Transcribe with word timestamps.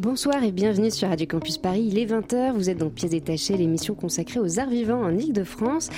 Bonsoir 0.00 0.42
et 0.42 0.50
bienvenue 0.50 0.90
sur 0.90 1.08
Radio 1.08 1.24
Campus 1.26 1.56
Paris. 1.56 1.86
Il 1.88 1.98
est 1.98 2.06
20h, 2.06 2.52
vous 2.52 2.68
êtes 2.68 2.78
dans 2.78 2.90
Pièces 2.90 3.12
détachées, 3.12 3.56
l'émission 3.56 3.94
consacrée 3.94 4.40
aux 4.40 4.58
arts 4.58 4.68
vivants 4.68 5.00
en 5.00 5.16
Ile-de-France. 5.16 5.88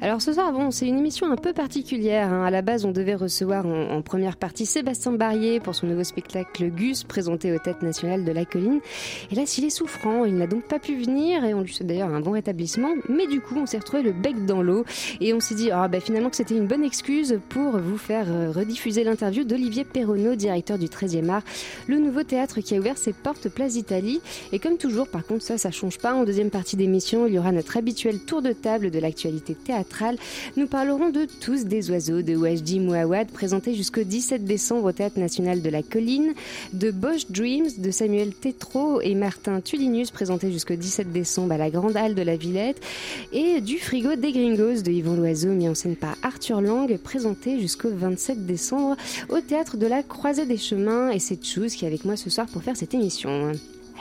Alors 0.00 0.20
ce 0.20 0.32
soir, 0.32 0.52
bon, 0.52 0.72
c'est 0.72 0.88
une 0.88 0.98
émission 0.98 1.30
un 1.30 1.36
peu 1.36 1.52
particulière. 1.52 2.32
hein. 2.32 2.44
À 2.44 2.50
la 2.50 2.62
base, 2.62 2.84
on 2.84 2.90
devait 2.90 3.14
recevoir 3.14 3.64
en, 3.64 4.02
première 4.02 4.36
partie 4.36 4.66
Sébastien 4.66 5.12
Barrier 5.12 5.60
pour 5.60 5.74
son 5.74 5.86
nouveau 5.86 6.02
spectacle 6.02 6.68
Gus, 6.68 7.04
présenté 7.04 7.54
au 7.54 7.58
Tête 7.58 7.80
Nationale 7.82 8.24
de 8.24 8.32
la 8.32 8.44
Colline. 8.44 8.80
Et 9.30 9.36
là, 9.36 9.46
s'il 9.46 9.64
est 9.64 9.70
souffrant, 9.70 10.24
il 10.24 10.34
n'a 10.34 10.48
donc 10.48 10.64
pas 10.64 10.80
pu 10.80 10.96
venir 10.96 11.44
et 11.44 11.54
on 11.54 11.62
lui 11.62 11.72
souhaite 11.72 11.88
d'ailleurs 11.88 12.12
un 12.12 12.20
bon 12.20 12.32
rétablissement. 12.32 12.90
Mais 13.08 13.28
du 13.28 13.40
coup, 13.40 13.54
on 13.56 13.66
s'est 13.66 13.78
retrouvé 13.78 14.02
le 14.02 14.12
bec 14.12 14.44
dans 14.46 14.62
l'eau 14.62 14.84
et 15.20 15.32
on 15.32 15.38
s'est 15.40 15.54
dit 15.54 15.70
ah, 15.70 15.86
bah, 15.86 16.00
finalement 16.00 16.28
que 16.28 16.36
c'était 16.36 16.56
une 16.56 16.66
bonne 16.66 16.84
excuse 16.84 17.38
pour 17.48 17.78
vous 17.78 17.98
faire 17.98 18.26
euh, 18.28 18.50
rediffuser 18.50 19.04
l'interview 19.04 19.44
d'Olivier 19.44 19.84
Perronneau, 19.84 20.34
directeur 20.34 20.76
du 20.76 20.86
13e 20.86 21.28
art, 21.28 21.42
le 21.86 21.98
nouveau 21.98 22.24
théâtre 22.24 22.60
qui 22.60 22.74
a 22.74 22.78
ouvert 22.78 22.98
ses 22.98 23.12
portes 23.24 23.48
place 23.48 23.72
d'Italie. 23.72 24.20
Et 24.52 24.58
comme 24.58 24.76
toujours, 24.76 25.08
par 25.08 25.26
contre, 25.26 25.42
ça, 25.42 25.56
ça 25.56 25.70
change 25.70 25.98
pas. 25.98 26.14
En 26.14 26.24
deuxième 26.24 26.50
partie 26.50 26.76
d'émission, 26.76 27.26
il 27.26 27.34
y 27.34 27.38
aura 27.38 27.52
notre 27.52 27.78
habituel 27.78 28.20
tour 28.20 28.42
de 28.42 28.52
table 28.52 28.90
de 28.90 28.98
l'actualité 28.98 29.54
théâtrale. 29.54 30.16
Nous 30.56 30.66
parlerons 30.66 31.08
de 31.08 31.26
Tous 31.40 31.64
des 31.64 31.90
oiseaux 31.90 32.20
de 32.20 32.36
Wajdi 32.36 32.80
Mouawad, 32.80 33.28
présenté 33.28 33.74
jusqu'au 33.74 34.02
17 34.02 34.44
décembre 34.44 34.84
au 34.84 34.92
Théâtre 34.92 35.18
National 35.18 35.62
de 35.62 35.70
la 35.70 35.82
Colline, 35.82 36.34
de 36.74 36.90
Bosch 36.90 37.26
Dreams 37.30 37.68
de 37.78 37.90
Samuel 37.90 38.34
Tétrault 38.34 39.00
et 39.00 39.14
Martin 39.14 39.62
Tulinius, 39.62 40.10
présenté 40.10 40.52
jusqu'au 40.52 40.76
17 40.76 41.10
décembre 41.10 41.54
à 41.54 41.58
la 41.58 41.70
Grande 41.70 41.96
Halle 41.96 42.14
de 42.14 42.22
la 42.22 42.36
Villette, 42.36 42.80
et 43.32 43.62
du 43.62 43.78
Frigo 43.78 44.16
des 44.16 44.32
Gringos 44.32 44.82
de 44.82 44.90
Yvon 44.90 45.14
Loiseau, 45.14 45.48
mis 45.48 45.68
en 45.68 45.74
scène 45.74 45.96
par 45.96 46.16
Arthur 46.22 46.60
Lang, 46.60 46.94
présenté 46.98 47.58
jusqu'au 47.58 47.88
27 47.90 48.44
décembre 48.44 48.96
au 49.30 49.40
Théâtre 49.40 49.78
de 49.78 49.86
la 49.86 50.02
Croisée 50.02 50.44
des 50.44 50.58
Chemins. 50.58 51.10
Et 51.10 51.18
c'est 51.18 51.42
Chouz 51.42 51.74
qui 51.74 51.86
est 51.86 51.88
avec 51.88 52.04
moi 52.04 52.16
ce 52.16 52.28
soir 52.28 52.46
pour 52.46 52.62
faire 52.62 52.76
cette 52.76 52.92
émission. 52.92 53.13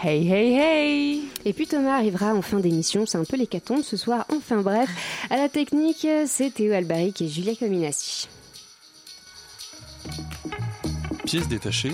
Hey, 0.02 0.28
hey, 0.28 0.56
hey 0.58 1.24
Et 1.46 1.54
puis 1.54 1.68
Thomas 1.68 1.98
arrivera 1.98 2.34
en 2.34 2.42
fin 2.42 2.60
d'émission, 2.60 3.06
c'est 3.06 3.18
un 3.18 3.24
peu 3.24 3.38
l'hécatombe 3.38 3.84
ce 3.84 3.96
soir. 3.96 4.26
Enfin 4.36 4.62
bref, 4.62 4.90
à 5.30 5.38
la 5.38 5.50
technique, 5.50 6.08
c'est 6.26 6.54
Théo 6.54 6.74
Albaric 6.74 7.22
et 7.22 7.28
Julia 7.28 7.56
Cominassi. 7.56 8.28
Pièce 11.26 11.48
détachée, 11.48 11.94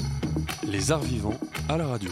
les 0.64 0.92
arts 0.92 1.02
vivants 1.04 1.38
à 1.68 1.78
la 1.78 1.88
radio. 1.88 2.10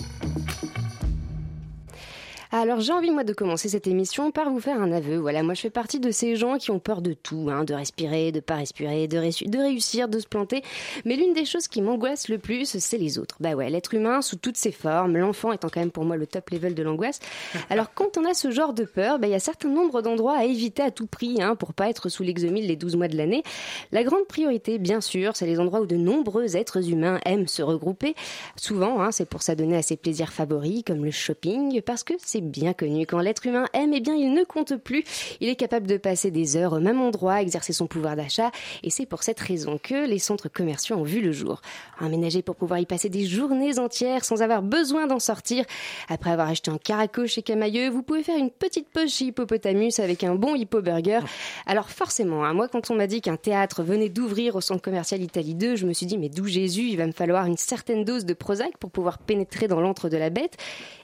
Alors 2.51 2.79
j'ai 2.79 2.93
envie 2.93 3.11
moi 3.11 3.23
de 3.23 3.33
commencer 3.33 3.67
cette 3.69 3.87
émission 3.87 4.31
par 4.31 4.49
vous 4.49 4.59
faire 4.59 4.81
un 4.81 4.91
aveu. 4.91 5.17
Voilà, 5.17 5.43
moi 5.43 5.53
je 5.53 5.61
fais 5.61 5.69
partie 5.69 5.99
de 5.99 6.11
ces 6.11 6.35
gens 6.35 6.57
qui 6.57 6.71
ont 6.71 6.79
peur 6.79 7.01
de 7.01 7.13
tout, 7.13 7.49
hein, 7.51 7.63
de 7.65 7.73
respirer, 7.73 8.31
de 8.31 8.39
pas 8.39 8.55
respirer, 8.55 9.07
de, 9.07 9.17
réu- 9.17 9.49
de 9.49 9.57
réussir, 9.59 10.07
de 10.07 10.19
se 10.19 10.27
planter. 10.27 10.63
Mais 11.05 11.15
l'une 11.15 11.33
des 11.33 11.45
choses 11.45 11.67
qui 11.67 11.81
m'angoisse 11.81 12.29
le 12.29 12.37
plus, 12.37 12.77
c'est 12.79 12.97
les 12.97 13.19
autres. 13.19 13.35
Bah 13.39 13.53
ouais, 13.53 13.69
l'être 13.69 13.93
humain 13.93 14.21
sous 14.21 14.37
toutes 14.37 14.57
ses 14.57 14.71
formes, 14.71 15.17
l'enfant 15.17 15.51
étant 15.51 15.67
quand 15.69 15.79
même 15.81 15.91
pour 15.91 16.05
moi 16.05 16.15
le 16.15 16.25
top 16.25 16.49
level 16.51 16.73
de 16.73 16.83
l'angoisse. 16.83 17.19
Alors 17.69 17.93
quand 17.93 18.17
on 18.17 18.25
a 18.25 18.33
ce 18.33 18.49
genre 18.51 18.73
de 18.73 18.83
peur, 18.85 19.19
bah, 19.19 19.27
il 19.27 19.31
y 19.31 19.35
a 19.35 19.39
certain 19.39 19.69
nombre 19.69 20.01
d'endroits 20.01 20.37
à 20.37 20.45
éviter 20.45 20.81
à 20.83 20.91
tout 20.91 21.07
prix 21.07 21.41
hein, 21.41 21.55
pour 21.55 21.73
pas 21.73 21.89
être 21.89 22.09
sous 22.09 22.23
l'exomile 22.23 22.67
les 22.67 22.75
12 22.75 22.95
mois 22.95 23.07
de 23.09 23.17
l'année. 23.17 23.43
La 23.91 24.03
grande 24.03 24.25
priorité, 24.27 24.77
bien 24.77 25.01
sûr, 25.01 25.35
c'est 25.35 25.45
les 25.45 25.59
endroits 25.59 25.81
où 25.81 25.85
de 25.85 25.97
nombreux 25.97 26.55
êtres 26.55 26.89
humains 26.89 27.19
aiment 27.25 27.47
se 27.47 27.61
regrouper. 27.61 28.15
Souvent, 28.55 29.01
hein, 29.01 29.11
c'est 29.11 29.27
pour 29.29 29.41
s'adonner 29.41 29.75
à 29.75 29.81
ses 29.81 29.97
plaisirs 29.97 30.31
favoris, 30.31 30.83
comme 30.85 31.03
le 31.03 31.11
shopping, 31.11 31.81
parce 31.81 32.03
que 32.03 32.13
c'est 32.17 32.36
bien 32.41 32.73
connu. 32.73 33.05
Quand 33.05 33.19
l'être 33.19 33.45
humain 33.45 33.65
aime, 33.73 33.93
eh 33.93 33.99
bien, 33.99 34.15
il 34.15 34.33
ne 34.33 34.43
compte 34.43 34.75
plus. 34.75 35.03
Il 35.41 35.49
est 35.49 35.55
capable 35.55 35.87
de 35.87 35.97
passer 35.97 36.31
des 36.31 36.57
heures 36.57 36.73
au 36.73 36.79
même 36.79 37.01
endroit, 37.01 37.41
exercer 37.41 37.73
son 37.73 37.87
pouvoir 37.87 38.15
d'achat, 38.15 38.51
et 38.83 38.89
c'est 38.89 39.05
pour 39.05 39.23
cette 39.23 39.39
raison 39.39 39.79
que 39.81 40.07
les 40.07 40.19
centres 40.19 40.49
commerciaux 40.49 40.97
ont 40.97 41.03
vu 41.03 41.21
le 41.21 41.31
jour. 41.31 41.61
Aménagés 41.99 42.41
pour 42.41 42.55
pouvoir 42.55 42.79
y 42.79 42.85
passer 42.85 43.09
des 43.09 43.25
journées 43.25 43.79
entières 43.79 44.23
sans 44.23 44.41
avoir 44.41 44.61
besoin 44.61 45.07
d'en 45.07 45.19
sortir. 45.19 45.65
Après 46.09 46.31
avoir 46.31 46.49
acheté 46.49 46.71
un 46.71 46.77
caraco 46.77 47.25
chez 47.27 47.41
Camailleux, 47.41 47.89
vous 47.89 48.03
pouvez 48.03 48.23
faire 48.23 48.37
une 48.37 48.51
petite 48.51 48.89
pause 48.89 49.13
chez 49.13 49.25
Hippopotamus 49.25 49.99
avec 49.99 50.23
un 50.23 50.35
bon 50.35 50.55
hippo 50.55 50.81
burger. 50.81 51.21
Alors 51.65 51.89
forcément, 51.89 52.43
hein, 52.43 52.53
moi 52.53 52.67
quand 52.67 52.91
on 52.91 52.95
m'a 52.95 53.07
dit 53.07 53.21
qu'un 53.21 53.37
théâtre 53.37 53.83
venait 53.83 54.09
d'ouvrir 54.09 54.55
au 54.55 54.61
centre 54.61 54.81
commercial 54.81 55.21
Italie 55.21 55.55
2, 55.55 55.75
je 55.75 55.85
me 55.85 55.93
suis 55.93 56.05
dit 56.05 56.17
mais 56.17 56.29
d'où 56.29 56.45
Jésus, 56.45 56.83
il 56.89 56.97
va 56.97 57.07
me 57.07 57.11
falloir 57.11 57.45
une 57.45 57.57
certaine 57.57 58.03
dose 58.03 58.25
de 58.25 58.33
Prozac 58.33 58.77
pour 58.77 58.91
pouvoir 58.91 59.17
pénétrer 59.19 59.67
dans 59.67 59.81
l'antre 59.81 60.09
de 60.09 60.17
la 60.17 60.29
bête. 60.29 60.57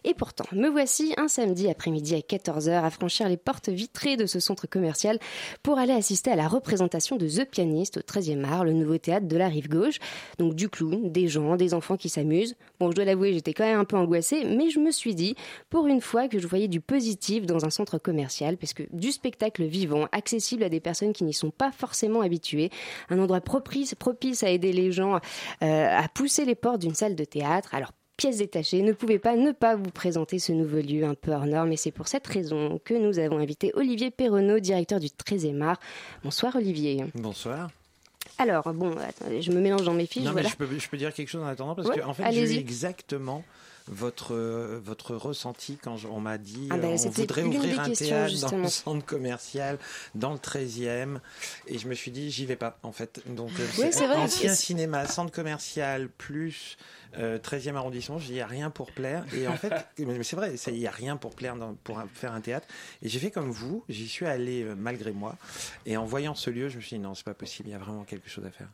Et 0.03 0.13
pourtant, 0.13 0.45
me 0.51 0.67
voici 0.67 1.13
un 1.17 1.22
samedi 1.27 1.69
après-midi 1.69 2.15
à 2.15 2.19
14h 2.19 2.83
à 2.83 2.89
franchir 2.89 3.27
les 3.29 3.37
portes 3.37 3.69
vitrées 3.69 4.17
de 4.17 4.25
ce 4.25 4.39
centre 4.39 4.67
commercial 4.67 5.19
pour 5.61 5.77
aller 5.77 5.93
assister 5.93 6.31
à 6.31 6.35
la 6.35 6.47
représentation 6.47 7.17
de 7.17 7.27
The 7.27 7.45
Pianist 7.49 7.97
au 7.97 8.01
13e 8.01 8.43
art, 8.43 8.65
le 8.65 8.73
nouveau 8.73 8.97
théâtre 8.97 9.27
de 9.27 9.37
la 9.37 9.47
rive 9.47 9.69
gauche. 9.69 9.99
Donc 10.39 10.55
du 10.55 10.69
clown, 10.69 11.11
des 11.11 11.27
gens, 11.27 11.55
des 11.55 11.73
enfants 11.73 11.97
qui 11.97 12.09
s'amusent. 12.09 12.55
Bon, 12.79 12.91
je 12.91 12.95
dois 12.95 13.05
l'avouer, 13.05 13.33
j'étais 13.33 13.53
quand 13.53 13.65
même 13.65 13.79
un 13.79 13.85
peu 13.85 13.97
angoissée, 13.97 14.45
mais 14.45 14.69
je 14.69 14.79
me 14.79 14.91
suis 14.91 15.15
dit, 15.15 15.35
pour 15.69 15.87
une 15.87 16.01
fois 16.01 16.27
que 16.27 16.39
je 16.39 16.47
voyais 16.47 16.67
du 16.67 16.81
positif 16.81 17.45
dans 17.45 17.65
un 17.65 17.69
centre 17.69 17.97
commercial, 17.97 18.57
parce 18.57 18.73
que 18.73 18.83
du 18.91 19.11
spectacle 19.11 19.63
vivant, 19.63 20.07
accessible 20.11 20.63
à 20.63 20.69
des 20.69 20.79
personnes 20.79 21.13
qui 21.13 21.23
n'y 21.23 21.33
sont 21.33 21.51
pas 21.51 21.71
forcément 21.71 22.21
habituées, 22.21 22.69
un 23.09 23.19
endroit 23.19 23.41
propice, 23.41 23.95
propice 23.95 24.43
à 24.43 24.49
aider 24.49 24.73
les 24.73 24.91
gens 24.91 25.19
euh, 25.63 25.97
à 25.97 26.07
pousser 26.07 26.45
les 26.45 26.55
portes 26.55 26.81
d'une 26.81 26.95
salle 26.95 27.15
de 27.15 27.25
théâtre. 27.25 27.73
Alors 27.73 27.91
pièces 28.17 28.37
détachées, 28.37 28.81
ne 28.81 28.93
pouvait 28.93 29.19
pas 29.19 29.35
ne 29.35 29.51
pas 29.51 29.75
vous 29.75 29.89
présenter 29.89 30.39
ce 30.39 30.51
nouveau 30.51 30.77
lieu 30.77 31.03
un 31.03 31.15
peu 31.15 31.31
hors 31.31 31.45
norme 31.45 31.71
et 31.71 31.77
c'est 31.77 31.91
pour 31.91 32.07
cette 32.07 32.27
raison 32.27 32.79
que 32.85 32.93
nous 32.93 33.17
avons 33.19 33.39
invité 33.39 33.71
Olivier 33.75 34.11
Perronneau, 34.11 34.59
directeur 34.59 34.99
du 34.99 35.07
13e 35.07 35.61
art. 35.61 35.79
Bonsoir 36.23 36.55
Olivier. 36.55 37.03
Bonsoir. 37.15 37.71
Alors, 38.37 38.73
bon, 38.73 38.95
attendez, 38.97 39.41
je 39.41 39.51
me 39.51 39.59
mélange 39.59 39.83
dans 39.83 39.93
mes 39.93 40.05
fiches, 40.07 40.23
non, 40.23 40.29
mais 40.33 40.41
voilà. 40.43 40.49
je 40.49 40.55
peux, 40.55 40.79
je 40.79 40.87
peux 40.89 40.97
dire 40.97 41.13
quelque 41.13 41.27
chose 41.29 41.43
en 41.43 41.47
attendant 41.47 41.75
parce 41.75 41.87
Ouais, 41.87 41.97
que 41.97 42.01
en 42.03 42.13
fait, 42.13 42.31
j'ai 42.31 42.55
eu 42.55 42.57
exactement 42.57 43.43
votre 43.89 44.33
euh, 44.33 44.79
votre 44.81 45.13
ressenti 45.15 45.77
quand 45.83 45.97
je- 45.97 46.07
on 46.07 46.21
m'a 46.21 46.37
dit 46.37 46.69
Ah 46.71 46.77
ben, 46.77 46.87
euh, 46.87 46.93
on 46.93 46.97
c'était 46.97 47.21
voudrait 47.21 47.43
ouvrir 47.43 47.79
un 47.81 47.89
théâtre 47.91 48.33
dans 48.49 48.57
le 48.57 48.67
centre 48.69 49.05
commercial 49.05 49.77
dans 50.15 50.31
le 50.31 50.39
13e 50.39 51.19
et 51.67 51.77
je 51.77 51.87
me 51.89 51.93
suis 51.93 52.09
dit 52.09 52.31
j'y 52.31 52.45
vais 52.45 52.55
pas 52.55 52.79
en 52.83 52.93
fait 52.93 53.21
donc 53.27 53.49
euh, 53.59 53.65
Oui, 53.77 53.87
c'est 53.91 54.07
vrai. 54.07 54.15
ancien 54.15 54.53
cinéma 54.55 55.05
centre 55.05 55.33
commercial 55.33 56.07
plus 56.07 56.77
euh, 57.17 57.37
13e 57.39 57.75
arrondissement 57.75 58.17
je 58.17 58.25
dis 58.25 58.31
il 58.33 58.37
y 58.37 58.41
a 58.41 58.47
rien 58.47 58.69
pour 58.69 58.91
plaire 58.91 59.25
et 59.37 59.47
en 59.47 59.55
fait 59.55 59.73
c'est 60.23 60.35
vrai 60.35 60.53
il 60.67 60.77
y 60.77 60.87
a 60.87 60.91
rien 60.91 61.17
pour 61.17 61.35
plaire 61.35 61.55
dans- 61.55 61.75
pour 61.83 61.99
un- 61.99 62.07
faire 62.13 62.33
un 62.33 62.41
théâtre 62.41 62.67
et 63.01 63.09
j'ai 63.09 63.19
fait 63.19 63.31
comme 63.31 63.51
vous 63.51 63.83
j'y 63.89 64.07
suis 64.07 64.25
allé 64.25 64.63
euh, 64.63 64.75
malgré 64.77 65.11
moi 65.11 65.35
et 65.85 65.97
en 65.97 66.05
voyant 66.05 66.35
ce 66.35 66.49
lieu 66.49 66.69
je 66.69 66.77
me 66.77 66.81
suis 66.81 66.97
dit 66.97 67.01
non 67.03 67.13
c'est 67.15 67.25
pas 67.25 67.33
possible 67.33 67.69
il 67.69 67.71
y 67.71 67.75
a 67.75 67.77
vraiment 67.79 68.03
quelque 68.03 68.29
chose 68.29 68.45
à 68.45 68.51
faire 68.51 68.67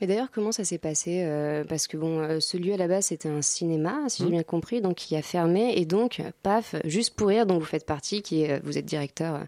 Mais 0.00 0.06
d'ailleurs, 0.06 0.30
comment 0.32 0.52
ça 0.52 0.64
s'est 0.64 0.78
passé 0.78 1.22
euh, 1.24 1.64
Parce 1.64 1.86
que 1.86 1.96
bon, 1.96 2.18
euh, 2.20 2.40
ce 2.40 2.56
lieu 2.56 2.72
à 2.74 2.76
la 2.76 2.88
base 2.88 3.06
c'était 3.06 3.28
un 3.28 3.42
cinéma, 3.42 4.08
si 4.08 4.18
j'ai 4.22 4.24
Mhm. 4.26 4.30
bien 4.32 4.42
compris, 4.42 4.80
donc 4.80 4.96
qui 4.96 5.16
a 5.16 5.22
fermé 5.22 5.74
et 5.76 5.84
donc, 5.86 6.22
paf, 6.42 6.74
juste 6.84 7.14
pour 7.14 7.28
rire, 7.28 7.46
dont 7.46 7.58
vous 7.58 7.64
faites 7.64 7.86
partie, 7.86 8.22
qui 8.22 8.42
est, 8.42 8.60
vous 8.64 8.78
êtes 8.78 8.84
directeur 8.86 9.40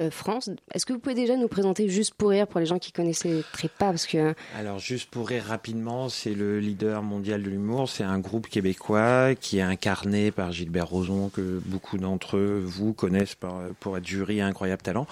euh, 0.00 0.10
France. 0.10 0.50
Est-ce 0.72 0.86
que 0.86 0.92
vous 0.92 0.98
pouvez 0.98 1.14
déjà 1.14 1.36
nous 1.36 1.48
présenter 1.48 1.88
juste 1.88 2.14
pour 2.14 2.30
rire 2.30 2.46
pour 2.46 2.60
les 2.60 2.66
gens 2.66 2.78
qui 2.78 2.92
connaissaient 2.92 3.42
très 3.52 3.68
pas 3.68 3.86
Parce 3.90 4.06
que 4.06 4.34
Alors, 4.56 4.78
juste 4.78 5.10
pour 5.10 5.28
rire 5.28 5.44
rapidement, 5.44 6.08
c'est 6.08 6.34
le 6.34 6.60
leader 6.60 7.02
mondial 7.02 7.42
de 7.42 7.50
l'humour. 7.50 7.88
C'est 7.94 8.04
un 8.04 8.20
groupe 8.20 8.48
québécois 8.48 9.34
qui 9.34 9.58
est 9.58 9.62
incarné 9.62 10.30
par 10.30 10.50
Gilbert 10.50 10.88
Rozon, 10.88 11.28
que 11.28 11.60
beaucoup 11.66 11.98
d'entre 11.98 12.38
vous 12.38 12.94
connaissent 12.94 13.36
pour 13.80 13.98
être 13.98 14.06
jury 14.06 14.40
Incroyable 14.40 14.80
Talent. 14.80 15.06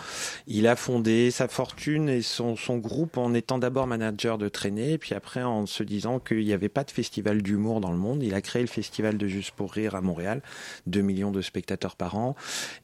Il 0.46 0.66
a 0.66 0.76
fondé 0.76 1.30
sa 1.30 1.46
fortune 1.46 2.08
et 2.08 2.22
son, 2.22 2.56
son 2.56 2.78
groupe 2.78 3.18
en 3.18 3.34
étant 3.34 3.58
d'abord 3.58 3.86
manager 3.86 4.38
de 4.38 4.48
traînée, 4.48 4.96
puis 4.96 5.14
après 5.14 5.42
en 5.42 5.66
se 5.66 5.82
disant 5.82 6.20
qu'il 6.20 6.42
n'y 6.42 6.54
avait 6.54 6.70
pas 6.70 6.82
de 6.82 6.90
festival 6.90 7.42
d'humour 7.42 7.82
dans 7.82 7.92
le 7.92 7.98
monde. 7.98 8.22
Il 8.22 8.32
a 8.32 8.40
créé 8.40 8.62
le 8.62 8.68
festival 8.68 9.18
de 9.18 9.28
Juste 9.28 9.50
pour 9.50 9.72
Rire 9.72 9.94
à 9.94 10.00
Montréal, 10.00 10.40
2 10.86 11.02
millions 11.02 11.32
de 11.32 11.42
spectateurs 11.42 11.96
par 11.96 12.16
an. 12.16 12.34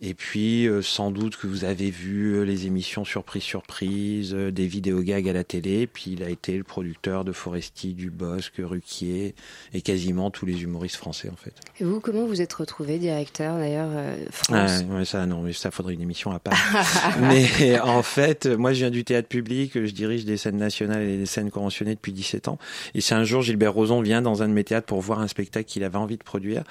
Et 0.03 0.12
puis, 0.12 0.69
euh, 0.69 0.82
sans 0.82 1.11
doute 1.11 1.38
que 1.38 1.47
vous 1.47 1.65
avez 1.65 1.91
vu 1.91 2.35
euh, 2.35 2.43
les 2.43 2.67
émissions 2.67 3.06
Surprise 3.06 3.43
Surprise, 3.43 4.35
euh, 4.35 4.53
des 4.53 4.67
vidéos 4.67 5.00
gags 5.00 5.26
à 5.26 5.32
la 5.32 5.44
télé. 5.44 5.87
Puis 5.87 6.11
il 6.12 6.23
a 6.23 6.29
été 6.29 6.55
le 6.59 6.65
producteur 6.65 7.25
de 7.25 7.32
Foresti, 7.32 7.94
Dubosc, 7.94 8.53
Ruquier 8.59 9.35
quasiment 9.87 10.33
tous 10.33 10.47
les 10.47 10.65
humoristes 10.65 10.97
français 10.97 11.31
en 11.33 11.37
fait. 11.37 11.53
et 11.79 11.85
vous, 11.85 12.00
comment 12.00 12.27
vous 12.27 12.43
êtes 12.43 12.53
retrouvé 12.53 12.99
directeur 12.99 13.56
d'ailleurs 13.56 13.91
euh, 13.93 14.17
Ah, 14.50 14.67
France 14.67 14.85
ouais, 14.91 15.05
ça 15.05 15.27
non, 15.27 15.43
mais 15.43 15.53
ça 15.53 15.71
faudrait 15.71 15.94
une 15.94 16.00
émission 16.00 16.33
à 16.33 16.41
part. 16.41 16.59
mais 17.21 17.79
en 17.79 18.03
fait, 18.03 18.47
moi 18.47 18.73
je 18.73 18.81
viens 18.81 18.91
du 18.91 19.05
théâtre 19.05 19.29
public, 19.29 19.73
je 19.75 19.93
dirige 19.93 20.25
des 20.25 20.37
scènes 20.38 20.56
nationales 20.56 21.03
et 21.03 21.17
des 21.19 21.27
scènes 21.27 21.53
conventionnées 21.53 21.94
depuis 21.94 22.12
17 22.12 22.49
ans. 22.49 22.59
Et 22.94 23.00
c'est 23.00 23.15
un 23.15 23.23
jour 23.23 23.43
Gilbert 23.43 23.75
Rozon 23.75 24.00
vient 24.00 24.23
dans 24.23 24.43
un 24.43 24.49
de 24.49 24.55
mes 24.55 24.65
théâtres 24.65 24.88
pour 24.88 25.00
voir 25.00 25.21
un 25.21 25.29
spectacle 25.29 25.69
qu'il 25.69 25.85
avait 25.85 25.99
envie 25.99 26.17
de 26.17 26.25
produire. 26.25 26.65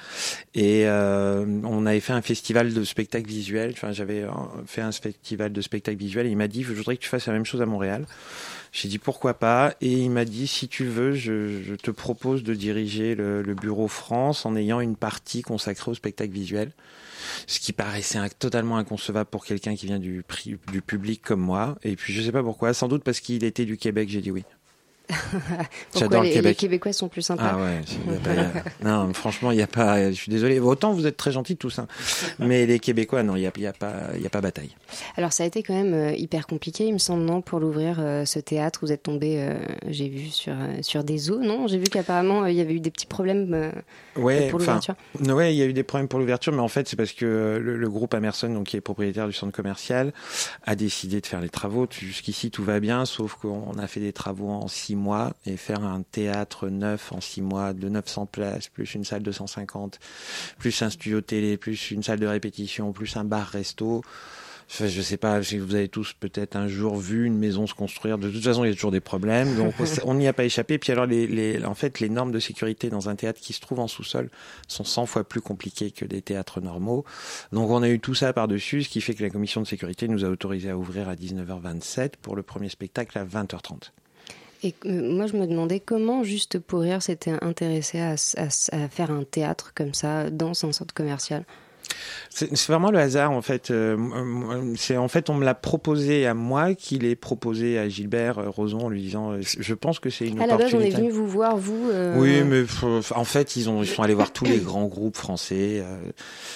Et 0.54 0.86
euh, 0.86 1.46
on 1.64 1.86
avait 1.86 2.02
fait 2.02 2.14
un 2.14 2.22
festival 2.22 2.74
de 2.74 2.84
spectacle 2.84 3.28
visuel. 3.28 3.72
Enfin, 3.72 3.94
j'avais 3.94 4.24
euh, 4.24 4.30
fait 4.66 4.82
un 4.82 4.92
festival 4.92 5.54
de 5.54 5.62
spectacle 5.62 5.98
visuel. 5.98 6.28
Et 6.28 6.32
il 6.32 6.38
m'a 6.38 6.50
dit, 6.50 6.64
je 6.64 6.74
voudrais 6.74 6.98
que 6.98 7.02
tu 7.02 7.10
fasses 7.10 7.28
la 7.28 7.34
même 7.34 7.46
chose 7.46 7.62
à 7.62 7.66
Montréal. 7.66 8.06
J'ai 8.76 8.90
dit 8.90 8.98
pourquoi 8.98 9.36
pas? 9.36 9.74
Et 9.80 9.90
il 9.90 10.12
m'a 10.12 10.26
dit 10.26 10.48
si 10.48 10.68
tu 10.68 10.84
veux 10.84 11.14
je, 11.14 11.64
je 11.64 11.76
te 11.76 11.92
propose 11.92 12.44
de 12.44 12.54
diriger 12.54 13.16
le, 13.16 13.42
le, 13.42 13.54
bureau 13.54 13.88
France 13.88 14.46
en 14.46 14.54
ayant 14.58 14.82
une 14.82 14.98
partie 14.98 15.44
consacrée 15.44 15.92
au 15.92 15.94
spectacle 15.94 16.34
visuel. 16.34 16.74
Ce 17.48 17.62
qui 17.62 17.72
paraissait 17.72 18.20
totalement 18.38 18.76
inconcevable 18.76 19.30
pour 19.30 19.46
quelqu'un 19.46 19.78
qui 19.78 19.86
vient 19.86 19.98
du, 19.98 20.26
du 20.74 20.82
public 20.82 21.22
comme 21.22 21.40
moi. 21.40 21.78
Et 21.84 21.96
puis 21.96 22.12
je 22.12 22.22
sais 22.22 22.34
pas 22.34 22.44
pourquoi. 22.44 22.74
Sans 22.74 22.90
doute 22.90 23.06
parce 23.06 23.22
qu'il 23.22 23.46
était 23.46 23.64
du 23.64 23.78
Québec 23.78 24.10
j'ai 24.10 24.20
dit 24.20 24.32
oui 24.32 24.44
J'adore 25.96 26.24
le 26.24 26.30
Québec. 26.30 26.44
Les 26.44 26.56
Québécois 26.56 26.94
sont 26.94 27.10
plus 27.10 27.22
sympas. 27.22 27.54
Ah 27.54 27.58
ouais. 27.58 27.82
Pas, 28.24 28.62
non, 28.84 29.14
franchement, 29.14 29.52
il 29.52 29.58
y 29.58 29.62
a 29.62 29.68
pas. 29.68 30.10
Je 30.12 30.16
suis 30.16 30.32
désolé. 30.32 30.60
Autant 30.60 30.94
vous 30.94 31.08
êtes 31.08 31.18
très 31.18 31.32
gentils 31.32 31.58
tous, 31.58 31.80
hein. 31.80 31.88
mais 32.40 32.66
les 32.66 32.80
Québécois, 32.80 33.24
non, 33.24 33.36
il 33.36 33.44
y 33.44 33.48
a, 33.48 33.52
y 33.58 33.68
a 33.68 33.74
pas, 33.74 33.94
y 34.20 34.26
a 34.26 34.30
pas 34.30 34.42
bataille. 34.42 34.76
Alors 35.18 35.34
ça 35.34 35.44
a 35.44 35.46
été 35.46 35.64
quand 35.64 35.74
même 35.74 35.94
euh, 35.94 36.12
hyper 36.14 36.48
compliqué, 36.48 36.86
il 36.86 36.94
me 36.94 36.98
semble, 36.98 37.24
non, 37.24 37.42
pour 37.42 37.60
l'ouvrir 37.60 37.98
euh, 38.00 38.26
ce 38.26 38.40
théâtre. 38.40 38.80
Vous 38.82 38.92
êtes 38.92 39.04
tombé, 39.04 39.38
euh, 39.40 39.56
j'ai 39.88 40.10
vu 40.10 40.30
sur 40.30 40.56
sur 40.82 41.04
des 41.04 41.32
eaux, 41.32 41.40
non? 41.40 41.68
J'ai 41.68 41.78
vu 41.78 41.86
qu'apparemment 41.86 42.46
il 42.46 42.56
y 42.56 42.62
avait 42.62 42.74
eu 42.74 42.80
des 42.80 42.92
petits 42.92 43.06
problèmes 43.06 43.72
ouais, 44.16 44.50
pour 44.50 44.60
l'ouverture. 44.60 44.96
Ouais, 45.20 45.54
il 45.54 45.58
y 45.58 45.62
a 45.62 45.66
eu 45.66 45.74
des 45.74 45.84
problèmes 45.84 46.08
pour 46.08 46.20
l'ouverture, 46.20 46.54
mais 46.54 46.62
en 46.62 46.68
fait 46.68 46.88
c'est 46.88 46.96
parce 46.96 47.14
que 47.14 47.60
le, 47.62 47.78
le, 47.78 47.90
groupe 47.90 48.14
Amerson, 48.14 48.50
donc 48.50 48.68
qui 48.68 48.78
est 48.78 48.82
propriétaire 48.82 49.28
du 49.28 49.34
centre 49.34 49.54
commercial, 49.54 50.14
a 50.64 50.76
décidé 50.76 51.22
de 51.22 51.26
faire 51.26 51.42
les 51.42 51.50
travaux. 51.50 51.88
Jusqu'ici 51.92 52.52
tout 52.52 52.64
va 52.64 52.80
bien, 52.80 53.06
sauf 53.06 53.36
qu'on 53.36 53.78
a 53.78 53.88
fait 53.88 54.00
des 54.00 54.14
travaux 54.14 54.50
en 54.50 54.68
six 54.68 54.95
mois 54.96 55.34
et 55.46 55.58
faire 55.58 55.84
un 55.84 56.02
théâtre 56.02 56.70
neuf 56.70 57.12
en 57.12 57.22
six 57.22 57.42
mois 57.42 57.74
de 57.74 57.88
900 57.88 58.26
places, 58.26 58.70
plus 58.70 58.96
une 58.96 59.04
salle 59.04 59.24
de 59.24 59.32
150, 59.32 60.00
plus 60.58 60.82
un 60.82 60.90
studio 60.90 61.22
télé, 61.22 61.58
plus 61.58 61.92
une 61.92 62.04
salle 62.04 62.20
de 62.20 62.28
répétition, 62.28 62.92
plus 62.92 63.16
un 63.18 63.24
bar-resto. 63.24 64.04
Enfin, 64.68 64.88
je 64.88 65.02
sais 65.02 65.18
pas, 65.18 65.40
vous 65.40 65.76
avez 65.76 65.88
tous 65.88 66.14
peut-être 66.14 66.56
un 66.56 66.68
jour 66.68 66.98
vu 66.98 67.26
une 67.26 67.38
maison 67.38 67.68
se 67.68 67.76
construire. 67.76 68.18
De 68.18 68.30
toute 68.30 68.44
façon, 68.44 68.64
il 68.64 68.70
y 68.70 68.72
a 68.72 68.74
toujours 68.74 68.92
des 68.92 69.00
problèmes, 69.00 69.56
donc 69.56 69.76
on 70.06 70.16
n'y 70.16 70.28
a 70.28 70.34
pas 70.34 70.44
échappé. 70.44 70.78
Puis 70.80 70.92
alors, 70.92 71.06
les, 71.06 71.28
les, 71.28 71.64
en 71.66 71.76
fait, 71.76 72.00
les 72.00 72.10
normes 72.10 72.32
de 72.32 72.40
sécurité 72.40 72.90
dans 72.90 73.08
un 73.08 73.16
théâtre 73.16 73.40
qui 73.40 73.54
se 73.54 73.62
trouve 73.62 73.80
en 73.80 73.88
sous-sol 73.88 74.30
sont 74.68 74.84
100 74.84 75.06
fois 75.06 75.24
plus 75.24 75.42
compliquées 75.42 75.92
que 75.92 76.06
des 76.06 76.22
théâtres 76.22 76.62
normaux. 76.62 77.06
Donc, 77.52 77.70
on 77.70 77.84
a 77.84 77.90
eu 77.90 78.00
tout 78.00 78.16
ça 78.16 78.34
par-dessus, 78.34 78.84
ce 78.84 78.90
qui 78.90 79.02
fait 79.02 79.14
que 79.14 79.24
la 79.24 79.30
commission 79.30 79.62
de 79.62 79.68
sécurité 79.68 80.08
nous 80.08 80.26
a 80.26 80.30
autorisé 80.30 80.72
à 80.72 80.78
ouvrir 80.78 81.10
à 81.10 81.16
19h27 81.16 82.14
pour 82.22 82.36
le 82.36 82.42
premier 82.42 82.70
spectacle 82.70 83.18
à 83.20 83.26
20h30. 83.26 83.92
Et 84.64 84.74
euh, 84.86 85.12
moi, 85.12 85.28
je 85.28 85.36
me 85.38 85.46
demandais 85.46 85.80
comment 85.80 86.24
Juste 86.24 86.60
pour 86.60 86.82
rire 86.82 87.02
s'était 87.02 87.36
intéressé 87.42 88.00
à, 88.00 88.16
à, 88.38 88.48
à, 88.72 88.90
faire 88.90 89.12
un 89.12 89.24
théâtre 89.24 89.74
comme 89.76 89.94
ça 89.94 90.30
dans 90.30 90.52
un 90.66 90.72
centre 90.72 90.94
commercial. 90.94 91.44
C'est 92.30 92.68
vraiment 92.68 92.92
le 92.92 93.00
hasard 93.00 93.32
en 93.32 93.42
fait. 93.42 93.72
Euh, 93.72 93.96
c'est 94.76 94.98
en 94.98 95.08
fait 95.08 95.30
on 95.30 95.36
me 95.36 95.46
l'a 95.46 95.56
proposé 95.56 96.26
à 96.26 96.34
moi, 96.34 96.76
qu'il 96.76 97.06
est 97.06 97.16
proposé 97.16 97.78
à 97.80 97.88
Gilbert 97.88 98.40
euh, 98.40 98.50
Roson 98.50 98.80
en 98.80 98.90
lui 98.90 99.02
disant 99.02 99.32
euh, 99.32 99.40
je 99.42 99.74
pense 99.74 100.00
que 100.00 100.10
c'est 100.10 100.28
une 100.28 100.42
à 100.42 100.46
opportunité. 100.46 100.76
À 100.76 100.80
la 100.80 100.82
base 100.82 100.94
on 100.94 101.02
est 101.02 101.02
venu 101.02 101.12
vous 101.12 101.28
voir 101.28 101.58
vous. 101.58 101.90
Euh... 101.92 102.20
Oui 102.20 102.44
mais 102.44 102.64
en 103.12 103.24
fait 103.24 103.56
ils 103.56 103.70
ont 103.70 103.84
ils 103.84 103.88
sont 103.88 104.04
allés 104.04 104.14
voir 104.14 104.34
tous 104.34 104.46
les 104.46 104.58
grands 104.58 104.88
groupes 104.88 105.16
français 105.16 105.84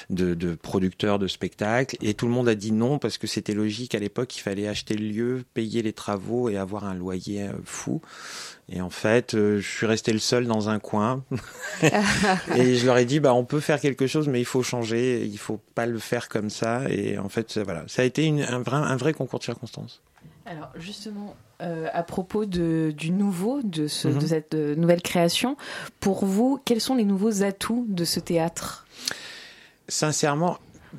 de, 0.10 0.34
de, 0.34 0.56
producteurs 0.56 1.20
de 1.20 1.28
spectacles 1.28 1.96
et 2.02 2.14
tout 2.14 2.26
le 2.26 2.34
monde 2.34 2.50
a 2.50 2.56
dit 2.56 2.72
non 2.72 3.00
parce 3.00 3.18
que 3.18 3.28
c'était 3.28 3.54
logique 3.54 3.96
à 3.96 4.00
l'époque 4.00 4.36
il 4.36 4.42
fallait 4.42 4.68
acheter 4.68 4.96
le 4.96 5.06
lieu, 5.06 5.44
payer 5.54 5.82
les 5.82 5.94
travaux 5.94 6.50
et 6.50 6.58
avoir 6.58 6.86
un 6.86 6.94
loyer 6.94 7.48
fou. 7.64 8.02
Et 8.72 8.82
en 8.82 8.90
fait, 8.90 9.34
euh, 9.34 9.60
je 9.60 9.68
suis 9.68 9.86
resté 9.88 10.14
le 10.14 10.20
seul 10.20 10.46
dans 10.46 10.70
un 10.70 10.80
coin. 10.80 11.24
et 12.56 12.76
je 12.76 12.86
leur 12.86 12.98
ai 12.98 13.06
dit, 13.06 13.20
bah, 13.20 13.34
on 13.34 13.44
peut 13.44 13.60
faire 13.60 13.80
quelque 13.80 14.06
chose, 14.06 14.28
mais 14.28 14.40
il 14.40 14.46
faut 14.46 14.62
changer. 14.62 15.26
Il 15.26 15.38
faut 15.40 15.60
pas 15.74 15.88
le 15.88 15.98
faire 15.98 16.30
comme 16.30 16.50
ça. 16.50 16.84
Et 16.90 17.18
en 17.18 17.30
fait, 17.30 17.58
voilà, 17.58 17.84
ça 17.88 18.04
a 18.04 18.06
été 18.06 18.26
une, 18.26 18.42
un, 18.42 18.60
vrai, 18.60 18.78
un 18.78 18.96
vrai 18.96 19.14
concours 19.14 19.40
de 19.40 19.46
circonstances. 19.46 20.02
Alors 20.46 20.72
justement, 20.76 21.36
euh, 21.62 21.88
à 21.94 22.02
propos 22.02 22.46
de, 22.46 22.92
du 22.96 23.12
nouveau, 23.12 23.62
de, 23.62 23.88
ce, 23.88 24.08
mm 24.08 24.12
-hmm. 24.12 24.22
de 24.22 24.28
cette 24.28 24.56
euh, 24.56 24.76
nouvelle 24.76 25.02
création, 25.02 25.58
pour 26.00 26.26
vous, 26.26 26.60
quels 26.66 26.82
sont 26.82 26.96
les 26.96 27.06
nouveaux 27.06 27.44
atouts 27.44 27.86
de 27.88 28.04
ce 28.04 28.20
théâtre? 28.20 28.88
Sincèrement, 29.88 30.58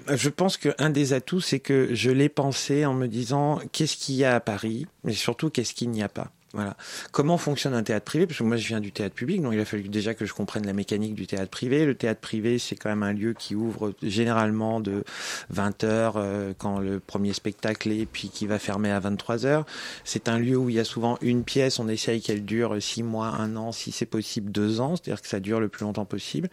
je 0.08 0.28
pense 0.28 0.56
qu'un 0.56 0.90
des 0.90 1.12
atouts, 1.12 1.40
c'est 1.40 1.58
que 1.58 1.94
je 1.94 2.10
l'ai 2.10 2.28
pensé 2.28 2.86
en 2.86 2.94
me 2.94 3.08
disant 3.08 3.60
qu'est-ce 3.72 3.96
qu'il 3.96 4.14
y 4.16 4.24
a 4.24 4.36
à 4.36 4.40
Paris, 4.40 4.86
mais 5.02 5.14
surtout 5.14 5.50
qu'est-ce 5.50 5.74
qu'il 5.74 5.90
n'y 5.90 6.02
a 6.02 6.08
pas? 6.08 6.30
Voilà. 6.52 6.76
Comment 7.12 7.38
fonctionne 7.38 7.74
un 7.74 7.84
théâtre 7.84 8.04
privé? 8.04 8.26
Parce 8.26 8.38
que 8.38 8.42
moi, 8.42 8.56
je 8.56 8.66
viens 8.66 8.80
du 8.80 8.90
théâtre 8.90 9.14
public, 9.14 9.40
donc 9.40 9.52
il 9.54 9.60
a 9.60 9.64
fallu 9.64 9.88
déjà 9.88 10.14
que 10.14 10.26
je 10.26 10.34
comprenne 10.34 10.66
la 10.66 10.72
mécanique 10.72 11.14
du 11.14 11.28
théâtre 11.28 11.48
privé. 11.48 11.86
Le 11.86 11.94
théâtre 11.94 12.20
privé, 12.20 12.58
c'est 12.58 12.74
quand 12.74 12.88
même 12.88 13.04
un 13.04 13.12
lieu 13.12 13.34
qui 13.34 13.54
ouvre 13.54 13.92
généralement 14.02 14.80
de 14.80 15.04
20 15.50 15.84
heures 15.84 16.14
euh, 16.16 16.52
quand 16.58 16.80
le 16.80 16.98
premier 16.98 17.34
spectacle 17.34 17.92
est, 17.92 18.04
puis 18.04 18.30
qui 18.30 18.48
va 18.48 18.58
fermer 18.58 18.90
à 18.90 18.98
23 18.98 19.46
heures. 19.46 19.64
C'est 20.04 20.28
un 20.28 20.40
lieu 20.40 20.56
où 20.56 20.68
il 20.68 20.74
y 20.74 20.80
a 20.80 20.84
souvent 20.84 21.18
une 21.20 21.44
pièce. 21.44 21.78
On 21.78 21.88
essaye 21.88 22.20
qu'elle 22.20 22.44
dure 22.44 22.82
six 22.82 23.04
mois, 23.04 23.28
un 23.28 23.54
an, 23.54 23.70
si 23.70 23.92
c'est 23.92 24.04
possible 24.06 24.50
deux 24.50 24.80
ans, 24.80 24.96
c'est-à-dire 24.96 25.22
que 25.22 25.28
ça 25.28 25.38
dure 25.38 25.60
le 25.60 25.68
plus 25.68 25.84
longtemps 25.84 26.04
possible. 26.04 26.48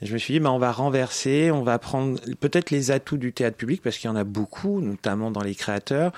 Je 0.00 0.10
me 0.14 0.18
suis 0.18 0.32
dit, 0.32 0.40
bah, 0.40 0.52
on 0.52 0.58
va 0.58 0.72
renverser, 0.72 1.50
on 1.50 1.62
va 1.62 1.78
prendre 1.78 2.18
peut-être 2.40 2.70
les 2.70 2.90
atouts 2.90 3.18
du 3.18 3.34
théâtre 3.34 3.58
public 3.58 3.82
parce 3.82 3.98
qu'il 3.98 4.08
y 4.08 4.12
en 4.12 4.16
a 4.16 4.24
beaucoup, 4.24 4.80
notamment 4.80 5.30
dans 5.30 5.42
les 5.42 5.54
créateurs, 5.54 6.12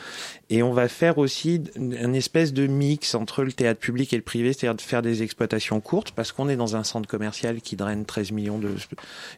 et 0.48 0.62
on 0.62 0.72
va 0.72 0.86
faire 0.86 1.18
aussi 1.18 1.60
une 1.74 2.14
espèce 2.14 2.52
de 2.52 2.68
mix 2.68 3.15
entre 3.16 3.42
le 3.42 3.52
théâtre 3.52 3.80
public 3.80 4.12
et 4.12 4.16
le 4.16 4.22
privé, 4.22 4.52
c'est-à-dire 4.52 4.76
de 4.76 4.80
faire 4.80 5.02
des 5.02 5.22
exploitations 5.22 5.80
courtes, 5.80 6.12
parce 6.12 6.32
qu'on 6.32 6.48
est 6.48 6.56
dans 6.56 6.76
un 6.76 6.84
centre 6.84 7.08
commercial 7.08 7.60
qui 7.60 7.76
draine 7.76 8.04
13 8.04 8.32
millions 8.32 8.58
de 8.58 8.74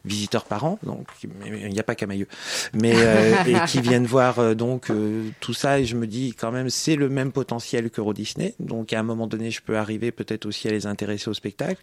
visiteurs 0.05 0.45
par 0.45 0.65
an, 0.65 0.79
donc 0.83 1.07
il 1.45 1.69
n'y 1.69 1.79
a 1.79 1.83
pas 1.83 1.95
qu'à 1.95 2.07
Mailleux, 2.07 2.27
mais 2.73 2.93
euh, 2.95 3.43
et 3.45 3.55
qui 3.67 3.81
viennent 3.81 4.05
voir 4.05 4.39
euh, 4.39 4.53
donc 4.53 4.89
euh, 4.89 5.29
tout 5.39 5.53
ça, 5.53 5.79
et 5.79 5.85
je 5.85 5.95
me 5.95 6.07
dis 6.07 6.33
quand 6.33 6.51
même 6.51 6.69
c'est 6.69 6.95
le 6.95 7.09
même 7.09 7.31
potentiel 7.31 7.89
que 7.89 8.01
Euro 8.01 8.13
Disney, 8.13 8.55
donc 8.59 8.93
à 8.93 8.99
un 8.99 9.03
moment 9.03 9.27
donné 9.27 9.51
je 9.51 9.61
peux 9.61 9.77
arriver 9.77 10.11
peut-être 10.11 10.45
aussi 10.45 10.67
à 10.67 10.71
les 10.71 10.85
intéresser 10.85 11.29
au 11.29 11.33
spectacle. 11.33 11.81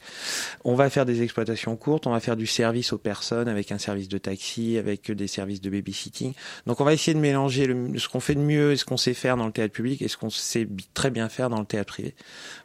On 0.65 0.75
va 0.75 0.91
faire 0.91 1.07
des 1.07 1.23
exploitations 1.23 1.77
courtes, 1.77 2.07
on 2.07 2.11
va 2.11 2.21
faire 2.21 2.37
du 2.37 2.47
service 2.47 2.93
aux 2.93 2.99
personnes 2.99 3.49
avec 3.49 3.73
un 3.73 3.79
service 3.79 4.09
de 4.09 4.19
taxi, 4.19 4.79
avec 4.79 5.11
des 5.11 5.27
services 5.27 5.61
de 5.61 5.71
babysitting, 5.71 6.33
donc 6.67 6.81
on 6.81 6.85
va 6.85 6.93
essayer 6.93 7.15
de 7.15 7.21
mélanger 7.21 7.67
le, 7.67 7.99
ce 7.99 8.09
qu'on 8.09 8.21
fait 8.21 8.35
de 8.35 8.41
mieux 8.41 8.73
et 8.73 8.77
ce 8.77 8.85
qu'on 8.85 8.97
sait 8.97 9.15
faire 9.15 9.37
dans 9.37 9.47
le 9.47 9.53
théâtre 9.53 9.73
public 9.73 10.03
et 10.03 10.09
ce 10.09 10.17
qu'on 10.17 10.31
sait 10.31 10.67
très 10.95 11.11
bien 11.11 11.29
faire 11.29 11.51
dans 11.51 11.61
le 11.61 11.67
théâtre 11.67 11.86
privé. 11.87 12.15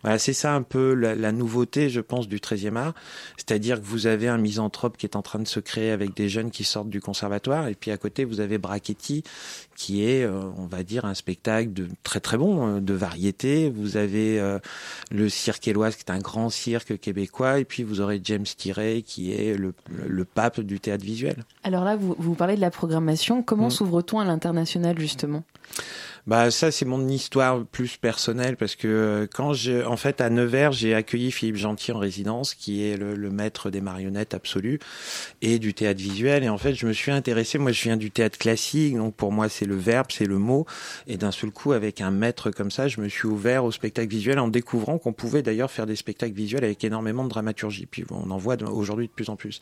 Voilà, 0.02 0.20
c'est 0.20 0.34
ça 0.34 0.54
un 0.54 0.62
peu 0.62 0.94
la, 0.94 1.16
la, 1.16 1.32
nouveauté, 1.32 1.90
je 1.90 2.02
pense, 2.02 2.28
du 2.28 2.38
13e 2.38 2.76
art. 2.76 2.94
C'est-à-dire 3.38 3.80
que 3.80 3.86
vous 3.86 4.08
avez 4.08 4.28
un 4.28 4.38
misanthrope 4.38 4.98
qui 4.98 5.06
est 5.06 5.16
en 5.16 5.22
train 5.22 5.40
de 5.40 5.48
se 5.48 5.60
créer 5.60 5.92
avec 5.92 6.16
des 6.16 6.28
jeunes 6.28 6.52
qui 6.52 6.64
sortent 6.64 6.90
du 6.90 7.00
conservatoire, 7.00 7.68
et 7.68 7.76
puis 7.76 7.92
à 7.92 7.98
côté, 7.98 8.26
vous 8.26 8.40
avez 8.40 8.58
Brachetti, 8.58 9.24
qui 9.76 10.04
est, 10.04 10.24
euh, 10.24 10.42
on 10.58 10.66
va 10.66 10.84
dire, 10.84 11.06
un 11.06 11.14
spectacle 11.14 11.74
de 11.74 11.88
très 12.04 12.20
très 12.20 12.38
bon, 12.38 12.80
de 12.80 12.94
variété. 12.94 13.70
Vous 13.70 13.98
avez 13.98 14.40
euh, 14.40 14.60
le 15.12 15.30
cirque 15.30 15.68
éloise, 15.68 15.96
qui 15.96 16.04
est 16.04 16.12
un 16.12 16.20
grand 16.20 16.50
cirque 16.50 17.00
québécois, 17.00 17.60
et 17.60 17.66
puis 17.66 17.84
vous 17.84 18.02
aurez 18.02 18.20
James 18.24 18.44
Tirey, 18.44 19.02
qui 19.02 19.32
est 19.32 19.56
le, 19.56 19.74
le, 19.90 20.08
le 20.08 20.26
pape 20.26 20.60
du 20.60 20.80
théâtre 20.80 21.06
visuel. 21.06 21.46
Alors 21.64 21.84
là, 21.84 21.96
vous, 21.96 22.16
vous 22.18 22.36
parlez 22.36 22.56
de 22.56 22.62
la 22.62 22.72
programmation. 22.72 23.44
Comment 23.44 23.68
mmh. 23.68 23.72
s'ouvre-t-on 23.72 24.20
à 24.20 24.26
l'international, 24.26 25.00
justement? 25.00 25.44
Bah 26.28 26.52
ça 26.52 26.72
c'est 26.72 26.86
mon 26.86 27.08
histoire 27.08 27.66
plus 27.66 27.98
personnelle 27.98 28.56
parce 28.58 28.76
que 28.76 29.28
quand 29.34 29.54
je 29.54 29.86
en 29.86 29.98
fait 29.98 30.22
à 30.22 30.30
Nevers 30.30 30.72
j'ai 30.72 30.94
accueilli 30.94 31.32
Philippe 31.32 31.56
Gentil 31.56 31.92
en 31.92 32.00
résidence 32.00 32.54
qui 32.54 32.84
est 32.84 32.98
le, 32.98 33.16
le, 33.16 33.30
maître 33.32 33.70
des 33.70 33.82
marionnettes 33.82 34.34
absolu 34.34 34.80
et 35.42 35.58
du 35.58 35.74
théâtre 35.74 36.00
visuel. 36.00 36.44
Et 36.44 36.50
en 36.50 36.58
fait 36.58 36.76
je 36.76 36.86
me 36.86 36.94
suis 36.94 37.12
intéressé. 37.12 37.58
Moi 37.58 37.72
je 37.72 37.82
viens 37.84 37.98
du 37.98 38.12
théâtre 38.12 38.38
classique 38.38 38.96
donc 38.96 39.16
pour 39.16 39.32
moi 39.32 39.50
c'est 39.50 39.66
le 39.66 39.76
verbe 39.76 40.08
c'est 40.10 40.26
le 40.26 40.38
mot. 40.38 40.66
Et 41.08 41.18
d'un 41.18 41.32
seul 41.32 41.52
coup 41.52 41.72
avec 41.72 42.02
un 42.02 42.12
maître 42.12 42.52
comme 42.52 42.72
ça 42.72 42.88
je 42.88 43.02
me 43.02 43.10
suis 43.10 43.28
ouvert 43.28 43.64
au 43.64 43.72
spectacle 43.72 44.10
visuel 44.10 44.40
en 44.40 44.48
découvrant 44.48 44.98
qu'on 44.98 45.14
pouvait 45.14 45.42
d'ailleurs 45.42 45.72
faire 45.72 45.86
des 45.86 45.96
spectacles 45.96 46.36
visuels 46.36 46.64
avec 46.64 46.84
énormément 46.84 47.24
de 47.24 47.30
dramaturgie. 47.30 47.88
Puis 47.88 48.06
on 48.12 48.30
en 48.30 48.38
voit 48.38 48.62
aujourd'hui 48.64 49.08
de 49.08 49.14
plus 49.14 49.30
en 49.30 49.36
plus. 49.36 49.60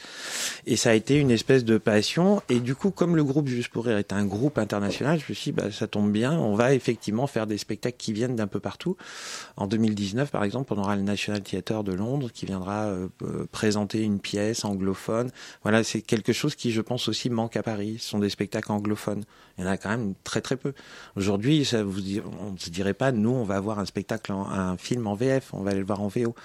Et 0.65 0.75
ça 0.75 0.91
a 0.91 0.93
été 0.93 1.15
une 1.15 1.31
espèce 1.31 1.63
de 1.63 1.77
passion. 1.77 2.41
Et 2.49 2.59
du 2.59 2.75
coup 2.75 2.91
comme 2.91 3.15
le 3.15 3.23
groupe 3.23 3.47
Juste 3.47 3.69
pour 3.69 3.85
rire 3.85 3.97
est 3.97 4.13
un 4.13 4.25
groupe 4.25 4.57
international 4.57 5.19
je 5.19 5.25
me 5.29 5.33
suis 5.33 5.51
dit 5.51 5.57
bah 5.57 5.71
ça 5.71 5.87
tombe 5.87 6.11
bien 6.11 6.37
on 6.49 6.55
va 6.55 6.73
effectivement 6.73 7.27
faire 7.27 7.47
des 7.47 7.57
spectacles 7.57 7.97
qui 7.97 8.13
viennent 8.13 8.35
d'un 8.35 8.47
peu 8.47 8.59
partout. 8.59 8.97
En 9.55 9.67
2019, 9.67 10.31
par 10.31 10.43
exemple, 10.43 10.73
on 10.73 10.77
aura 10.77 10.95
le 10.95 11.03
National 11.03 11.41
Theatre 11.41 11.83
de 11.83 11.93
Londres 11.93 12.29
qui 12.33 12.45
viendra 12.45 12.85
euh, 12.85 13.07
présenter 13.51 14.01
une 14.01 14.19
pièce 14.19 14.65
anglophone. 14.65 15.31
Voilà, 15.63 15.83
c'est 15.83 16.01
quelque 16.01 16.33
chose 16.33 16.55
qui, 16.55 16.71
je 16.71 16.81
pense, 16.81 17.07
aussi 17.07 17.29
manque 17.29 17.55
à 17.55 17.63
Paris. 17.63 17.97
Ce 17.99 18.09
sont 18.09 18.19
des 18.19 18.29
spectacles 18.29 18.71
anglophones. 18.71 19.23
Il 19.57 19.65
y 19.65 19.67
en 19.67 19.69
a 19.69 19.77
quand 19.77 19.89
même 19.89 20.13
très 20.23 20.41
très 20.41 20.57
peu. 20.57 20.73
Aujourd'hui, 21.15 21.65
ça 21.65 21.83
vous 21.83 21.99
on 22.41 22.51
ne 22.51 22.57
se 22.57 22.69
dirait 22.69 22.93
pas, 22.93 23.11
nous, 23.11 23.31
on 23.31 23.43
va 23.43 23.55
avoir 23.55 23.79
un 23.79 23.85
spectacle, 23.85 24.31
en, 24.31 24.49
un 24.49 24.77
film 24.77 25.07
en 25.07 25.15
VF, 25.15 25.53
on 25.53 25.61
va 25.61 25.71
aller 25.71 25.79
le 25.79 25.85
voir 25.85 26.01
en 26.01 26.07
VO. 26.07 26.35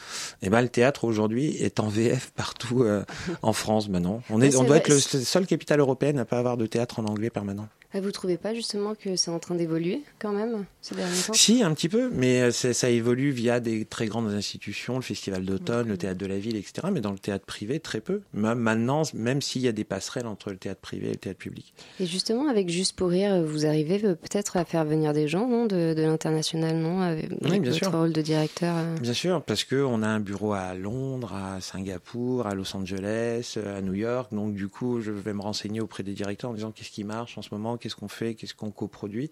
Et 0.43 0.51
ben, 0.51 0.63
le 0.63 0.69
théâtre 0.69 1.05
aujourd'hui 1.05 1.57
est 1.57 1.81
en 1.81 1.89
VF 1.89 2.33
partout 2.33 2.83
euh, 2.83 3.05
en 3.43 3.53
France 3.53 3.89
maintenant. 3.89 4.23
On 4.31 4.41
est, 4.41 4.57
on 4.57 4.65
doit 4.65 4.79
être 4.79 4.89
le 4.89 4.99
seul 4.99 5.47
capitale 5.47 5.81
européenne 5.81 6.19
à 6.19 6.25
pas 6.25 6.39
avoir 6.39 6.57
de 6.57 6.67
théâtre 6.67 7.01
en 7.01 7.05
anglais 7.05 7.31
permanent. 7.31 7.69
Ah, 7.95 8.01
vous 8.01 8.11
trouvez 8.11 8.37
pas 8.37 8.55
justement 8.55 8.95
que 8.95 9.17
c'est 9.17 9.31
en 9.31 9.39
train 9.39 9.55
d'évoluer 9.55 10.03
quand 10.19 10.33
même 10.33 10.65
ces 10.83 10.95
derniers 10.95 11.23
temps? 11.27 11.33
Si, 11.33 11.63
un 11.63 11.73
petit 11.73 11.89
peu, 11.89 12.11
mais 12.13 12.51
ça 12.51 12.91
évolue 12.91 13.31
via 13.31 13.61
des 13.61 13.85
très 13.85 14.07
grandes 14.07 14.29
institutions, 14.29 14.97
le 14.97 15.03
Festival 15.03 15.45
d'automne, 15.45 15.89
le 15.89 15.97
Théâtre 15.97 16.19
de 16.19 16.27
la 16.27 16.39
Ville, 16.39 16.57
etc. 16.57 16.89
Mais 16.93 17.01
dans 17.01 17.13
le 17.13 17.19
théâtre 17.19 17.47
privé, 17.47 17.81
très 17.81 18.01
peu. 18.01 18.21
Même 18.35 18.59
maintenant, 18.59 19.03
même 19.15 19.41
s'il 19.41 19.63
y 19.63 19.69
a 19.69 19.73
des 19.73 19.85
passerelles 19.85 20.27
entre 20.27 20.51
le 20.51 20.57
théâtre 20.57 20.81
privé 20.81 21.09
et 21.09 21.13
le 21.13 21.17
théâtre 21.17 21.39
public. 21.39 21.73
Et 22.01 22.07
justement, 22.07 22.49
avec 22.49 22.69
Juste 22.75 22.97
pour 22.97 23.11
rire, 23.11 23.41
vous 23.45 23.67
arrivez 23.67 24.01
peut-être 24.01 24.57
à 24.57 24.65
faire 24.65 24.85
venir 24.85 25.13
des 25.13 25.29
gens 25.29 25.47
non, 25.47 25.67
de, 25.67 25.95
l'international, 25.97 26.77
non 26.77 27.03
avec 27.03 27.31
Oui, 27.43 27.61
bien 27.61 27.71
votre 27.71 27.97
rôle 27.97 28.13
de 28.13 28.21
directeur 28.21 28.75
euh? 28.77 28.97
Bien 28.99 29.13
sûr, 29.13 29.43
parce 29.43 29.63
qu'on 29.63 30.03
a 30.03 30.09
un 30.09 30.19
bureau 30.19 30.55
à 30.55 30.75
Londres, 30.75 31.33
à 31.35 31.61
Singapour, 31.61 32.49
à 32.49 32.55
Los 32.57 32.75
Angeles, 32.77 33.57
à 33.65 33.81
New 33.81 33.95
York. 33.95 34.35
Donc 34.35 34.55
du 34.55 34.67
coup, 34.67 35.01
je 35.01 35.13
vais 35.13 35.33
me 35.33 35.41
renseigner 35.41 35.81
auprès 35.81 36.03
des 36.03 36.15
directeurs 36.15 36.51
en 36.51 36.55
disant 36.55 36.73
qu'est-ce 36.73 36.91
qui 36.91 37.05
marche 37.05 37.39
en 37.39 37.43
ce 37.43 37.51
moment, 37.53 37.77
qu'est-ce 37.85 37.97
qu'on 37.97 38.09
fait, 38.09 38.35
qu'est-ce 38.35 38.55
qu'on 38.55 38.71
coproduit. 38.71 39.31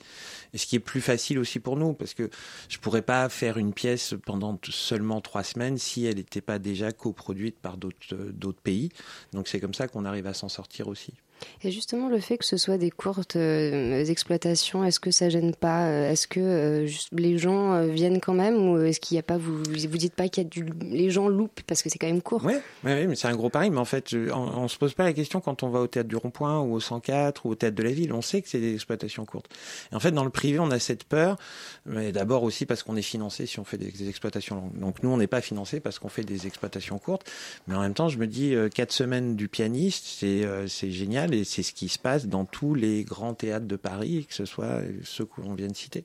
Et 0.53 0.59
ce 0.59 0.67
qui 0.67 0.77
est 0.77 0.81
plus 0.81 1.01
facile 1.01 1.39
aussi 1.39 1.59
pour 1.59 1.79
nous, 1.79 1.95
parce 1.95 2.13
que 2.13 2.29
je 2.69 2.77
pourrais 2.77 3.01
pas 3.01 3.27
faire 3.31 3.57
une 3.57 3.73
pièce 3.73 4.15
pendant 4.27 4.59
seulement 4.69 5.23
trois 5.23 5.43
semaines 5.43 5.79
si 5.79 6.05
elle 6.05 6.17
n'était 6.17 6.43
pas 6.43 6.59
déjà 6.59 6.93
coproduite 6.93 7.59
par 7.59 7.79
d'autres 7.79 8.61
pays. 8.63 8.91
Donc 9.33 9.49
c'est 9.49 9.59
comme 9.59 9.73
ça 9.73 9.89
qu'on 9.89 10.05
arrive 10.05 10.27
à 10.27 10.35
s'en 10.35 10.51
sortir 10.51 10.89
aussi. 10.89 11.15
Et 11.65 11.71
justement, 11.71 12.09
le 12.09 12.19
fait 12.19 12.39
que 12.39 12.45
ce 12.45 12.57
soit 12.57 12.79
des 12.79 12.91
courtes 12.91 13.37
euh, 13.37 14.05
exploitations, 14.05 14.85
est-ce 14.85 15.01
que 15.01 15.11
ça 15.11 15.29
gêne 15.29 15.55
pas 15.55 15.87
euh, 15.87 16.11
Est-ce 16.11 16.27
que 16.27 16.41
euh, 16.41 16.89
les 17.13 17.39
gens 17.39 17.87
viennent 17.87 18.21
quand 18.21 18.35
même 18.35 18.57
ou 18.57 18.79
est-ce 18.81 19.01
qu'il 19.01 19.15
n'y 19.15 19.21
a 19.21 19.23
pas 19.23 19.37
vous 19.37 19.59
vous 19.63 19.99
dites 19.99 20.15
pas 20.15 20.29
qu'il 20.29 20.45
y 20.45 20.61
a 20.61 20.65
les 20.83 21.11
gens 21.11 21.29
loupent 21.29 21.61
parce 21.67 21.83
que 21.83 21.89
c'est 21.89 21.99
quand 21.99 22.07
même 22.07 22.23
court? 22.23 22.43
Oui, 22.45 22.55
mais 22.83 23.15
c'est 23.15 23.29
un 23.29 23.37
gros 23.37 23.51
pari. 23.51 23.71
Mais 23.71 23.79
en 23.79 23.85
fait, 23.85 24.13
on, 24.13 24.63
ne 24.63 24.69
se 24.69 24.77
pose 24.77 24.95
pas 24.95 25.05
la 25.05 25.13
question 25.13 25.41
quand 25.41 25.63
on 25.63 25.69
va 25.69 25.81
au 25.81 25.87
théâtre 25.87 26.09
du 26.09 26.17
Rond-Point 26.17 26.61
ou 26.61 26.75
au 26.75 26.81
104 26.81 27.47
ou 27.47 27.51
au 27.51 27.55
théâtre 27.55 27.77
de 27.77 27.83
la 27.83 27.93
ville. 27.93 28.13
On 28.13 28.23
sait 28.23 28.43
que 28.43 28.49
c'est 28.49 28.61
des 28.61 28.75
exploitations 28.75 29.25
courtes. 29.25 29.49
Et 29.93 29.95
en 29.95 30.01
fait, 30.01 30.11
dans 30.11 30.25
le 30.25 30.31
privé, 30.31 30.59
on 30.59 30.71
a 30.71 30.79
cette 30.79 31.05
peur. 31.05 31.37
D'abord 31.87 32.43
aussi 32.43 32.67
parce 32.67 32.83
qu'on 32.83 32.97
est 32.97 33.03
financé 33.03 33.47
si 33.47 33.61
on 33.61 33.65
fait 33.65 33.79
des, 33.79 34.09
exploitations 34.09 34.57
longues. 34.57 34.79
Donc 34.79 35.03
nous, 35.03 35.11
on 35.11 35.17
n'est 35.17 35.27
pas 35.27 35.41
financé 35.41 35.81
parce 35.81 35.99
qu'on 35.99 36.09
fait 36.09 36.25
des 36.25 36.47
exploitations 36.47 36.99
courtes. 36.99 37.29
Mais 37.67 37.75
en 37.75 37.81
même 37.81 37.95
temps, 37.95 38.09
je 38.09 38.19
me 38.19 38.27
dis 38.27 38.55
quatre 38.75 38.93
semaines 38.93 39.37
du 39.37 39.49
pianiste, 39.49 40.07
c'est 40.07 40.91
génial 40.91 41.32
et 41.33 41.45
c'est 41.45 41.63
ce 41.63 41.73
qui 41.73 41.89
se 41.89 41.99
passe 41.99 42.27
dans 42.27 42.45
tous 42.45 42.75
les 42.75 43.05
grands 43.05 43.35
théâtres 43.35 43.67
de 43.67 43.77
Paris, 43.77 44.27
que 44.29 44.35
ce 44.35 44.45
soit 44.45 44.83
ceux 45.03 45.25
qu'on 45.25 45.55
vient 45.55 45.69
de 45.69 45.77
citer. 45.77 46.05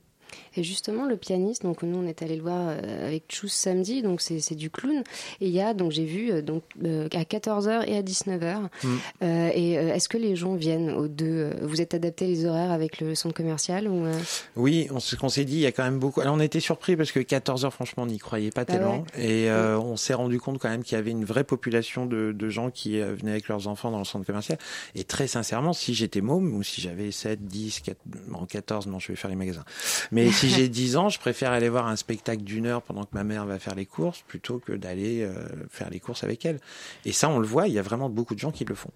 Et 0.55 0.63
justement, 0.63 1.05
le 1.05 1.17
pianiste, 1.17 1.63
donc 1.63 1.83
nous 1.83 1.97
on 1.97 2.07
est 2.07 2.21
allé 2.21 2.35
le 2.35 2.41
voir 2.41 2.67
euh, 2.67 3.07
avec 3.07 3.23
Chous 3.29 3.47
samedi, 3.47 4.01
donc 4.01 4.21
c'est 4.21 4.55
du 4.55 4.69
clown. 4.69 5.03
Et 5.41 5.47
il 5.47 5.53
y 5.53 5.61
a, 5.61 5.73
donc 5.73 5.91
j'ai 5.91 6.05
vu, 6.05 6.31
euh, 6.31 6.41
donc 6.41 6.63
euh, 6.83 7.07
à 7.13 7.23
14h 7.23 7.83
et 7.87 7.97
à 7.97 8.01
19h. 8.01 8.67
Mm. 8.83 8.97
et 9.53 9.73
est-ce 9.73 10.09
que 10.09 10.17
les 10.17 10.35
gens 10.35 10.55
viennent 10.55 10.91
aux 10.91 11.07
deux 11.07 11.51
Vous 11.61 11.81
êtes 11.81 11.93
adapté 11.93 12.27
les 12.27 12.45
horaires 12.45 12.71
avec 12.71 12.99
le 12.99 13.15
centre 13.15 13.35
commercial 13.35 13.87
ou 13.87 14.05
Oui, 14.55 14.87
on, 14.91 14.99
ce 14.99 15.15
qu'on 15.15 15.29
s'est 15.29 15.45
dit, 15.45 15.55
il 15.55 15.61
y 15.61 15.65
a 15.65 15.71
quand 15.71 15.83
même 15.83 15.99
beaucoup. 15.99 16.21
Alors 16.21 16.35
on 16.35 16.39
était 16.39 16.59
surpris 16.59 16.95
parce 16.95 17.11
que 17.11 17.19
14h, 17.19 17.71
franchement, 17.71 18.03
on 18.03 18.07
n'y 18.07 18.17
croyait 18.17 18.51
pas 18.51 18.61
ah 18.61 18.65
tellement. 18.65 19.03
Et 19.17 19.49
on 19.51 19.95
s'est 19.95 20.13
rendu 20.13 20.39
compte 20.39 20.59
quand 20.59 20.69
même 20.69 20.83
qu'il 20.83 20.97
y 20.97 20.99
avait 20.99 21.11
une 21.11 21.25
vraie 21.25 21.43
population 21.43 22.05
de, 22.05 22.31
de 22.31 22.49
gens 22.49 22.69
qui 22.71 22.99
venaient 22.99 23.31
avec 23.31 23.47
leurs 23.47 23.67
enfants 23.67 23.91
dans 23.91 23.99
le 23.99 24.05
centre 24.05 24.25
commercial. 24.25 24.57
Et 24.95 25.03
très 25.03 25.27
sincèrement, 25.27 25.73
si 25.73 25.93
j'étais 25.93 26.21
môme 26.21 26.53
ou 26.55 26.63
si 26.63 26.81
j'avais 26.81 27.11
7, 27.11 27.45
10, 27.45 27.81
4, 27.81 27.97
14, 28.47 28.87
non, 28.87 28.99
je 28.99 29.09
vais 29.09 29.15
faire 29.15 29.29
les 29.29 29.35
magasins. 29.35 29.65
Mais 30.11 30.26
si 30.31 30.49
j'ai 30.49 30.69
10 30.69 30.97
ans, 30.97 31.09
je 31.09 31.19
préfère 31.19 31.51
aller 31.51 31.69
voir 31.69 31.87
un 31.87 31.95
spectacle 31.95 32.43
d'une 32.43 32.65
heure 32.65 32.81
pendant 32.81 33.03
que 33.03 33.13
ma 33.13 33.23
mère 33.23 33.45
va 33.45 33.59
faire 33.59 33.75
les 33.75 33.85
courses 33.85 34.23
plutôt 34.27 34.59
que 34.59 34.73
d'aller 34.73 35.23
euh, 35.23 35.33
faire 35.69 35.89
les 35.89 35.99
courses 35.99 36.23
avec 36.23 36.45
elle. 36.45 36.59
Et 37.05 37.11
ça, 37.11 37.29
on 37.29 37.39
le 37.39 37.47
voit, 37.47 37.67
il 37.67 37.73
y 37.73 37.79
a 37.79 37.83
vraiment 37.83 38.09
beaucoup 38.09 38.35
de 38.35 38.39
gens 38.39 38.51
qui 38.51 38.65
le 38.65 38.75
font. 38.75 38.91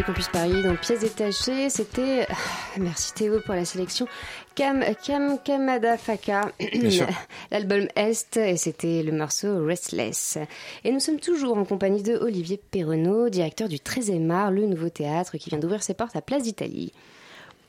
Radio 0.00 0.14
Campus 0.14 0.28
Paris 0.28 0.62
dans 0.62 0.76
Pièces 0.76 1.00
détachées. 1.00 1.68
C'était, 1.68 2.24
ah, 2.30 2.34
merci 2.78 3.12
Théo 3.12 3.38
pour 3.44 3.54
la 3.54 3.66
sélection, 3.66 4.06
Kam, 4.54 4.82
Kam 5.04 5.36
Kamada 5.44 5.98
Faka, 5.98 6.52
l'album 7.50 7.86
Est, 7.96 8.38
et 8.38 8.56
c'était 8.56 9.02
le 9.02 9.12
morceau 9.12 9.62
Restless. 9.62 10.38
Et 10.84 10.92
nous 10.92 11.00
sommes 11.00 11.20
toujours 11.20 11.58
en 11.58 11.66
compagnie 11.66 12.02
de 12.02 12.16
Olivier 12.16 12.58
Perronneau, 12.70 13.28
directeur 13.28 13.68
du 13.68 13.76
13e 13.76 14.30
art, 14.30 14.50
le 14.50 14.64
nouveau 14.64 14.88
théâtre 14.88 15.36
qui 15.36 15.50
vient 15.50 15.58
d'ouvrir 15.58 15.82
ses 15.82 15.92
portes 15.92 16.16
à 16.16 16.22
Place 16.22 16.44
d'Italie. 16.44 16.94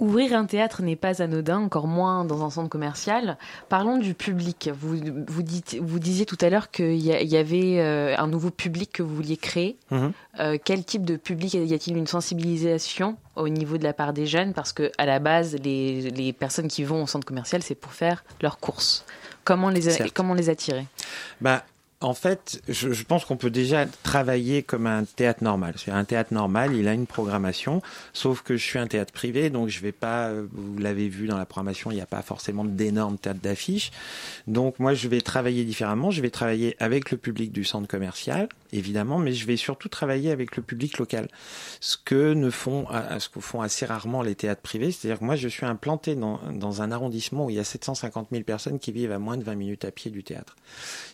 Ouvrir 0.01 0.33
un 0.33 0.45
théâtre 0.45 0.81
n'est 0.81 0.95
pas 0.95 1.21
anodin, 1.21 1.59
encore 1.59 1.85
moins 1.85 2.25
dans 2.25 2.43
un 2.43 2.49
centre 2.49 2.69
commercial. 2.69 3.37
Parlons 3.69 3.99
du 3.99 4.15
public. 4.15 4.71
Vous, 4.73 4.97
vous, 5.27 5.43
dites, 5.43 5.77
vous 5.79 5.99
disiez 5.99 6.25
tout 6.25 6.39
à 6.41 6.49
l'heure 6.49 6.71
qu'il 6.71 6.95
y, 6.95 7.37
avait 7.37 7.79
euh, 7.79 8.15
un 8.17 8.25
nouveau 8.25 8.49
public 8.49 8.91
que 8.93 9.03
vous 9.03 9.15
vouliez 9.15 9.37
créer. 9.37 9.77
Mhm. 9.91 10.11
Euh, 10.39 10.57
quel 10.63 10.83
type 10.83 11.05
de 11.05 11.17
public? 11.17 11.53
Y 11.53 11.71
a-t-il 11.71 11.95
une 11.95 12.07
sensibilisation 12.07 13.15
au 13.35 13.47
niveau 13.47 13.77
de 13.77 13.83
la 13.83 13.93
part 13.93 14.11
des 14.11 14.25
jeunes? 14.25 14.53
Parce 14.53 14.73
que 14.73 14.91
à 14.97 15.05
la 15.05 15.19
base, 15.19 15.55
les, 15.63 16.09
les 16.09 16.33
personnes 16.33 16.67
qui 16.67 16.83
vont 16.83 17.03
au 17.03 17.07
centre 17.07 17.27
commercial, 17.27 17.61
c'est 17.61 17.75
pour 17.75 17.93
faire 17.93 18.23
leurs 18.41 18.57
courses. 18.57 19.05
Comment 19.43 19.69
les, 19.69 19.81
comment 20.15 20.33
les 20.33 20.49
attirer? 20.49 20.87
Bah, 21.41 21.63
en 22.01 22.13
fait, 22.13 22.61
je, 22.67 22.91
je 22.91 23.03
pense 23.03 23.25
qu'on 23.25 23.37
peut 23.37 23.49
déjà 23.49 23.85
travailler 24.03 24.63
comme 24.63 24.87
un 24.87 25.03
théâtre 25.03 25.43
normal. 25.43 25.75
Un 25.87 26.03
théâtre 26.03 26.33
normal, 26.33 26.75
il 26.75 26.87
a 26.87 26.93
une 26.93 27.07
programmation, 27.07 27.81
sauf 28.13 28.41
que 28.41 28.57
je 28.57 28.63
suis 28.63 28.79
un 28.79 28.87
théâtre 28.87 29.13
privé, 29.13 29.49
donc 29.49 29.69
je 29.69 29.79
vais 29.81 29.91
pas, 29.91 30.31
vous 30.33 30.77
l'avez 30.79 31.07
vu 31.07 31.27
dans 31.27 31.37
la 31.37 31.45
programmation, 31.45 31.91
il 31.91 31.95
n'y 31.95 32.01
a 32.01 32.07
pas 32.07 32.21
forcément 32.21 32.65
d'énormes 32.65 33.17
théâtres 33.17 33.41
d'affiches. 33.41 33.91
Donc 34.47 34.79
moi, 34.79 34.93
je 34.93 35.07
vais 35.07 35.21
travailler 35.21 35.63
différemment. 35.63 36.11
Je 36.11 36.21
vais 36.21 36.29
travailler 36.29 36.75
avec 36.79 37.11
le 37.11 37.17
public 37.17 37.51
du 37.51 37.63
centre 37.63 37.87
commercial, 37.87 38.49
évidemment, 38.71 39.17
mais 39.17 39.33
je 39.33 39.45
vais 39.45 39.57
surtout 39.57 39.89
travailler 39.89 40.31
avec 40.31 40.55
le 40.55 40.63
public 40.63 40.97
local. 40.97 41.27
Ce 41.79 41.97
que 41.97 42.33
ne 42.33 42.49
font, 42.49 42.87
ce 43.19 43.29
que 43.29 43.39
font 43.39 43.61
assez 43.61 43.85
rarement 43.85 44.21
les 44.21 44.35
théâtres 44.35 44.61
privés, 44.61 44.91
c'est-à-dire 44.91 45.19
que 45.19 45.25
moi, 45.25 45.35
je 45.35 45.47
suis 45.47 45.65
implanté 45.65 46.15
dans, 46.15 46.39
dans 46.53 46.81
un 46.81 46.91
arrondissement 46.91 47.45
où 47.45 47.49
il 47.49 47.55
y 47.55 47.59
a 47.59 47.63
750 47.63 48.29
000 48.31 48.43
personnes 48.43 48.79
qui 48.79 48.91
vivent 48.91 49.11
à 49.11 49.19
moins 49.19 49.37
de 49.37 49.43
20 49.43 49.55
minutes 49.55 49.85
à 49.85 49.91
pied 49.91 50.11
du 50.11 50.23
théâtre. 50.23 50.55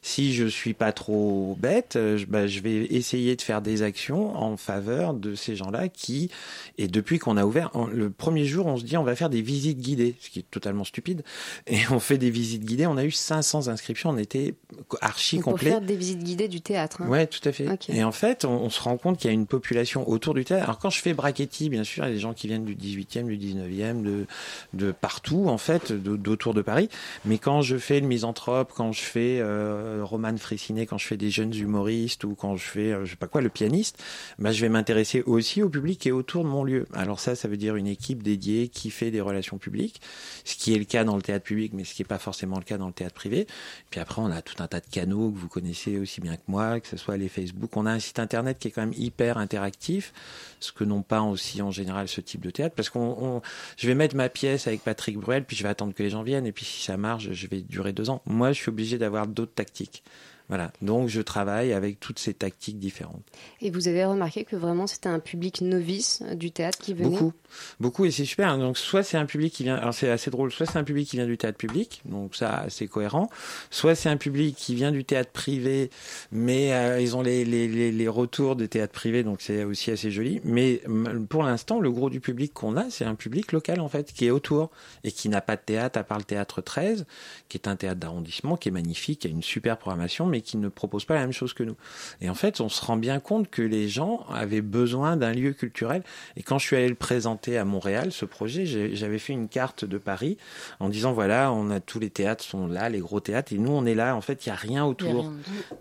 Si 0.02 0.34
je 0.34 0.46
suis 0.46 0.74
pas 0.74 0.92
trop 0.92 1.56
bête, 1.60 1.96
euh, 1.96 2.24
bah, 2.28 2.48
je 2.48 2.60
vais 2.60 2.86
essayer 2.86 3.36
de 3.36 3.42
faire 3.42 3.62
des 3.62 3.82
actions 3.82 4.36
en 4.36 4.58
faveur 4.58 5.14
de 5.14 5.36
ces 5.36 5.56
gens-là 5.56 5.90
qui, 5.90 6.30
et 6.78 6.88
depuis 6.88 7.20
qu'on 7.20 7.38
a 7.38 7.46
ouvert, 7.46 7.72
le 7.92 8.10
premier 8.10 8.46
jour, 8.46 8.66
on 8.66 8.78
se 8.78 8.84
dit 8.84 8.98
on 8.98 9.04
va 9.04 9.16
faire 9.16 9.30
des 9.30 9.42
visites 9.42 9.80
guidées, 9.80 10.16
ce 10.20 10.30
qui 10.30 10.40
est 10.40 10.50
totalement 10.50 10.84
stupide, 10.84 11.24
et 11.68 11.80
on 11.90 12.00
fait 12.00 12.18
des 12.18 12.30
visites 12.30 12.66
guidées, 12.66 12.88
on 12.88 12.98
a 12.98 13.06
eu 13.06 13.12
500 13.12 13.68
inscriptions, 13.68 14.12
on 14.12 14.18
était 14.18 14.56
archi 15.02 15.40
complet. 15.40 15.72
Pour 15.72 15.80
faire 15.80 15.82
des 15.82 15.96
visites 15.96 16.24
guidées 16.24 16.48
du 16.48 16.62
théâtre. 16.62 17.02
Hein. 17.02 17.08
Ouais, 17.08 17.28
tout 17.28 17.47
à 17.48 17.52
fait. 17.52 17.68
Et 17.90 18.04
en 18.04 18.12
fait, 18.12 18.46
on, 18.46 18.70
se 18.70 18.82
rend 18.82 18.98
compte 18.98 19.18
qu'il 19.18 19.30
y 19.30 19.32
a 19.32 19.34
une 19.34 19.48
population 19.48 20.08
autour 20.10 20.34
du 20.34 20.46
théâtre. 20.46 20.64
Alors 20.64 20.80
quand 20.80 20.90
je 20.90 21.02
fais 21.02 21.14
Brachetti, 21.14 21.70
bien 21.70 21.84
sûr, 21.84 22.04
il 22.06 22.08
y 22.08 22.12
a 22.12 22.14
des 22.14 22.20
gens 22.20 22.34
qui 22.34 22.48
viennent 22.48 22.66
du 22.66 22.76
18e, 22.76 23.26
du 23.26 23.38
19e, 23.38 24.02
de, 24.02 24.26
de 24.74 24.92
partout, 24.92 25.48
en 25.48 25.58
fait, 25.58 25.92
d'autour 25.92 26.54
de, 26.54 26.62
Paris. 26.62 26.90
Mais 27.26 27.38
quand 27.38 27.62
je 27.62 27.78
fais 27.78 28.00
le 28.00 28.08
misanthrope, 28.08 28.72
quand 28.76 28.92
je 28.92 29.02
fais 29.02 29.40
euh, 29.40 30.02
Roman 30.04 30.36
Fressinet, 30.38 30.86
quand 30.86 30.98
je 30.98 31.08
fais 31.08 31.18
des 31.18 31.30
jeunes 31.30 31.54
humoristes 31.56 32.24
ou 32.24 32.36
quand 32.36 32.56
je 32.58 32.66
fais, 32.66 32.92
euh, 32.92 33.06
je 33.06 33.12
sais 33.12 33.16
pas 33.16 33.28
quoi, 33.28 33.42
le 33.42 33.50
pianiste, 33.50 34.04
bah, 34.40 34.52
je 34.52 34.62
vais 34.62 34.70
m'intéresser 34.70 35.24
aussi 35.26 35.62
au 35.64 35.70
public 35.70 36.00
qui 36.00 36.10
est 36.10 36.12
autour 36.12 36.44
de 36.44 36.50
mon 36.50 36.64
lieu. 36.64 36.88
Alors 36.94 37.20
ça, 37.20 37.36
ça 37.36 37.48
veut 37.48 37.58
dire 37.58 37.76
une 37.76 37.88
équipe 37.88 38.24
dédiée 38.24 38.68
qui 38.68 38.90
fait 38.90 39.12
des 39.12 39.22
relations 39.22 39.58
publiques, 39.58 40.02
ce 40.44 40.56
qui 40.56 40.74
est 40.74 40.78
le 40.78 40.86
cas 40.86 41.04
dans 41.04 41.16
le 41.16 41.22
théâtre 41.22 41.46
public, 41.46 41.74
mais 41.74 41.84
ce 41.84 41.94
qui 41.94 42.02
n'est 42.02 42.08
pas 42.08 42.20
forcément 42.20 42.58
le 42.58 42.64
cas 42.64 42.78
dans 42.78 42.88
le 42.88 42.94
théâtre 42.94 43.16
privé. 43.16 43.48
Puis 43.90 44.00
après, 44.00 44.22
on 44.22 44.32
a 44.32 44.42
tout 44.42 44.62
un 44.62 44.68
tas 44.68 44.80
de 44.80 44.88
canaux 44.90 45.32
que 45.32 45.38
vous 45.38 45.48
connaissez 45.48 45.98
aussi 45.98 46.22
bien 46.22 46.36
que 46.36 46.44
moi, 46.48 46.80
que 46.80 46.88
ce 46.88 46.98
soit 46.98 47.18
les 47.18 47.30
On 47.76 47.86
a 47.86 47.92
un 47.92 48.00
site 48.00 48.20
internet 48.20 48.58
qui 48.60 48.68
est 48.68 48.72
quand 48.72 48.82
même 48.82 48.94
hyper 48.98 49.38
interactif, 49.38 50.14
ce 50.60 50.72
que 50.72 50.84
n'ont 50.84 51.04
pas 51.04 51.22
aussi 51.22 51.62
en 51.62 51.72
général 51.72 52.08
ce 52.08 52.22
type 52.22 52.42
de 52.42 52.50
théâtre, 52.50 52.76
parce 52.76 52.90
qu'on, 52.90 53.42
je 53.78 53.88
vais 53.88 53.96
mettre 53.96 54.16
ma 54.16 54.30
pièce 54.30 54.68
avec 54.68 54.84
Patrick 54.84 55.18
Bruel, 55.18 55.44
puis 55.44 55.56
je 55.56 55.64
vais 55.64 55.70
attendre 55.70 55.94
que 55.94 56.04
les 56.04 56.10
gens 56.10 56.24
viennent, 56.24 56.48
et 56.48 56.52
puis 56.52 56.66
si 56.66 56.84
ça 56.84 56.98
marche, 56.98 57.32
je 57.32 57.48
vais 57.48 57.62
durer 57.62 57.94
deux 57.94 58.10
ans. 58.10 58.22
Moi, 58.26 58.52
je 58.52 58.62
suis 58.62 58.70
obligé 58.70 58.98
d'avoir 58.98 59.28
d'autres 59.28 59.54
tactiques. 59.54 60.04
Voilà, 60.50 60.72
donc 60.82 61.10
je 61.10 61.20
travaille 61.22 61.74
avec 61.74 62.00
toutes 62.00 62.20
ces 62.20 62.34
tactiques 62.34 62.80
différentes. 62.80 63.24
Et 63.62 63.70
vous 63.70 63.90
avez 63.90 64.06
remarqué 64.06 64.46
que 64.46 64.56
vraiment 64.56 64.88
c'était 64.88 65.10
un 65.10 65.20
public 65.20 65.60
novice 65.60 66.24
du 66.36 66.52
théâtre 66.52 66.78
qui 66.78 66.94
venait? 66.94 67.10
Beaucoup, 67.10 67.34
beaucoup, 67.82 68.06
et 68.06 68.12
c'est 68.12 68.24
super. 68.24 68.58
Donc 68.58 68.78
soit 68.78 69.04
c'est 69.04 69.18
un 69.18 69.26
public 69.26 69.54
qui 69.54 69.64
vient, 69.64 69.76
alors 69.76 69.94
c'est 69.94 70.10
assez 70.10 70.32
drôle, 70.32 70.52
soit 70.54 70.66
c'est 70.66 70.78
un 70.78 70.86
public 70.86 71.10
qui 71.10 71.18
vient 71.18 71.26
du 71.26 71.38
théâtre 71.38 71.58
public, 71.58 72.02
donc 72.06 72.34
ça 72.34 72.66
c'est 72.70 72.88
cohérent, 72.88 73.30
soit 73.72 73.94
c'est 73.94 74.08
un 74.08 74.16
public 74.16 74.56
qui 74.56 74.74
vient 74.74 74.94
du 74.94 75.04
théâtre 75.04 75.32
privé, 75.32 75.90
mais 76.32 76.74
euh, 76.74 77.02
ils 77.02 77.18
ont 77.18 77.22
les, 77.22 77.44
les, 77.44 77.68
les, 77.68 77.92
les, 77.92 78.08
retours 78.08 78.56
des 78.56 78.70
théâtres 78.70 78.94
privés, 78.94 79.24
donc 79.24 79.42
c'est 79.42 79.66
aussi 79.66 79.92
assez 79.92 80.12
joli. 80.12 80.40
Mais 80.46 80.82
pour 81.30 81.44
l'instant, 81.44 81.82
le 81.82 81.92
gros 81.92 82.10
du 82.10 82.22
public 82.22 82.54
qu'on 82.54 82.78
a, 82.78 82.90
c'est 82.90 83.06
un 83.06 83.16
public 83.16 83.52
local 83.52 83.82
en 83.82 83.90
fait, 83.90 84.14
qui 84.14 84.28
est 84.28 84.32
autour 84.32 84.72
et 85.04 85.12
qui 85.12 85.28
n'a 85.28 85.42
pas 85.42 85.58
de 85.58 85.62
théâtre 85.62 86.00
à 86.00 86.04
part 86.04 86.20
le 86.20 86.24
théâtre 86.24 86.62
13, 86.62 87.06
qui 87.50 87.58
est 87.58 87.68
un 87.68 87.76
théâtre 87.76 88.00
d'arrondissement, 88.00 88.56
qui 88.56 88.70
est 88.70 88.72
magnifique, 88.72 89.20
qui 89.20 89.28
a 89.28 89.30
une 89.30 89.44
super 89.44 89.78
programmation, 89.78 90.26
mais 90.26 90.37
qui 90.42 90.58
ne 90.58 90.70
propose 90.70 91.06
pas 91.06 91.16
la 91.16 91.22
même 91.22 91.32
chose 91.32 91.54
que 91.54 91.64
nous. 91.64 91.76
Et 92.22 92.30
en 92.30 92.36
fait, 92.36 92.62
on 92.62 92.70
se 92.70 92.84
rend 92.84 92.98
bien 92.98 93.20
compte 93.20 93.50
que 93.50 93.62
les 93.62 93.90
gens 93.90 94.26
avaient 94.30 94.62
besoin 94.62 95.18
d'un 95.18 95.34
lieu 95.34 95.54
culturel. 95.54 96.04
Et 96.36 96.44
quand 96.44 96.60
je 96.60 96.66
suis 96.66 96.76
allé 96.76 96.90
le 96.90 96.96
présenter 96.96 97.58
à 97.58 97.66
Montréal, 97.66 98.12
ce 98.12 98.26
projet, 98.26 98.66
j'avais 98.66 99.20
fait 99.20 99.34
une 99.34 99.48
carte 99.48 99.86
de 99.86 99.98
Paris 99.98 100.38
en 100.80 100.90
disant 100.90 101.14
voilà, 101.14 101.52
on 101.52 101.70
a 101.70 101.80
tous 101.80 102.00
les 102.00 102.10
théâtres 102.10 102.44
sont 102.44 102.68
là, 102.68 102.90
les 102.90 103.00
gros 103.00 103.20
théâtres, 103.20 103.54
et 103.54 103.58
nous 103.58 103.72
on 103.72 103.86
est 103.86 103.96
là. 103.96 104.16
En 104.16 104.22
fait, 104.22 104.46
il 104.46 104.50
y 104.50 104.52
a 104.52 104.56
rien 104.56 104.86
autour. 104.86 105.32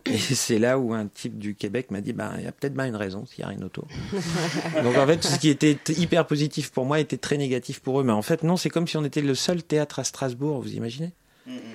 Et 0.04 0.18
c'est 0.18 0.58
là 0.58 0.78
où 0.78 0.94
un 0.94 1.06
type 1.06 1.38
du 1.38 1.54
Québec 1.54 1.90
m'a 1.90 2.00
dit 2.00 2.12
bah 2.12 2.32
il 2.38 2.44
y 2.44 2.48
a 2.48 2.52
peut-être 2.52 2.74
bien 2.74 2.86
une 2.86 2.96
raison 2.96 3.26
s'il 3.26 3.40
y 3.40 3.44
a 3.44 3.48
rien 3.48 3.62
autour. 3.62 3.86
Donc 4.82 4.96
en 4.96 5.06
fait, 5.06 5.24
ce 5.24 5.38
qui 5.38 5.48
était 5.48 5.78
hyper 5.88 6.26
positif 6.26 6.70
pour 6.70 6.84
moi 6.84 7.00
était 7.00 7.18
très 7.18 7.38
négatif 7.38 7.80
pour 7.80 8.00
eux. 8.00 8.04
Mais 8.04 8.12
en 8.12 8.22
fait, 8.22 8.42
non, 8.42 8.56
c'est 8.56 8.70
comme 8.70 8.86
si 8.86 8.96
on 8.96 9.04
était 9.04 9.22
le 9.22 9.34
seul 9.34 9.62
théâtre 9.62 9.98
à 9.98 10.04
Strasbourg. 10.04 10.60
Vous 10.60 10.74
imaginez? 10.74 11.12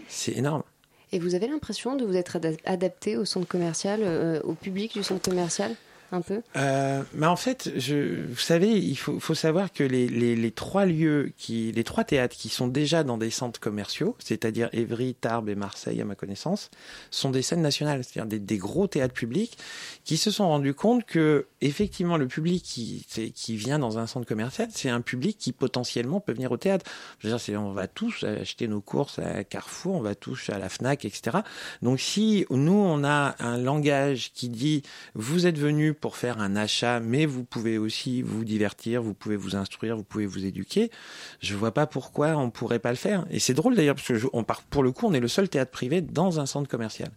C'est 0.07 0.33
énorme. 0.33 0.63
Et 1.11 1.19
vous 1.19 1.35
avez 1.35 1.47
l'impression 1.47 1.95
de 1.95 2.05
vous 2.05 2.15
être 2.15 2.37
adapté 2.65 3.17
au 3.17 3.25
centre 3.25 3.47
commercial, 3.47 4.01
euh, 4.03 4.39
au 4.43 4.53
public 4.53 4.93
du 4.93 5.03
centre 5.03 5.29
commercial? 5.29 5.75
Un 6.11 6.21
peu 6.21 6.41
euh, 6.55 7.03
mais 7.13 7.27
en 7.27 7.35
fait, 7.35 7.71
je, 7.77 8.25
vous 8.25 8.37
savez, 8.37 8.77
il 8.77 8.95
faut, 8.95 9.19
faut 9.19 9.35
savoir 9.35 9.71
que 9.71 9.83
les, 9.83 10.07
les, 10.07 10.35
les, 10.35 10.51
trois 10.51 10.85
lieux, 10.85 11.31
qui, 11.37 11.71
les 11.71 11.83
trois 11.83 12.03
théâtres 12.03 12.35
qui 12.35 12.49
sont 12.49 12.67
déjà 12.67 13.03
dans 13.03 13.17
des 13.17 13.29
centres 13.29 13.59
commerciaux, 13.59 14.15
c'est-à-dire 14.19 14.69
Évry, 14.73 15.15
Tarbes 15.15 15.49
et 15.49 15.55
Marseille, 15.55 16.01
à 16.01 16.05
ma 16.05 16.15
connaissance, 16.15 16.69
sont 17.09 17.31
des 17.31 17.41
scènes 17.41 17.61
nationales, 17.61 18.03
c'est-à-dire 18.03 18.29
des, 18.29 18.39
des, 18.39 18.57
gros 18.57 18.87
théâtres 18.87 19.13
publics 19.13 19.57
qui 20.03 20.17
se 20.17 20.31
sont 20.31 20.47
rendus 20.47 20.73
compte 20.73 21.05
que, 21.05 21.47
effectivement, 21.61 22.17
le 22.17 22.27
public 22.27 22.63
qui, 22.63 23.05
qui 23.33 23.55
vient 23.55 23.79
dans 23.79 23.97
un 23.97 24.07
centre 24.07 24.27
commercial, 24.27 24.69
c'est 24.71 24.89
un 24.89 25.01
public 25.01 25.37
qui 25.37 25.51
potentiellement 25.51 26.19
peut 26.19 26.33
venir 26.33 26.51
au 26.51 26.57
théâtre. 26.57 26.85
Je 27.19 27.29
veux 27.29 27.37
dire, 27.37 27.61
on 27.61 27.73
va 27.73 27.87
tous 27.87 28.23
acheter 28.23 28.67
nos 28.67 28.81
courses 28.81 29.19
à 29.19 29.43
Carrefour, 29.43 29.95
on 29.95 30.01
va 30.01 30.15
tous 30.15 30.49
à 30.49 30.59
la 30.59 30.69
Fnac, 30.69 31.05
etc. 31.05 31.39
Donc, 31.81 31.99
si 31.99 32.45
nous, 32.49 32.73
on 32.73 33.03
a 33.03 33.35
un 33.39 33.57
langage 33.57 34.31
qui 34.33 34.49
dit, 34.49 34.83
vous 35.13 35.47
êtes 35.47 35.57
venu 35.57 35.93
pour 36.01 36.17
faire 36.17 36.41
un 36.41 36.55
achat, 36.55 36.99
mais 36.99 37.25
vous 37.25 37.43
pouvez 37.43 37.77
aussi 37.77 38.21
vous 38.21 38.43
divertir, 38.43 39.01
vous 39.01 39.13
pouvez 39.13 39.37
vous 39.37 39.55
instruire, 39.55 39.95
vous 39.95 40.03
pouvez 40.03 40.25
vous 40.25 40.45
éduquer. 40.45 40.91
Je 41.39 41.55
vois 41.55 41.73
pas 41.73 41.85
pourquoi 41.85 42.35
on 42.35 42.49
pourrait 42.49 42.79
pas 42.79 42.89
le 42.89 42.97
faire. 42.97 43.25
Et 43.29 43.39
c'est 43.39 43.53
drôle 43.53 43.75
d'ailleurs 43.75 43.95
parce 43.95 44.07
que 44.07 44.27
on 44.33 44.43
part, 44.43 44.63
pour 44.63 44.83
le 44.83 44.91
coup, 44.91 45.07
on 45.07 45.13
est 45.13 45.19
le 45.19 45.27
seul 45.27 45.47
théâtre 45.47 45.71
privé 45.71 46.01
dans 46.01 46.39
un 46.39 46.45
centre 46.45 46.67
commercial, 46.67 47.11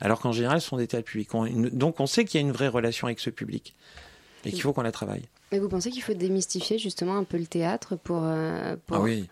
alors 0.00 0.20
qu'en 0.20 0.32
général, 0.32 0.60
ce 0.60 0.68
sont 0.68 0.76
des 0.76 0.86
théâtres 0.86 1.08
publics. 1.08 1.30
donc, 1.72 2.00
on 2.00 2.06
sait 2.06 2.24
qu'il 2.24 2.40
y 2.40 2.44
a 2.44 2.46
une 2.46 2.52
vraie 2.52 2.68
relation 2.68 3.08
avec 3.08 3.20
ce 3.20 3.30
public 3.30 3.74
et 4.44 4.52
qu'il 4.52 4.62
faut 4.62 4.72
qu'on 4.72 4.82
la 4.82 4.92
travaille. 4.92 5.24
Mais 5.50 5.58
vous 5.58 5.68
pensez 5.68 5.90
qu'il 5.90 6.02
faut 6.02 6.14
démystifier 6.14 6.78
justement 6.78 7.16
un 7.16 7.24
peu 7.24 7.38
le 7.38 7.46
théâtre 7.46 7.96
pour, 7.96 8.20
euh, 8.22 8.76
Ah 8.90 9.00
oui. 9.00 9.28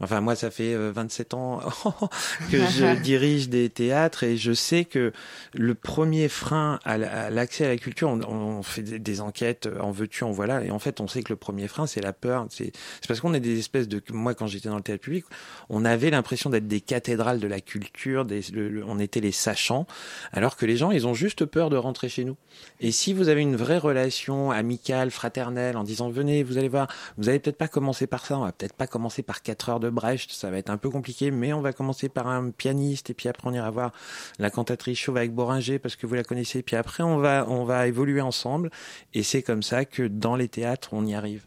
Enfin, 0.00 0.20
moi, 0.20 0.34
ça 0.34 0.50
fait 0.50 0.74
27 0.74 1.34
euh, 1.34 1.36
ans 1.36 1.60
que 2.50 2.58
je 2.58 3.00
dirige 3.02 3.48
des 3.48 3.68
théâtres 3.68 4.24
et 4.24 4.36
je 4.36 4.52
sais 4.52 4.84
que 4.84 5.12
le 5.52 5.74
premier 5.74 6.28
frein 6.28 6.78
à 6.84 6.96
l'accès 7.30 7.66
à 7.66 7.68
la 7.68 7.76
culture, 7.76 8.08
on, 8.08 8.62
fait 8.62 8.82
des, 8.82 9.20
enquêtes, 9.20 9.68
en 9.80 9.90
veux-tu, 9.90 10.24
en 10.24 10.30
voilà, 10.30 10.64
et 10.64 10.70
en 10.70 10.78
fait, 10.78 11.00
on 11.00 11.08
sait 11.08 11.22
que 11.22 11.32
le 11.32 11.36
premier 11.36 11.68
frein, 11.68 11.86
c'est 11.86 12.00
la 12.00 12.12
peur. 12.12 12.46
C'est 12.48 12.72
parce 13.06 13.20
qu'on 13.20 13.34
est 13.34 13.40
des 13.40 13.58
espèces 13.58 13.88
de... 13.88 14.00
Moi, 14.10 14.34
quand 14.34 14.46
j'étais 14.46 14.68
dans 14.68 14.76
le 14.76 14.82
théâtre 14.82 15.02
public, 15.02 15.24
on 15.68 15.84
avait 15.84 16.10
l'impression 16.10 16.48
d'être 16.48 16.68
des 16.68 16.80
cathédrales 16.80 17.40
de 17.40 17.48
la 17.48 17.60
culture, 17.60 18.24
des, 18.24 18.42
on 18.86 18.98
était 18.98 19.20
les 19.20 19.32
sachants, 19.32 19.86
alors 20.32 20.56
que 20.56 20.64
les 20.64 20.76
gens, 20.76 20.92
ils 20.92 21.06
ont 21.06 21.14
juste 21.14 21.44
peur 21.44 21.68
de 21.68 21.76
rentrer 21.76 22.08
chez 22.08 22.24
nous. 22.24 22.36
Et 22.80 22.92
si 22.92 23.12
vous 23.12 23.28
avez 23.28 23.42
une 23.42 23.56
vraie 23.56 23.78
relation 23.78 24.50
amicale, 24.50 25.10
fraternelle, 25.10 25.57
en 25.76 25.84
disant 25.84 26.08
venez, 26.10 26.42
vous 26.42 26.58
allez 26.58 26.68
voir, 26.68 26.88
vous 27.16 27.28
allez 27.28 27.38
peut-être 27.38 27.56
pas 27.56 27.68
commencer 27.68 28.06
par 28.06 28.24
ça, 28.24 28.38
on 28.38 28.44
va 28.44 28.52
peut-être 28.52 28.74
pas 28.74 28.86
commencer 28.86 29.22
par 29.22 29.42
4 29.42 29.68
heures 29.68 29.80
de 29.80 29.90
Brecht, 29.90 30.30
ça 30.32 30.50
va 30.50 30.58
être 30.58 30.70
un 30.70 30.76
peu 30.76 30.90
compliqué, 30.90 31.30
mais 31.30 31.52
on 31.52 31.60
va 31.60 31.72
commencer 31.72 32.08
par 32.08 32.28
un 32.28 32.50
pianiste 32.50 33.10
et 33.10 33.14
puis 33.14 33.28
après 33.28 33.48
on 33.48 33.52
ira 33.52 33.70
voir 33.70 33.92
la 34.38 34.50
cantatrice 34.50 34.98
chauve 34.98 35.16
avec 35.16 35.32
Boringer 35.34 35.78
parce 35.78 35.96
que 35.96 36.06
vous 36.06 36.14
la 36.14 36.24
connaissez, 36.24 36.62
puis 36.62 36.76
après 36.76 37.02
on 37.02 37.18
va 37.18 37.46
on 37.48 37.64
va 37.64 37.86
évoluer 37.86 38.20
ensemble 38.20 38.70
et 39.14 39.22
c'est 39.22 39.42
comme 39.42 39.62
ça 39.62 39.84
que 39.84 40.02
dans 40.02 40.36
les 40.36 40.48
théâtres 40.48 40.90
on 40.92 41.06
y 41.06 41.14
arrive. 41.14 41.44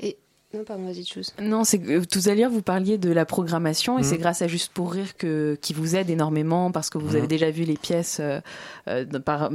Et 0.00 0.18
non, 0.54 0.64
pardon, 0.64 0.84
vas-y, 0.86 1.04
chose. 1.04 1.34
Non, 1.40 1.64
c'est 1.64 1.78
que 1.78 2.04
tout 2.04 2.28
à 2.28 2.34
l'heure, 2.34 2.50
vous 2.50 2.62
parliez 2.62 2.98
de 2.98 3.10
la 3.10 3.26
programmation 3.26 3.98
et 3.98 4.02
c'est 4.02 4.16
mmh. 4.16 4.20
grâce 4.20 4.42
à 4.42 4.46
Juste 4.46 4.72
pour 4.72 4.92
Rire 4.92 5.16
que, 5.16 5.58
qui 5.60 5.74
vous 5.74 5.96
aide 5.96 6.08
énormément 6.08 6.70
parce 6.70 6.88
que 6.88 6.98
vous 6.98 7.14
mmh. 7.14 7.16
avez 7.16 7.26
déjà 7.26 7.50
vu 7.50 7.64
les 7.64 7.76
pièces 7.76 8.18
euh, 8.20 8.40
euh, 8.88 9.04
par, 9.20 9.50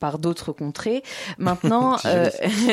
par 0.00 0.18
d'autres 0.18 0.52
contrées. 0.52 1.02
Maintenant, 1.38 1.96
euh, 2.06 2.28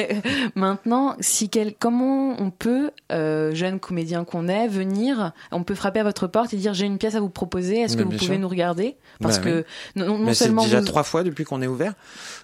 maintenant, 0.56 1.16
si 1.20 1.50
quel, 1.50 1.76
comment 1.76 2.36
on 2.42 2.50
peut, 2.50 2.92
euh, 3.12 3.54
jeune 3.54 3.80
comédien 3.80 4.24
qu'on 4.24 4.48
est, 4.48 4.68
venir, 4.68 5.34
on 5.52 5.64
peut 5.64 5.76
frapper 5.76 6.00
à 6.00 6.04
votre 6.04 6.28
porte 6.28 6.54
et 6.54 6.58
dire 6.58 6.74
j'ai 6.74 6.86
une 6.86 6.98
pièce 6.98 7.16
à 7.16 7.20
vous 7.20 7.30
proposer, 7.30 7.82
est-ce 7.82 7.98
que 7.98 8.04
vous 8.04 8.12
pouvez 8.12 8.38
nous 8.38 8.48
regarder? 8.48 8.96
Parce 9.20 9.40
bah 9.40 9.44
que 9.44 9.66
non, 9.96 10.18
non 10.18 10.34
seulement 10.34 10.64
déjà 10.64 10.82
trois 10.82 11.04
fois 11.04 11.24
depuis 11.24 11.44
qu'on 11.44 11.62
est 11.62 11.68
ouvert, 11.68 11.94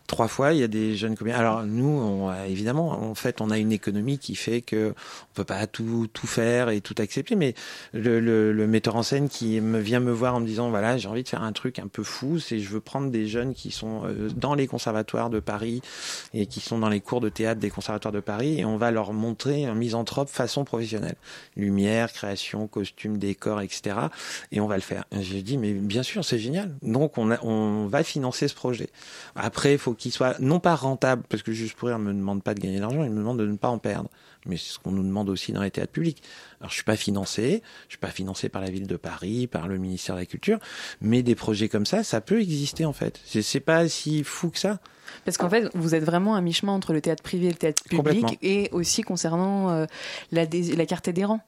trois 0.08 0.28
fois 0.28 0.54
il 0.54 0.60
y 0.60 0.64
a 0.64 0.68
des 0.68 0.96
jeunes 0.96 1.16
comédiens. 1.16 1.40
Alors 1.40 1.64
nous, 1.64 1.88
on, 1.88 2.34
évidemment, 2.46 2.92
en 2.92 3.16
fait, 3.16 3.42
on 3.42 3.50
a 3.50 3.58
une 3.58 3.72
économie 3.72 4.18
qui 4.18 4.36
fait 4.36 4.62
que 4.62 4.90
on 4.90 5.34
peut 5.34 5.44
pas 5.44 5.66
tout 5.68 6.08
tout 6.12 6.28
faire 6.28 6.70
et 6.70 6.82
tout 6.82 6.96
accepter, 6.98 7.36
mais 7.36 7.56
le, 7.94 8.20
le, 8.20 8.52
le 8.52 8.68
metteur 8.68 8.96
en 8.96 9.04
scène 9.04 9.30
qui 9.30 9.62
me 9.62 9.80
vient 9.80 10.00
me 10.00 10.12
voir 10.12 10.36
en 10.36 10.40
me 10.40 10.46
disant 10.46 10.70
voilà 10.70 10.98
j'ai 10.98 11.08
envie 11.08 11.24
de 11.24 11.30
faire 11.30 11.44
un 11.44 11.54
truc 11.54 11.80
un 11.80 11.88
peu 11.88 12.04
fou, 12.04 12.40
c'est 12.40 12.60
je 12.60 12.70
veux 12.70 12.82
prendre 12.82 13.10
des 13.12 13.28
jeunes 13.28 13.54
qui 13.54 13.72
sont 13.72 14.04
euh, 14.06 14.30
dans 14.36 14.56
les 14.56 14.68
conservatoires 14.74 15.30
de 15.30 15.40
Paris 15.40 15.82
et 16.34 16.48
qui 16.48 16.60
sont 16.60 16.80
dans 16.80 16.90
les 16.90 17.00
cours 17.00 17.22
de 17.22 17.30
théâtre 17.30 17.62
des 17.62 17.70
conservatoires 17.70 18.12
de 18.12 18.20
Paris 18.20 18.60
et 18.60 18.66
on 18.66 18.76
va 18.76 18.90
leur 18.90 19.14
montrer 19.14 19.66
un 19.66 19.76
misanthrope 19.76 20.30
façon 20.30 20.64
professionnelle. 20.66 21.16
Lumière, 21.56 22.12
création, 22.12 22.66
costume, 22.68 23.20
décor, 23.20 23.62
etc. 23.62 23.96
Et 24.52 24.60
on 24.60 24.66
va 24.66 24.76
le 24.76 24.82
faire. 24.82 25.06
J'ai 25.12 25.44
dit, 25.44 25.60
mais 25.60 25.74
bien 25.74 26.02
sûr, 26.02 26.26
c'est 26.26 26.40
génial. 26.40 26.74
Donc, 26.82 27.20
on, 27.20 27.86
va 27.88 28.04
financer 28.04 28.48
ce 28.48 28.56
projet. 28.56 28.90
Après, 29.36 29.74
il 29.74 29.78
faut 29.78 29.94
qu'il 29.94 30.12
soit 30.12 30.40
non 30.40 30.60
pas 30.60 30.74
rentable, 30.76 31.22
parce 31.30 31.44
que 31.44 31.52
juste 31.52 31.76
pour 31.76 31.90
rire, 31.90 32.00
ne 32.00 32.06
me 32.06 32.14
demande 32.14 32.42
pas 32.42 32.56
de 32.56 32.60
gagner 32.60 32.78
de 32.78 32.82
l'argent, 32.82 33.04
il 33.04 33.12
me 33.12 33.18
demande 33.18 33.38
de 33.38 33.46
ne 33.46 33.58
pas 33.58 33.70
en 33.70 33.78
perdre. 33.78 34.10
Mais 34.46 34.58
c'est 34.58 34.74
ce 34.74 34.80
qu'on 34.80 34.92
nous 34.92 35.04
demande 35.04 35.30
aussi 35.30 35.54
dans 35.54 35.62
les 35.62 35.72
théâtres 35.72 35.92
publics. 35.92 36.22
Alors, 36.60 36.70
je 36.70 36.76
suis 36.76 36.84
pas 36.84 36.96
financé, 36.96 37.62
je 37.88 37.94
suis 37.94 38.00
pas 38.00 38.10
financé 38.10 38.50
par 38.50 38.62
la 38.62 38.70
ville 38.70 38.88
de 38.88 38.96
Paris, 38.96 39.48
par 39.48 39.68
le 39.68 39.78
ministère 39.78 40.16
de 40.16 40.22
la 40.22 40.26
Culture, 40.26 40.60
mais 41.00 41.22
des 41.24 41.36
projets 41.36 41.70
comme 41.70 41.86
ça, 41.86 42.04
ça 42.04 42.22
peut 42.22 42.42
exister 42.42 42.86
en 42.86 42.94
fait. 42.94 43.22
C'est 43.26 43.60
pas 43.60 43.88
si 43.88 44.24
fou 44.24 44.50
que. 44.50 44.63
Parce 45.26 45.38
qu'en 45.38 45.50
fait, 45.50 45.70
vous 45.74 45.96
êtes 45.96 46.04
vraiment 46.04 46.36
un 46.36 46.42
mi-chemin 46.42 46.74
entre 46.74 46.94
le 46.94 47.02
théâtre 47.02 47.24
privé 47.24 47.48
et 47.48 47.50
le 47.50 47.56
théâtre 47.56 47.84
public, 47.84 48.38
et 48.42 48.70
aussi 48.72 49.02
concernant 49.02 49.70
euh, 49.70 49.86
la, 50.32 50.46
la 50.46 50.86
carte 50.86 51.08
adhérent 51.08 51.40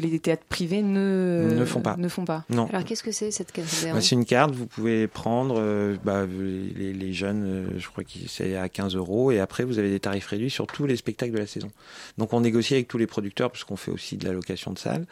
que 0.00 0.06
les 0.06 0.18
théâtres 0.18 0.44
privés 0.48 0.82
ne, 0.82 1.54
ne 1.54 1.64
font 1.64 1.80
pas. 1.80 1.96
Ne 1.96 2.08
font 2.08 2.24
pas. 2.24 2.44
Non. 2.48 2.66
Alors 2.68 2.84
qu'est-ce 2.84 3.02
que 3.02 3.12
c'est 3.12 3.30
cette 3.30 3.52
carte 3.52 3.68
bah, 3.92 4.00
C'est 4.00 4.14
une 4.14 4.24
carte, 4.24 4.54
vous 4.54 4.66
pouvez 4.66 5.06
prendre, 5.06 5.56
euh, 5.58 5.96
bah, 6.04 6.24
les, 6.26 6.92
les, 6.92 7.12
jeunes, 7.12 7.44
euh, 7.44 7.78
je 7.78 7.88
crois 7.88 8.04
que 8.04 8.10
c'est 8.26 8.56
à 8.56 8.68
15 8.68 8.96
euros, 8.96 9.30
et 9.32 9.40
après 9.40 9.64
vous 9.64 9.78
avez 9.78 9.90
des 9.90 10.00
tarifs 10.00 10.26
réduits 10.26 10.50
sur 10.50 10.66
tous 10.66 10.86
les 10.86 10.96
spectacles 10.96 11.32
de 11.32 11.38
la 11.38 11.46
saison. 11.46 11.70
Donc 12.18 12.32
on 12.32 12.40
négocie 12.40 12.74
avec 12.74 12.88
tous 12.88 12.98
les 12.98 13.06
producteurs, 13.06 13.50
puisqu'on 13.50 13.76
fait 13.76 13.90
aussi 13.90 14.16
de 14.16 14.26
la 14.26 14.32
location 14.32 14.72
de 14.72 14.78
salles, 14.78 15.06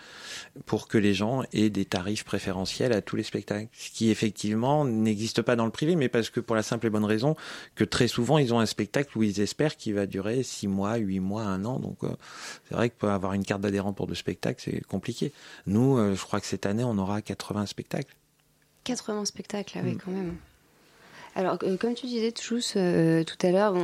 pour 0.66 0.88
que 0.88 0.98
les 0.98 1.14
gens 1.14 1.42
aient 1.52 1.70
des 1.70 1.84
tarifs 1.84 2.24
préférentiels 2.24 2.92
à 2.92 3.02
tous 3.02 3.16
les 3.16 3.22
spectacles. 3.22 3.68
Ce 3.72 3.90
qui 3.90 4.10
effectivement 4.10 4.84
n'existe 4.84 5.42
pas 5.42 5.56
dans 5.56 5.66
le 5.66 5.72
privé, 5.72 5.94
mais 5.96 6.08
parce 6.08 6.30
que 6.30 6.40
pour 6.40 6.56
la 6.56 6.62
simple 6.62 6.86
et 6.86 6.90
bonne 6.90 7.04
raison 7.04 7.36
que 7.74 7.84
très 7.84 8.08
souvent 8.08 8.38
ils 8.38 8.54
ont 8.54 8.60
un 8.60 8.66
spectacle 8.66 9.16
où 9.18 9.22
ils 9.22 9.40
espèrent 9.40 9.76
qu'il 9.76 9.94
va 9.94 10.06
durer 10.06 10.42
6 10.42 10.68
mois, 10.68 10.96
8 10.96 11.20
mois, 11.20 11.42
1 11.42 11.64
an. 11.64 11.78
Donc 11.78 11.98
euh, 12.02 12.08
c'est 12.68 12.74
vrai 12.74 12.88
que 12.88 12.94
pour 12.96 13.10
avoir 13.10 13.34
une 13.34 13.44
carte 13.44 13.60
d'adhérent 13.60 13.92
pour 13.92 14.06
deux 14.06 14.14
spectacles, 14.14 14.69
c'est 14.70 14.84
compliqué. 14.86 15.32
Nous, 15.66 15.98
euh, 15.98 16.14
je 16.14 16.22
crois 16.22 16.40
que 16.40 16.46
cette 16.46 16.66
année, 16.66 16.84
on 16.84 16.98
aura 16.98 17.22
80 17.22 17.66
spectacles. 17.66 18.14
80 18.84 19.24
spectacles, 19.26 19.78
ah 19.78 19.82
oui, 19.84 19.94
mm. 19.94 19.98
quand 20.04 20.10
même. 20.10 20.36
Alors, 21.36 21.58
euh, 21.62 21.76
comme 21.76 21.94
tu 21.94 22.06
disais, 22.06 22.34
euh, 22.76 23.22
tout 23.22 23.46
à 23.46 23.50
l'heure, 23.52 23.76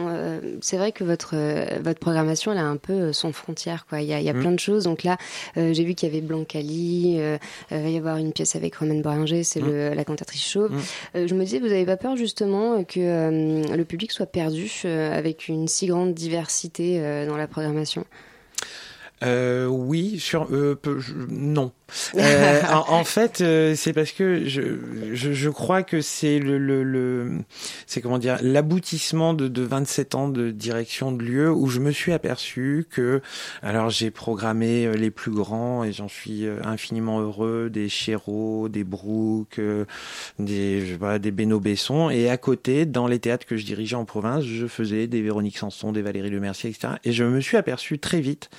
c'est 0.63 0.77
vrai 0.77 0.91
que 0.91 1.05
votre 1.05 1.37
votre 1.81 2.01
programmation, 2.01 2.51
elle 2.51 2.59
a 2.59 2.65
un 2.65 2.77
peu 2.77 3.13
sans 3.13 3.33
frontières, 3.33 3.87
quoi. 3.87 4.01
Il 4.01 4.09
y 4.09 4.13
a, 4.13 4.33
mm. 4.33 4.41
plein 4.41 4.51
de 4.51 4.59
choses. 4.59 4.85
Donc 4.85 5.05
là, 5.05 5.17
j'ai 5.55 5.85
vu 5.85 5.95
qu'il 5.95 6.09
y 6.09 6.13
avait 6.13 6.27
Blancali, 6.27 7.19
il 7.19 7.39
va 7.71 7.89
y 7.89 7.97
avoir 7.97 8.17
une 8.17 8.33
pièce 8.33 8.57
avec 8.57 8.75
Romaine 8.75 9.01
Boringer, 9.01 9.45
c'est 9.45 9.61
mm. 9.61 9.95
la 9.95 10.05
cantatrice 10.05 10.45
chauve. 10.45 10.73
je 11.15 11.33
me 11.35 11.45
disais, 11.45 11.61
vous 11.61 11.69
n'avez 11.69 11.87
pas 11.87 11.97
peur 11.97 12.17
justement 12.17 12.83
que 12.83 13.77
le 13.77 13.85
public 13.85 14.11
soit 14.11 14.27
perdu 14.27 14.83
avec 14.85 15.47
une 15.47 15.69
si 15.69 15.87
grande 15.87 16.15
diversité 16.15 16.99
dans 17.29 17.37
la 17.37 17.47
programmation? 17.47 18.05
Euh, 19.23 19.67
oui, 19.67 20.19
sur 20.19 20.49
euh, 20.53 20.77
non. 21.29 21.73
Euh, 22.17 22.63
en, 22.89 23.05
fait, 23.05 23.41
euh, 23.41 23.75
c'est 23.77 23.93
parce 23.93 24.11
que 24.11 24.49
je, 24.49 24.63
je, 25.13 25.33
je 25.33 25.51
crois 25.51 25.83
que 25.83 26.01
c'est 26.01 26.39
le, 26.39 26.59
le, 26.59 26.83
le 26.83 27.39
c'est 27.87 28.01
comment 28.01 28.19
dire 28.19 28.39
l'aboutissement 28.43 29.35
de, 29.35 29.49
de 29.49 29.63
27 29.63 30.15
ans 30.15 30.29
de 30.29 30.51
direction 30.51 31.13
de 31.13 31.23
lieu 31.23 31.51
où 31.51 31.69
je 31.69 31.79
me 31.81 31.91
suis 31.91 32.13
aperçu 32.13 32.87
que 32.91 33.21
alors 33.63 33.91
j'ai 33.91 34.11
programmé 34.11 34.91
les 34.97 35.11
plus 35.11 35.31
grands 35.31 35.85
et 35.85 35.93
j'en 35.93 36.09
suis 36.09 36.47
infiniment 36.65 37.21
heureux 37.21 37.71
des 37.71 37.89
Chéreau, 37.89 38.69
des 38.69 38.85
Brook, 38.85 39.61
des 40.39 40.87
je 40.87 40.93
sais 40.93 40.99
pas, 40.99 41.19
des 41.19 41.31
Beno 41.31 41.61
Besson 41.61 42.11
et 42.11 42.31
à 42.31 42.37
côté 42.37 42.87
dans 42.87 43.07
les 43.07 43.19
théâtres 43.19 43.47
que 43.47 43.57
je 43.57 43.65
dirigeais 43.65 43.97
en 43.97 44.05
province, 44.05 44.45
je 44.45 44.67
faisais 44.67 45.07
des 45.07 45.23
Véronique 45.23 45.59
Sanson, 45.59 45.93
des 45.93 46.03
Valérie 46.03 46.31
Lemercier, 46.31 46.71
etc. 46.71 46.95
Et 47.05 47.13
je 47.13 47.25
me 47.25 47.41
suis 47.41 47.57
aperçu 47.57 47.99
très 47.99 48.21
vite 48.21 48.51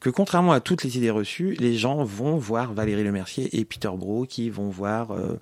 que 0.00 0.10
contrairement 0.10 0.52
à 0.52 0.60
toutes 0.60 0.84
les 0.84 0.98
idées 0.98 1.10
reçues, 1.10 1.56
les 1.58 1.76
gens 1.76 2.04
vont 2.04 2.36
voir 2.36 2.74
Valérie 2.76 3.02
Lemercier 3.02 3.58
et 3.58 3.64
Peter 3.64 3.90
Bro 3.92 4.26
qui 4.26 4.50
vont 4.50 4.68
voir 4.68 5.10
euh, 5.12 5.38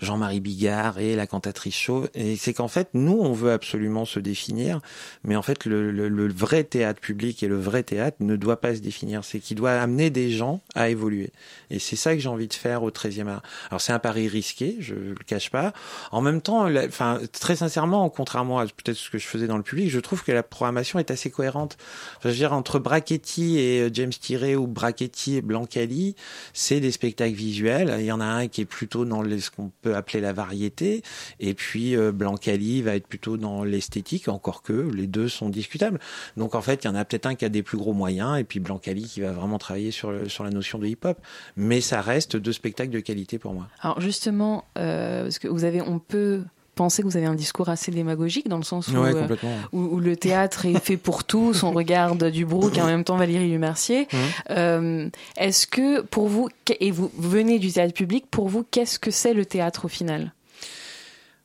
Jean-Marie 0.00 0.40
Bigard 0.40 0.98
et 0.98 1.14
la 1.16 1.26
cantatrice 1.26 1.76
chauve. 1.76 2.08
Et 2.14 2.36
c'est 2.36 2.52
qu'en 2.52 2.68
fait, 2.68 2.88
nous, 2.94 3.18
on 3.20 3.32
veut 3.32 3.52
absolument 3.52 4.04
se 4.04 4.18
définir, 4.18 4.80
mais 5.22 5.36
en 5.36 5.42
fait, 5.42 5.64
le, 5.64 5.90
le, 5.90 6.08
le, 6.08 6.28
vrai 6.28 6.64
théâtre 6.64 7.00
public 7.00 7.42
et 7.42 7.48
le 7.48 7.58
vrai 7.58 7.82
théâtre 7.82 8.16
ne 8.20 8.36
doit 8.36 8.60
pas 8.60 8.74
se 8.74 8.80
définir. 8.80 9.24
C'est 9.24 9.38
qu'il 9.38 9.56
doit 9.56 9.72
amener 9.72 10.10
des 10.10 10.30
gens 10.30 10.60
à 10.74 10.88
évoluer. 10.88 11.30
Et 11.70 11.78
c'est 11.78 11.96
ça 11.96 12.14
que 12.14 12.20
j'ai 12.20 12.28
envie 12.28 12.48
de 12.48 12.54
faire 12.54 12.82
au 12.82 12.90
13e 12.90 13.28
art. 13.28 13.42
Alors, 13.70 13.80
c'est 13.80 13.92
un 13.92 13.98
pari 13.98 14.28
risqué, 14.28 14.76
je 14.80 14.94
le 14.94 15.14
cache 15.26 15.50
pas. 15.50 15.72
En 16.10 16.20
même 16.20 16.40
temps, 16.40 16.66
enfin, 16.86 17.20
très 17.32 17.56
sincèrement, 17.56 18.08
contrairement 18.10 18.58
à 18.58 18.66
peut-être 18.66 18.96
ce 18.96 19.10
que 19.10 19.18
je 19.18 19.26
faisais 19.26 19.46
dans 19.46 19.56
le 19.56 19.62
public, 19.62 19.90
je 19.90 20.00
trouve 20.00 20.22
que 20.24 20.32
la 20.32 20.42
programmation 20.42 20.98
est 20.98 21.10
assez 21.10 21.30
cohérente. 21.30 21.76
je 22.22 22.28
veux 22.28 22.34
dire, 22.34 22.52
entre 22.52 22.78
Brachetti 22.78 23.58
et 23.58 23.82
euh, 23.82 23.90
James 23.92 24.10
Tiré 24.10 24.56
ou 24.56 24.66
Brachetti 24.66 25.36
et 25.36 25.42
Blancali, 25.42 26.14
c'est 26.52 26.77
des 26.80 26.90
spectacles 26.90 27.34
visuels. 27.34 27.96
Il 27.98 28.06
y 28.06 28.12
en 28.12 28.20
a 28.20 28.24
un 28.24 28.48
qui 28.48 28.62
est 28.62 28.66
plutôt 28.66 29.04
dans 29.04 29.22
ce 29.24 29.50
qu'on 29.50 29.70
peut 29.82 29.94
appeler 29.94 30.20
la 30.20 30.32
variété, 30.32 31.02
et 31.40 31.54
puis 31.54 31.96
euh, 31.96 32.12
Blancali 32.12 32.82
va 32.82 32.94
être 32.94 33.06
plutôt 33.06 33.36
dans 33.36 33.64
l'esthétique, 33.64 34.28
encore 34.28 34.62
que 34.62 34.72
les 34.72 35.06
deux 35.06 35.28
sont 35.28 35.48
discutables. 35.48 35.98
Donc 36.36 36.54
en 36.54 36.62
fait, 36.62 36.84
il 36.84 36.86
y 36.86 36.90
en 36.90 36.94
a 36.94 37.04
peut-être 37.04 37.26
un 37.26 37.34
qui 37.34 37.44
a 37.44 37.48
des 37.48 37.62
plus 37.62 37.78
gros 37.78 37.92
moyens, 37.92 38.38
et 38.38 38.44
puis 38.44 38.60
Blancali 38.60 39.04
qui 39.04 39.20
va 39.20 39.32
vraiment 39.32 39.58
travailler 39.58 39.90
sur, 39.90 40.12
sur 40.30 40.44
la 40.44 40.50
notion 40.50 40.78
de 40.78 40.86
hip-hop. 40.86 41.18
Mais 41.56 41.80
ça 41.80 42.00
reste 42.00 42.36
deux 42.36 42.52
spectacles 42.52 42.90
de 42.90 43.00
qualité 43.00 43.38
pour 43.38 43.54
moi. 43.54 43.68
Alors 43.80 44.00
justement, 44.00 44.64
euh, 44.76 45.24
parce 45.24 45.38
que 45.38 45.48
vous 45.48 45.64
avez, 45.64 45.80
on 45.80 45.98
peut 45.98 46.42
penser 46.78 47.02
que 47.02 47.08
vous 47.08 47.16
avez 47.16 47.26
un 47.26 47.34
discours 47.34 47.68
assez 47.68 47.90
démagogique 47.90 48.48
dans 48.48 48.56
le 48.56 48.62
sens 48.62 48.86
où, 48.86 48.96
euh, 48.96 49.26
où, 49.72 49.98
le 49.98 50.16
théâtre 50.16 50.64
est 50.64 50.78
fait 50.78 50.96
pour 50.96 51.24
tous, 51.24 51.64
on 51.64 51.72
regarde 51.72 52.30
du 52.30 52.46
Brook 52.46 52.78
et 52.78 52.80
en 52.80 52.86
même 52.86 53.02
temps 53.02 53.16
Valérie 53.16 53.50
Lumercier. 53.50 54.06
Mmh. 54.12 54.16
Euh, 54.50 55.08
est-ce 55.36 55.66
que 55.66 56.02
pour 56.02 56.28
vous, 56.28 56.48
et 56.78 56.92
vous 56.92 57.10
venez 57.18 57.58
du 57.58 57.72
théâtre 57.72 57.94
public, 57.94 58.26
pour 58.30 58.48
vous, 58.48 58.64
qu'est-ce 58.70 59.00
que 59.00 59.10
c'est 59.10 59.34
le 59.34 59.44
théâtre 59.44 59.86
au 59.86 59.88
final? 59.88 60.32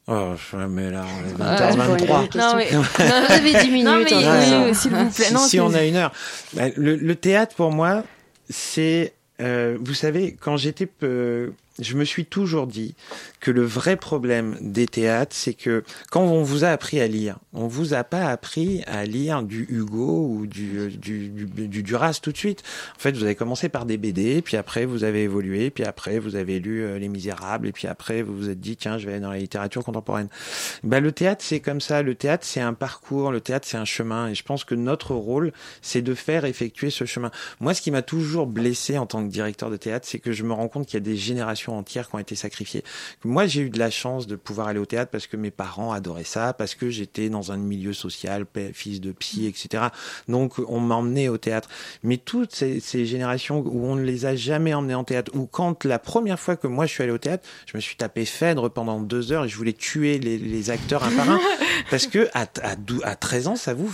Oh, 0.07 0.33
mais 0.69 0.91
là, 0.91 1.03
on 1.03 1.29
est 1.29 1.43
20h23. 1.43 2.27
Ah, 2.37 2.37
non, 2.37 2.55
mais, 2.57 2.71
non, 2.71 2.83
j'avais 3.27 3.63
10 3.63 3.71
minutes. 3.71 3.85
Non, 3.85 4.65
mais, 4.65 4.73
s'il 4.73 4.91
vous 4.91 5.09
plaît. 5.09 5.25
Si, 5.25 5.33
non, 5.33 5.39
si 5.39 5.59
on 5.59 5.73
a 5.73 5.83
une 5.83 5.95
heure. 5.95 6.11
Bah, 6.53 6.65
le, 6.75 6.95
le, 6.95 7.15
théâtre, 7.15 7.55
pour 7.55 7.71
moi, 7.71 8.03
c'est, 8.49 9.13
euh, 9.41 9.77
vous 9.79 9.93
savez, 9.93 10.37
quand 10.39 10.57
j'étais, 10.57 10.89
euh, 11.03 11.51
je 11.79 11.95
me 11.95 12.05
suis 12.05 12.25
toujours 12.25 12.67
dit 12.67 12.95
que 13.43 13.51
le 13.51 13.63
vrai 13.63 13.97
problème 13.97 14.57
des 14.61 14.87
théâtres, 14.87 15.35
c'est 15.35 15.53
que 15.53 15.83
quand 16.09 16.21
on 16.21 16.43
vous 16.43 16.63
a 16.63 16.69
appris 16.69 17.01
à 17.01 17.07
lire, 17.07 17.39
on 17.51 17.67
vous 17.67 17.93
a 17.93 18.05
pas 18.05 18.27
appris 18.27 18.83
à 18.87 19.03
lire 19.03 19.43
du 19.43 19.65
Hugo 19.69 20.29
ou 20.29 20.47
du, 20.47 20.89
du, 20.89 21.27
du, 21.27 21.83
Duras 21.83 22.19
tout 22.23 22.31
de 22.31 22.37
suite. 22.37 22.63
En 22.95 22.99
fait, 22.99 23.11
vous 23.11 23.25
avez 23.25 23.35
commencé 23.35 23.67
par 23.67 23.85
des 23.85 23.97
BD, 23.97 24.41
puis 24.41 24.55
après 24.55 24.85
vous 24.85 25.03
avez 25.03 25.23
évolué, 25.23 25.71
puis 25.71 25.83
après 25.83 26.19
vous 26.19 26.37
avez 26.37 26.61
lu 26.61 26.83
euh, 26.83 26.97
Les 26.97 27.09
Misérables, 27.09 27.67
et 27.67 27.73
puis 27.73 27.85
après 27.85 28.21
vous 28.21 28.33
vous 28.33 28.49
êtes 28.49 28.61
dit 28.61 28.77
tiens, 28.77 28.97
je 28.97 29.07
vais 29.07 29.11
aller 29.11 29.21
dans 29.21 29.31
la 29.31 29.39
littérature 29.39 29.83
contemporaine. 29.83 30.29
Ben, 30.83 31.03
le 31.03 31.11
théâtre, 31.11 31.43
c'est 31.45 31.59
comme 31.59 31.81
ça. 31.81 32.01
Le 32.01 32.15
théâtre, 32.15 32.45
c'est 32.45 32.61
un 32.61 32.73
parcours. 32.73 33.33
Le 33.33 33.41
théâtre, 33.41 33.67
c'est 33.67 33.75
un 33.75 33.83
chemin. 33.83 34.29
Et 34.29 34.35
je 34.35 34.43
pense 34.43 34.63
que 34.63 34.73
notre 34.73 35.15
rôle, 35.15 35.51
c'est 35.81 36.01
de 36.01 36.13
faire 36.13 36.45
effectuer 36.45 36.91
ce 36.91 37.03
chemin. 37.03 37.29
Moi, 37.59 37.73
ce 37.73 37.81
qui 37.81 37.91
m'a 37.91 38.03
toujours 38.03 38.47
blessé 38.47 38.97
en 38.97 39.05
tant 39.05 39.21
que 39.21 39.29
directeur 39.29 39.69
de 39.69 39.75
théâtre, 39.75 40.07
c'est 40.09 40.19
que 40.19 40.31
je 40.31 40.43
me 40.43 40.53
rends 40.53 40.69
compte 40.69 40.85
qu'il 40.85 40.93
y 40.93 41.03
a 41.03 41.05
des 41.05 41.17
générations 41.17 41.77
entières 41.77 42.07
qui 42.07 42.15
ont 42.15 42.19
été 42.19 42.35
sacrifiées. 42.35 42.85
Moi, 43.33 43.47
j'ai 43.47 43.61
eu 43.61 43.71
de 43.71 43.79
la 43.79 43.89
chance 43.89 44.27
de 44.27 44.35
pouvoir 44.35 44.67
aller 44.67 44.77
au 44.77 44.85
théâtre 44.85 45.09
parce 45.09 45.25
que 45.25 45.37
mes 45.37 45.49
parents 45.49 45.91
adoraient 45.91 46.23
ça, 46.23 46.53
parce 46.53 46.75
que 46.75 46.91
j'étais 46.91 47.29
dans 47.29 47.51
un 47.51 47.57
milieu 47.57 47.91
social, 47.91 48.45
fils 48.73 49.01
de 49.01 49.11
psy, 49.11 49.47
etc. 49.47 49.85
Donc, 50.27 50.59
on 50.67 50.79
m'emmenait 50.79 51.29
au 51.29 51.39
théâtre. 51.39 51.67
Mais 52.03 52.17
toutes 52.17 52.53
ces, 52.53 52.79
ces, 52.79 53.07
générations 53.07 53.57
où 53.65 53.87
on 53.87 53.95
ne 53.95 54.03
les 54.03 54.27
a 54.27 54.35
jamais 54.35 54.75
emmenés 54.75 54.93
en 54.93 55.03
théâtre, 55.03 55.31
ou 55.33 55.47
quand 55.47 55.83
la 55.83 55.97
première 55.97 56.39
fois 56.39 56.55
que 56.55 56.67
moi 56.67 56.85
je 56.85 56.93
suis 56.93 57.01
allé 57.01 57.11
au 57.11 57.17
théâtre, 57.17 57.49
je 57.65 57.75
me 57.75 57.81
suis 57.81 57.95
tapé 57.95 58.23
Phèdre 58.25 58.69
pendant 58.69 59.01
deux 59.01 59.31
heures 59.31 59.45
et 59.45 59.49
je 59.49 59.57
voulais 59.57 59.73
tuer 59.73 60.19
les, 60.19 60.37
les 60.37 60.69
acteurs 60.69 61.03
un 61.03 61.09
par 61.09 61.27
un 61.27 61.39
parce 61.89 62.05
que 62.05 62.29
à, 62.35 62.45
à, 62.61 62.75
à 63.03 63.15
13 63.15 63.47
ans, 63.47 63.55
ça 63.55 63.73
vous 63.73 63.91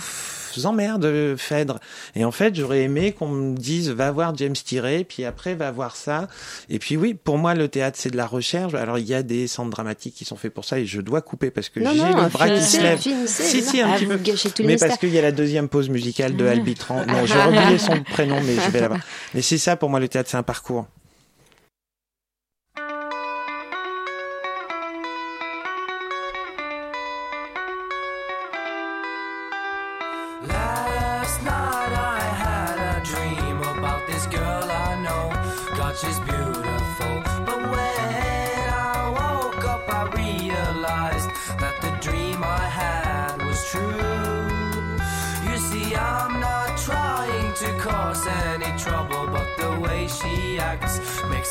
vous 0.54 0.66
emmerde, 0.66 1.36
Phèdre. 1.36 1.78
Et 2.14 2.24
en 2.24 2.30
fait, 2.30 2.54
j'aurais 2.54 2.82
aimé 2.82 3.12
qu'on 3.12 3.28
me 3.28 3.56
dise, 3.56 3.90
va 3.90 4.10
voir 4.10 4.36
James 4.36 4.54
Tiré, 4.54 5.04
puis 5.04 5.24
après, 5.24 5.54
va 5.54 5.70
voir 5.70 5.96
ça. 5.96 6.28
Et 6.68 6.78
puis 6.78 6.96
oui, 6.96 7.14
pour 7.14 7.38
moi, 7.38 7.54
le 7.54 7.68
théâtre, 7.68 7.98
c'est 8.00 8.10
de 8.10 8.16
la 8.16 8.26
recherche. 8.26 8.74
Alors, 8.74 8.98
il 8.98 9.06
y 9.06 9.14
a 9.14 9.22
des 9.22 9.46
centres 9.46 9.70
dramatiques 9.70 10.14
qui 10.14 10.24
sont 10.24 10.36
faits 10.36 10.52
pour 10.52 10.64
ça, 10.64 10.78
et 10.78 10.86
je 10.86 11.00
dois 11.00 11.20
couper 11.20 11.50
parce 11.50 11.68
que 11.68 11.80
j'ai 11.80 11.86
le 11.86 12.28
bras 12.28 12.48
qui 12.48 12.62
se 12.62 12.80
lève. 12.80 13.00
Si, 13.00 13.62
si, 13.62 13.80
un 13.80 13.96
petit 13.96 14.06
peu. 14.06 14.64
Mais 14.64 14.76
parce 14.76 14.98
qu'il 14.98 15.10
y 15.10 15.18
a 15.18 15.22
la 15.22 15.32
deuxième 15.32 15.68
pause 15.68 15.88
musicale 15.88 16.36
de 16.36 16.46
Albitran. 16.46 17.04
Non, 17.06 17.26
j'ai 17.26 17.38
oublié 17.38 17.78
son 17.78 18.02
prénom, 18.10 18.40
mais 18.44 18.54
je 18.54 18.70
vais 18.70 18.80
là-bas. 18.80 18.98
Mais 19.34 19.42
c'est 19.42 19.58
ça, 19.58 19.76
pour 19.76 19.90
moi, 19.90 20.00
le 20.00 20.08
théâtre, 20.08 20.30
c'est 20.30 20.36
un 20.36 20.42
parcours. 20.42 20.86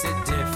Makes 0.04 0.18
it 0.18 0.26
difficult 0.26 0.49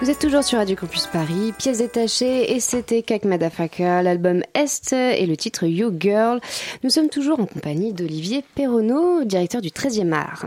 Vous 0.00 0.10
êtes 0.10 0.18
toujours 0.18 0.42
sur 0.42 0.58
Radio 0.58 0.74
Campus 0.74 1.06
Paris, 1.06 1.52
pièces 1.58 1.78
détachées, 1.78 2.54
et 2.54 2.60
c'était 2.60 3.02
Kak 3.02 3.24
Madafaka, 3.24 4.02
l'album 4.02 4.42
Est 4.54 4.92
et 4.92 5.26
le 5.26 5.36
titre 5.36 5.66
You 5.66 5.92
Girl. 5.98 6.40
Nous 6.82 6.90
sommes 6.90 7.10
toujours 7.10 7.40
en 7.40 7.46
compagnie 7.46 7.92
d'Olivier 7.92 8.42
Perronneau, 8.54 9.24
directeur 9.24 9.60
du 9.60 9.68
13e 9.68 10.12
art. 10.12 10.46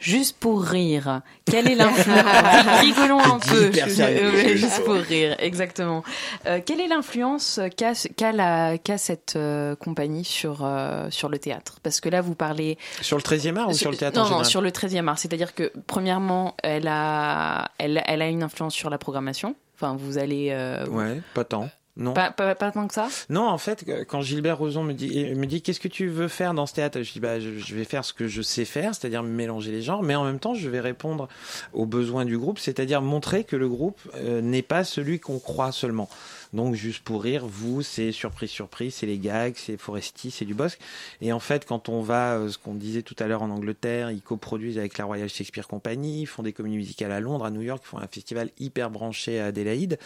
Juste 0.00 0.38
pour 0.38 0.62
rire, 0.62 1.20
quelle 1.44 1.70
est 1.70 1.74
l'influence 1.76 2.80
Rigolons 2.80 3.20
un 3.20 3.38
peu. 3.38 3.70
juste 4.56 4.82
pour 4.84 4.94
rire, 4.94 5.36
exactement. 5.38 6.02
Euh, 6.46 6.60
quelle 6.64 6.80
est 6.80 6.88
l'influence 6.88 7.60
qu'a 7.76 7.94
cette 7.94 9.36
euh, 9.36 9.76
compagnie 9.76 10.24
sur 10.24 10.64
euh, 10.64 11.08
sur 11.10 11.28
le 11.28 11.38
théâtre? 11.38 11.80
Parce 11.82 12.00
que 12.00 12.08
là, 12.08 12.22
vous 12.22 12.34
parlez 12.34 12.78
sur 13.02 13.18
le 13.18 13.22
13e 13.22 13.56
art 13.56 13.68
ou 13.68 13.74
sur 13.74 13.90
le 13.90 13.96
théâtre 13.98 14.16
Non, 14.16 14.22
en 14.22 14.24
général? 14.24 14.44
non, 14.44 14.48
sur 14.48 14.62
le 14.62 14.70
13e 14.70 15.06
art. 15.06 15.18
C'est-à-dire 15.18 15.54
que 15.54 15.70
premièrement, 15.86 16.56
elle 16.62 16.88
a 16.88 17.70
elle, 17.76 18.02
elle 18.06 18.22
a 18.22 18.28
une 18.28 18.42
influence 18.42 18.74
sur 18.74 18.88
la 18.88 18.96
programmation. 18.96 19.54
Enfin, 19.74 19.96
vous 19.98 20.16
allez. 20.16 20.50
ouais, 20.90 21.20
pas 21.34 21.44
tant. 21.44 21.68
Non. 21.96 22.12
Pas, 22.14 22.30
pas, 22.30 22.54
pas, 22.54 22.70
tant 22.70 22.86
que 22.86 22.94
ça? 22.94 23.08
Non, 23.28 23.48
en 23.48 23.58
fait, 23.58 23.84
quand 24.08 24.22
Gilbert 24.22 24.58
Rozon 24.58 24.84
me 24.84 24.92
dit, 24.92 25.34
me 25.34 25.46
dit 25.46 25.60
qu'est-ce 25.60 25.80
que 25.80 25.88
tu 25.88 26.06
veux 26.06 26.28
faire 26.28 26.54
dans 26.54 26.66
ce 26.66 26.74
théâtre? 26.74 27.02
Je 27.02 27.12
dis 27.12 27.20
bah, 27.20 27.40
je, 27.40 27.74
vais 27.74 27.84
faire 27.84 28.04
ce 28.04 28.12
que 28.12 28.28
je 28.28 28.42
sais 28.42 28.64
faire, 28.64 28.94
c'est-à-dire 28.94 29.22
mélanger 29.22 29.72
les 29.72 29.82
genres, 29.82 30.02
mais 30.02 30.14
en 30.14 30.24
même 30.24 30.38
temps, 30.38 30.54
je 30.54 30.68
vais 30.68 30.80
répondre 30.80 31.28
aux 31.72 31.86
besoins 31.86 32.24
du 32.24 32.38
groupe, 32.38 32.58
c'est-à-dire 32.58 33.02
montrer 33.02 33.44
que 33.44 33.56
le 33.56 33.68
groupe 33.68 34.00
euh, 34.14 34.40
n'est 34.40 34.62
pas 34.62 34.84
celui 34.84 35.18
qu'on 35.18 35.40
croit 35.40 35.72
seulement. 35.72 36.08
Donc 36.52 36.74
juste 36.74 37.02
pour 37.04 37.22
rire, 37.22 37.46
vous, 37.46 37.82
c'est 37.82 38.12
surprise, 38.12 38.50
surprise, 38.50 38.94
c'est 38.94 39.06
les 39.06 39.18
gags, 39.18 39.54
c'est 39.56 39.76
Foresti, 39.76 40.30
c'est 40.30 40.44
du 40.44 40.54
Bosque. 40.54 40.80
Et 41.20 41.32
en 41.32 41.40
fait, 41.40 41.64
quand 41.64 41.88
on 41.88 42.00
va, 42.00 42.34
euh, 42.34 42.48
ce 42.48 42.58
qu'on 42.58 42.74
disait 42.74 43.02
tout 43.02 43.16
à 43.18 43.26
l'heure 43.26 43.42
en 43.42 43.50
Angleterre, 43.50 44.10
ils 44.10 44.22
coproduisent 44.22 44.78
avec 44.78 44.98
la 44.98 45.04
Royal 45.04 45.28
Shakespeare 45.28 45.68
Company, 45.68 46.22
ils 46.22 46.26
font 46.26 46.42
des 46.42 46.52
comédies 46.52 46.76
musicales 46.76 47.12
à 47.12 47.20
Londres, 47.20 47.44
à 47.44 47.50
New 47.50 47.62
York, 47.62 47.82
ils 47.84 47.88
font 47.88 47.98
un 47.98 48.08
festival 48.08 48.50
hyper 48.58 48.90
branché 48.90 49.40
à 49.40 49.46
Adélaïde. 49.46 49.98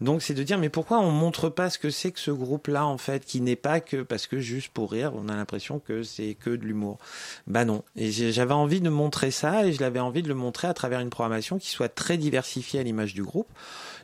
Donc 0.00 0.22
c'est 0.22 0.34
de 0.34 0.42
dire, 0.42 0.58
mais 0.58 0.68
pourquoi 0.68 1.00
on 1.00 1.10
montre 1.10 1.48
pas 1.48 1.70
ce 1.70 1.78
que 1.78 1.90
c'est 1.90 2.12
que 2.12 2.20
ce 2.20 2.30
groupe-là, 2.30 2.86
en 2.86 2.98
fait, 2.98 3.24
qui 3.24 3.40
n'est 3.40 3.56
pas 3.56 3.80
que 3.80 4.02
parce 4.02 4.26
que 4.26 4.38
juste 4.38 4.68
pour 4.72 4.92
rire, 4.92 5.12
on 5.14 5.28
a 5.28 5.34
l'impression 5.34 5.78
que 5.78 6.02
c'est 6.02 6.34
que 6.34 6.50
de 6.50 6.64
l'humour. 6.64 6.98
Bah 7.46 7.64
non. 7.64 7.82
Et 7.96 8.10
j'avais 8.10 8.54
envie 8.54 8.80
de 8.80 8.88
montrer 8.88 9.30
ça 9.30 9.66
et 9.66 9.72
je 9.72 9.80
l'avais 9.80 10.00
envie 10.00 10.22
de 10.22 10.28
le 10.28 10.34
montrer 10.34 10.68
à 10.68 10.74
travers 10.74 11.00
une 11.00 11.10
programmation 11.10 11.58
qui 11.58 11.70
soit 11.70 11.88
très 11.88 12.16
diversifiée 12.16 12.80
à 12.80 12.82
l'image 12.82 13.14
du 13.14 13.22
groupe 13.22 13.48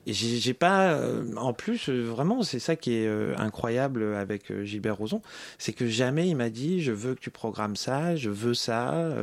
Et 0.07 0.12
j'ai 0.12 0.55
pas, 0.55 0.93
euh, 0.93 1.25
en 1.37 1.53
plus, 1.53 1.88
euh, 1.88 2.03
vraiment, 2.03 2.43
c'est 2.43 2.59
ça 2.59 2.77
qui 2.77 2.95
est 2.95 3.07
euh, 3.07 3.35
incroyable 3.38 4.14
avec 4.14 4.53
Gilbert 4.62 4.97
Rozon, 4.97 5.23
c'est 5.59 5.73
que 5.73 5.87
jamais 5.87 6.29
il 6.29 6.37
m'a 6.37 6.51
dit, 6.51 6.83
je 6.83 6.93
veux 6.93 7.14
que 7.14 7.21
tu 7.21 7.31
programmes 7.31 7.77
ça, 7.77 8.14
je 8.14 8.29
veux 8.29 8.55
ça, 8.55 9.14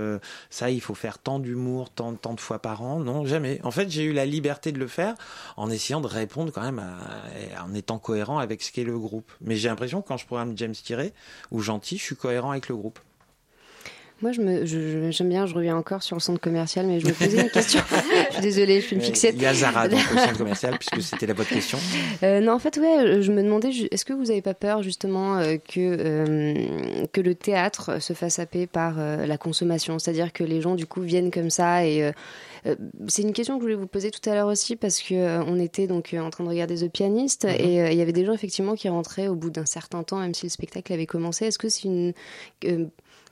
ça, 0.50 0.70
il 0.70 0.82
faut 0.82 0.96
faire 0.96 1.20
tant 1.20 1.40
d'humour, 1.40 1.90
tant, 1.90 2.14
tant 2.16 2.34
de 2.34 2.40
fois 2.40 2.60
par 2.60 2.82
an. 2.82 3.00
Non, 3.00 3.26
jamais. 3.26 3.60
En 3.64 3.72
fait, 3.72 3.90
j'ai 3.90 4.04
eu 4.04 4.14
la 4.14 4.26
liberté 4.26 4.72
de 4.72 4.80
le 4.80 4.88
faire 4.88 5.16
en 5.58 5.70
essayant 5.70 6.02
de 6.02 6.08
répondre 6.08 6.52
quand 6.52 6.64
même 6.64 6.80
à, 6.80 7.64
en 7.64 7.74
étant 7.74 8.00
cohérent 8.00 8.40
avec 8.40 8.62
ce 8.62 8.72
qu'est 8.72 8.84
le 8.84 8.98
groupe. 8.98 9.32
Mais 9.42 9.56
j'ai 9.56 9.70
l'impression 9.70 10.02
que 10.02 10.08
quand 10.08 10.18
je 10.18 10.26
programme 10.26 10.58
James 10.58 10.74
Tiré 10.74 11.14
ou 11.52 11.62
Gentil, 11.62 11.98
je 11.98 12.04
suis 12.04 12.16
cohérent 12.16 12.52
avec 12.52 12.70
le 12.70 12.76
groupe. 12.76 13.00
Moi, 14.22 14.32
je 14.34 14.42
me, 14.42 15.12
j'aime 15.12 15.30
bien, 15.30 15.48
je 15.48 15.56
reviens 15.56 15.76
encore 15.76 16.04
sur 16.04 16.16
le 16.16 16.22
centre 16.22 16.40
commercial, 16.40 16.86
mais 16.86 17.00
je 17.00 17.08
me 17.08 17.12
posais 17.12 17.42
une 17.42 17.50
question. 17.50 17.82
je 18.30 18.34
suis 18.34 18.42
désolée, 18.42 18.80
je 18.80 18.86
suis 18.86 18.96
une 18.96 19.02
fixette. 19.02 19.34
Il 19.36 19.42
y 19.42 19.48
a 19.48 19.54
Zara 19.54 19.88
dans 19.88 19.98
le 19.98 20.18
centre 20.18 20.38
commercial, 20.38 20.78
puisque 20.78 21.02
c'était 21.02 21.26
la 21.26 21.34
bonne 21.34 21.48
question. 21.48 21.80
Euh, 22.22 22.40
non, 22.40 22.54
en 22.54 22.60
fait, 22.60 22.78
ouais, 22.78 23.24
je 23.24 23.32
me 23.32 23.42
demandais, 23.42 23.70
est-ce 23.70 24.06
que 24.06 24.14
vous 24.14 24.26
n'avez 24.26 24.44
pas 24.44 24.54
peur 24.54 24.84
justement 24.84 25.38
euh, 25.38 25.58
que, 25.58 25.80
euh, 25.80 27.08
que 27.12 27.20
le 27.20 27.34
théâtre 27.34 28.00
se 28.00 28.14
fasse 28.14 28.38
happer 28.38 28.68
par 28.68 28.98
la 28.98 29.38
consommation? 29.40 29.98
C'est-à-dire 29.98 30.32
que 30.34 30.44
les 30.44 30.62
gens, 30.62 30.76
du 30.76 30.86
coup, 30.86 31.02
viennent 31.02 31.32
comme 31.32 31.50
ça 31.50 31.86
et. 31.86 32.12
c'est 33.08 33.24
une 33.24 33.34
question 33.34 33.56
que 33.56 33.62
je 33.62 33.66
voulais 33.66 33.76
vous 33.76 33.88
poser 33.88 34.12
tout 34.12 34.30
à 34.30 34.36
l'heure 34.36 34.48
aussi 34.48 34.76
parce 34.76 35.02
que 35.02 35.42
on 35.48 35.60
était 35.60 35.88
donc 35.88 36.16
en 36.18 36.30
train 36.30 36.44
de 36.44 36.50
regarder 36.50 36.76
The 36.76 36.92
Pianist 36.92 37.46
mm-hmm. 37.46 37.60
et 37.60 37.92
il 37.92 37.98
y 37.98 38.02
avait 38.02 38.12
des 38.12 38.24
gens 38.24 38.34
effectivement 38.34 38.76
qui 38.76 38.88
rentraient 38.88 39.28
au 39.28 39.36
bout 39.36 39.50
d'un 39.50 39.66
certain 39.66 40.04
temps, 40.04 40.20
même 40.20 40.36
si 40.36 40.46
le 40.46 40.52
spectacle 40.52 40.94
avait 40.94 41.08
commencé. 41.08 41.46
Est-ce 41.46 41.58
que 41.58 41.70
c'est 41.70 41.86
une 41.86 42.14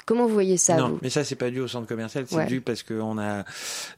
Comment 0.06 0.26
vous 0.26 0.34
voyez 0.34 0.58
ça 0.58 0.76
Non, 0.76 0.98
mais 1.02 1.10
ça 1.10 1.24
c'est 1.24 1.36
pas 1.36 1.50
dû 1.50 1.60
au 1.60 1.68
centre 1.68 1.88
commercial, 1.88 2.26
c'est 2.28 2.46
dû 2.46 2.62
parce 2.62 2.84
qu'on 2.84 3.18
a, 3.18 3.44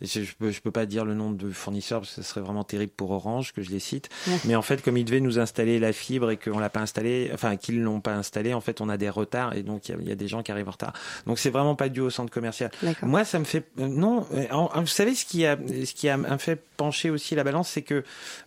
je, 0.01 0.21
peux, 0.37 0.51
je 0.51 0.61
peux 0.61 0.71
pas 0.71 0.85
dire 0.85 1.05
le 1.05 1.13
nom 1.13 1.31
de 1.31 1.49
fournisseur 1.51 2.01
parce 2.01 2.15
que 2.15 2.21
ce 2.21 2.27
serait 2.27 2.41
vraiment 2.41 2.63
terrible 2.63 2.91
pour 2.95 3.11
Orange 3.11 3.53
que 3.53 3.61
je 3.61 3.69
les 3.69 3.79
cite. 3.79 4.09
Mais 4.45 4.55
en 4.55 4.61
fait, 4.61 4.81
comme 4.81 4.97
ils 4.97 5.05
devaient 5.05 5.19
nous 5.19 5.39
installer 5.39 5.79
la 5.79 5.93
fibre 5.93 6.31
et 6.31 6.37
qu'on 6.37 6.59
l'a 6.59 6.69
pas 6.69 6.81
installé, 6.81 7.31
enfin 7.33 7.55
qu'ils 7.55 7.81
l'ont 7.81 8.01
pas 8.01 8.13
installé, 8.13 8.53
en 8.53 8.61
fait, 8.61 8.81
on 8.81 8.89
a 8.89 8.97
des 8.97 9.09
retards 9.09 9.55
et 9.55 9.63
donc 9.63 9.89
il 9.89 10.07
y, 10.07 10.11
a 10.11 10.15
des 10.15 10.27
gens 10.27 10.43
qui 10.43 10.51
arrivent 10.51 10.67
en 10.67 10.71
retard. 10.71 10.93
Donc 11.25 11.39
c'est 11.39 11.49
vraiment 11.49 11.75
pas 11.75 11.89
dû 11.89 12.01
au 12.01 12.09
centre 12.09 12.31
commercial. 12.31 12.71
Moi, 13.01 13.23
ça 13.23 13.39
me 13.39 13.45
fait 13.45 13.65
euh, 13.79 13.87
non. 13.87 14.25
vous 14.75 14.87
savez 14.87 15.15
ce 15.15 15.25
qui 15.25 15.45
a, 15.45 15.57
ce 15.57 15.93
qui 15.93 16.09
a 16.09 16.37
fait 16.37 16.59
pencher 16.77 17.09
aussi 17.09 17.35
la 17.35 17.43
balance, 17.43 17.69
c'est 17.69 17.83
que 17.83 18.03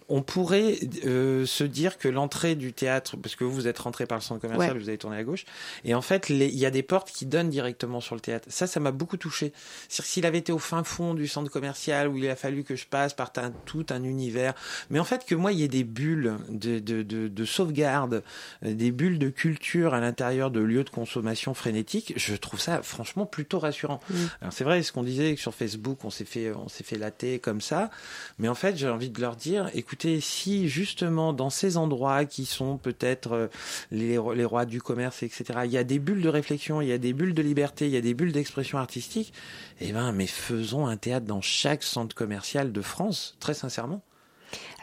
on 0.09 0.23
pourrait 0.23 0.79
euh, 1.05 1.47
se 1.47 1.65
dire 1.65 1.99
que 1.99 2.09
l'entrée 2.09 2.55
du 2.55 2.73
théâtre, 2.73 3.17
parce 3.17 3.37
que 3.37 3.45
vous, 3.45 3.53
vous 3.53 3.69
êtes 3.69 3.79
rentré 3.79 4.07
par 4.07 4.19
le 4.19 4.23
centre 4.23 4.41
commercial, 4.41 4.77
vous 4.79 4.89
avez 4.89 4.99
tourné 4.99 5.17
à 5.17 5.25
gauche, 5.25 5.45
et 5.85 5.95
en 5.95 6.03
fait, 6.03 6.31
il 6.31 6.43
y 6.43 6.67
a 6.67 6.71
des 6.71 6.83
portes 6.83 7.11
qui 7.11 7.27
donnent 7.27 7.51
directement 7.51 8.01
sur 8.01 8.15
le 8.15 8.21
théâtre. 8.21 8.47
Ça, 8.51 8.67
ça 8.67 8.81
m'a 8.81 8.93
beaucoup 8.93 9.17
touché. 9.17 9.53
C'est-à-dire 9.89 10.11
s'il 10.11 10.27
avait 10.27 10.39
été 10.39 10.53
au 10.53 10.59
fin 10.59 10.85
fond 10.85 11.15
du 11.15 11.27
centre 11.29 11.51
commercial, 11.51 12.09
où 12.09 12.17
il 12.19 12.29
a 12.29 12.37
fallu 12.37 12.65
que 12.65 12.77
je 12.77 12.87
passe 12.87 13.15
par 13.15 13.33
tout 13.65 13.87
un 13.91 14.05
univers, 14.05 14.55
mais 14.91 14.99
en 14.99 15.05
fait 15.05 15.25
que 15.25 15.35
moi, 15.35 15.53
il 15.53 15.61
y 15.61 15.63
ait 15.63 15.69
des 15.69 15.85
bulles 15.85 16.35
de, 16.49 16.79
de, 16.79 17.03
de, 17.03 17.29
de 17.29 17.45
sauvegarde, 17.45 18.23
euh, 18.65 18.75
des 18.75 18.91
bulles 18.91 19.19
de 19.19 19.31
culture 19.31 19.95
à 19.95 20.01
l'intérieur 20.01 20.51
de 20.51 20.61
lieux 20.61 20.85
de 20.85 20.91
consommation 20.91 21.55
frénétique, 21.55 22.13
je 22.17 22.35
trouve 22.35 22.61
ça 22.61 22.83
franchement 22.83 23.27
plutôt 23.27 23.59
rassurant. 23.59 24.01
Alors 24.41 24.53
c'est 24.53 24.65
vrai, 24.65 24.83
ce 24.83 24.93
qu'on 24.93 25.03
disait 25.03 25.35
que 25.35 25.41
sur 25.41 25.55
Facebook, 25.55 26.05
on 26.05 26.11
s'est 26.11 26.25
fait, 26.25 26.53
on 26.53 26.69
s'est 26.69 26.85
fait 26.85 26.99
latter 26.99 27.39
comme 27.39 27.61
ça, 27.61 27.91
mais 28.39 28.49
en 28.49 28.55
fait, 28.55 28.77
j'ai 28.77 28.89
envie 28.89 29.11
de 29.11 29.21
leur 29.21 29.37
dire, 29.37 29.71
écoute, 29.75 29.94
écoutez, 29.95 30.21
si 30.21 30.69
justement 30.69 31.33
dans 31.33 31.51
ces 31.51 31.77
endroits 31.77 32.25
qui 32.25 32.47
sont 32.47 32.79
peut-être 32.79 33.33
euh, 33.33 33.47
les, 33.93 34.19
rois 34.19 34.65
du 34.65 34.83
commerce, 34.83 35.23
etc., 35.23 35.61
il 35.67 35.71
y 35.71 35.79
a 35.79 35.85
des 35.85 36.01
bulles 36.01 36.21
de 36.21 36.29
réflexion, 36.29 36.81
il 36.81 36.89
y 36.89 36.93
a 36.93 36.99
des 36.99 37.13
bulles 37.13 37.33
de 37.33 37.43
liberté, 37.43 37.87
il 37.87 37.93
y 37.93 37.97
a 37.97 38.01
des 38.01 38.13
bulles 38.13 38.33
d'expression 38.33 38.79
artistique, 38.79 39.33
eh 39.81 39.93
ben, 39.93 40.11
mais 40.11 40.27
faisons 40.27 40.89
un 40.89 40.97
théâtre 40.97 41.27
dans 41.27 41.41
chaque 41.41 41.85
centre 41.85 42.17
commercial 42.17 42.73
de 42.73 42.83
France, 42.83 43.37
très 43.39 43.55
sincèrement. 43.55 44.03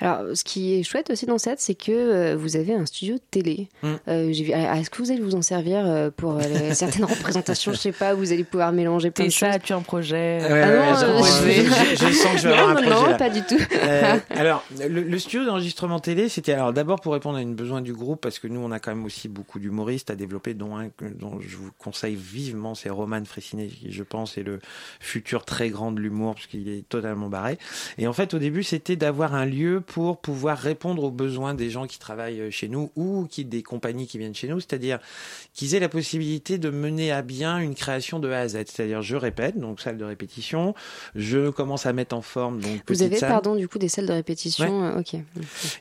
Alors, 0.01 0.35
ce 0.35 0.43
qui 0.43 0.73
est 0.73 0.83
chouette 0.83 1.11
aussi 1.11 1.27
dans 1.27 1.37
cette, 1.37 1.59
c'est 1.59 1.75
que 1.75 1.91
euh, 1.91 2.35
vous 2.35 2.55
avez 2.55 2.73
un 2.73 2.87
studio 2.87 3.15
de 3.15 3.21
télé. 3.29 3.69
Mm. 3.83 3.87
Euh, 4.07 4.33
ah, 4.55 4.79
est-ce 4.79 4.89
que 4.89 4.97
vous 4.97 5.11
allez 5.11 5.21
vous 5.21 5.35
en 5.35 5.43
servir 5.43 5.85
euh, 5.85 6.09
pour 6.09 6.41
certaines 6.73 7.05
représentations? 7.05 7.71
Je 7.71 7.77
sais 7.77 7.91
pas, 7.91 8.15
vous 8.15 8.31
allez 8.31 8.43
pouvoir 8.43 8.71
mélanger 8.71 9.11
plein 9.11 9.25
de 9.25 9.29
ça, 9.29 9.59
tu 9.59 9.73
as 9.73 9.75
un 9.75 9.81
projet 9.81 10.39
ah 10.41 10.93
non, 10.95 11.19
je, 11.19 12.13
sens 12.13 12.33
que 12.33 12.37
je 12.39 12.47
vais 12.47 12.53
avoir 12.57 12.69
un 12.71 12.81
projet. 12.81 13.11
Non, 13.11 13.17
pas 13.17 13.29
du 13.29 13.41
tout. 13.43 13.59
alors, 14.31 14.65
le, 14.79 15.17
studio 15.19 15.45
d'enregistrement 15.45 15.99
télé, 15.99 16.29
c'était 16.29 16.53
alors 16.53 16.73
d'abord 16.73 16.99
pour 16.99 17.13
répondre 17.13 17.37
à 17.37 17.41
une 17.41 17.53
besoin 17.53 17.81
du 17.81 17.93
groupe, 17.93 18.21
parce 18.21 18.39
que 18.39 18.47
nous, 18.47 18.59
on 18.59 18.71
a 18.71 18.79
quand 18.79 18.95
même 18.95 19.05
aussi 19.05 19.27
beaucoup 19.27 19.59
d'humoristes 19.59 20.09
à 20.09 20.15
développer, 20.15 20.55
dont 20.55 20.75
un 20.75 20.89
dont 21.19 21.39
je 21.39 21.57
vous 21.57 21.69
conseille 21.77 22.15
vivement, 22.15 22.73
c'est 22.73 22.89
Roman 22.89 23.23
Fressinet, 23.23 23.67
qui 23.67 23.91
je 23.91 24.03
pense 24.03 24.37
est 24.37 24.43
le 24.43 24.59
futur 24.99 25.45
très 25.45 25.69
grand 25.69 25.91
de 25.91 25.99
l'humour, 25.99 26.33
parce 26.33 26.47
qu'il 26.47 26.67
est 26.69 26.87
totalement 26.89 27.29
barré. 27.29 27.59
Et 27.99 28.07
en 28.07 28.13
fait, 28.13 28.33
au 28.33 28.39
début, 28.39 28.63
c'était 28.63 28.95
d'avoir 28.95 29.35
un 29.35 29.45
lieu 29.45 29.81
pour 29.81 29.90
pouvoir 29.91 30.57
répondre 30.57 31.03
aux 31.03 31.11
besoins 31.11 31.53
des 31.53 31.69
gens 31.69 31.87
qui 31.87 31.99
travaillent 31.99 32.51
chez 32.51 32.67
nous 32.67 32.91
ou 32.95 33.27
qui 33.29 33.45
des 33.45 33.63
compagnies 33.63 34.07
qui 34.07 34.17
viennent 34.17 34.35
chez 34.35 34.47
nous, 34.47 34.59
c'est-à-dire 34.59 34.99
qu'ils 35.53 35.75
aient 35.75 35.79
la 35.79 35.89
possibilité 35.89 36.57
de 36.57 36.69
mener 36.69 37.11
à 37.11 37.21
bien 37.21 37.59
une 37.59 37.75
création 37.75 38.19
de 38.19 38.29
A 38.29 38.39
à 38.39 38.47
Z. 38.47 38.63
C'est-à-dire, 38.67 39.01
je 39.01 39.15
répète, 39.15 39.59
donc 39.59 39.81
salle 39.81 39.97
de 39.97 40.05
répétition, 40.05 40.73
je 41.15 41.49
commence 41.49 41.85
à 41.85 41.93
mettre 41.93 42.15
en 42.15 42.21
forme 42.21 42.59
donc 42.59 42.81
Vous 42.87 43.03
avez 43.03 43.19
pardon 43.19 43.55
du 43.55 43.67
coup 43.67 43.79
des 43.79 43.89
salles 43.89 44.07
de 44.07 44.13
répétition, 44.13 44.83
euh, 44.83 44.99
ok. 44.99 45.15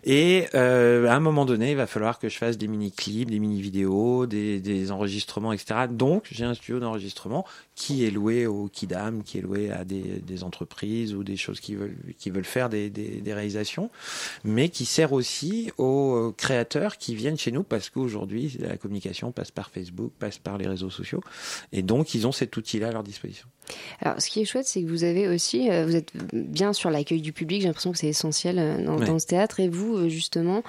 Et 0.04 0.46
euh, 0.54 1.06
à 1.06 1.14
un 1.14 1.20
moment 1.20 1.44
donné, 1.44 1.72
il 1.72 1.76
va 1.76 1.86
falloir 1.86 2.18
que 2.18 2.28
je 2.28 2.36
fasse 2.36 2.58
des 2.58 2.68
mini 2.68 2.92
clips, 2.92 3.30
des 3.30 3.38
mini 3.38 3.60
vidéos, 3.60 4.26
des, 4.26 4.60
des 4.60 4.90
enregistrements, 4.90 5.52
etc. 5.52 5.86
Donc 5.90 6.26
j'ai 6.30 6.44
un 6.44 6.54
studio 6.54 6.80
d'enregistrement 6.80 7.46
qui 7.80 8.04
est 8.04 8.10
loué 8.10 8.46
au 8.46 8.68
Kidam, 8.68 9.22
qui 9.22 9.38
est 9.38 9.40
loué 9.40 9.70
à 9.70 9.84
des, 9.84 10.02
des, 10.02 10.44
entreprises 10.44 11.14
ou 11.14 11.24
des 11.24 11.38
choses 11.38 11.60
qui 11.60 11.74
veulent, 11.74 11.96
qui 12.18 12.28
veulent 12.28 12.44
faire 12.44 12.68
des, 12.68 12.92
réalisations, 13.26 13.90
mais 14.44 14.68
qui 14.68 14.84
sert 14.84 15.12
aussi 15.12 15.70
aux 15.78 16.14
euh, 16.14 16.34
créateurs 16.36 16.96
qui 16.96 17.14
viennent 17.14 17.38
chez 17.38 17.52
nous 17.52 17.62
parce 17.62 17.90
qu'aujourd'hui, 17.90 18.56
la 18.60 18.76
communication 18.76 19.32
passe 19.32 19.50
par 19.50 19.70
Facebook, 19.70 20.12
passe 20.18 20.38
par 20.38 20.58
les 20.58 20.66
réseaux 20.66 20.90
sociaux, 20.90 21.22
et 21.72 21.82
donc 21.82 22.14
ils 22.14 22.26
ont 22.26 22.32
cet 22.32 22.56
outil-là 22.56 22.88
à 22.88 22.92
leur 22.92 23.02
disposition. 23.02 23.46
Alors, 24.00 24.20
ce 24.20 24.28
qui 24.28 24.40
est 24.40 24.44
chouette, 24.44 24.66
c'est 24.66 24.82
que 24.82 24.88
vous 24.88 25.04
avez 25.04 25.28
aussi, 25.28 25.70
euh, 25.70 25.84
vous 25.86 25.94
êtes 25.94 26.12
bien 26.32 26.72
sur 26.72 26.90
l'accueil 26.90 27.20
du 27.20 27.32
public. 27.32 27.60
J'ai 27.60 27.68
l'impression 27.68 27.92
que 27.92 27.98
c'est 27.98 28.08
essentiel 28.08 28.58
euh, 28.58 28.84
dans, 28.84 28.96
dans, 28.96 29.18
ce 29.18 29.26
théâtre. 29.26 29.60
Et 29.60 29.68
vous, 29.68 30.08
justement, 30.08 30.62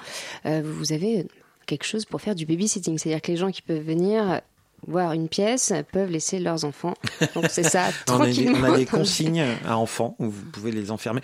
vous 0.44 0.92
avez 0.92 1.26
quelque 1.66 1.84
chose 1.84 2.04
pour 2.04 2.20
faire 2.20 2.34
du 2.34 2.46
babysitting, 2.46 2.98
c'est-à-dire 2.98 3.22
que 3.22 3.30
les 3.30 3.36
gens 3.36 3.50
qui 3.50 3.62
peuvent 3.62 3.82
venir 3.82 4.40
voir 4.86 5.12
une 5.12 5.28
pièce 5.28 5.72
peuvent 5.92 6.10
laisser 6.10 6.38
leurs 6.38 6.64
enfants. 6.64 6.94
Donc 7.34 7.46
c'est 7.50 7.62
ça, 7.62 7.90
tranquillement. 8.06 8.68
on, 8.68 8.72
a 8.74 8.76
des, 8.76 8.86
consignes 8.86 9.44
à 9.66 9.76
enfants 9.76 10.16
où 10.18 10.30
vous 10.30 10.44
pouvez 10.46 10.72
les 10.72 10.90
enfermer. 10.90 11.20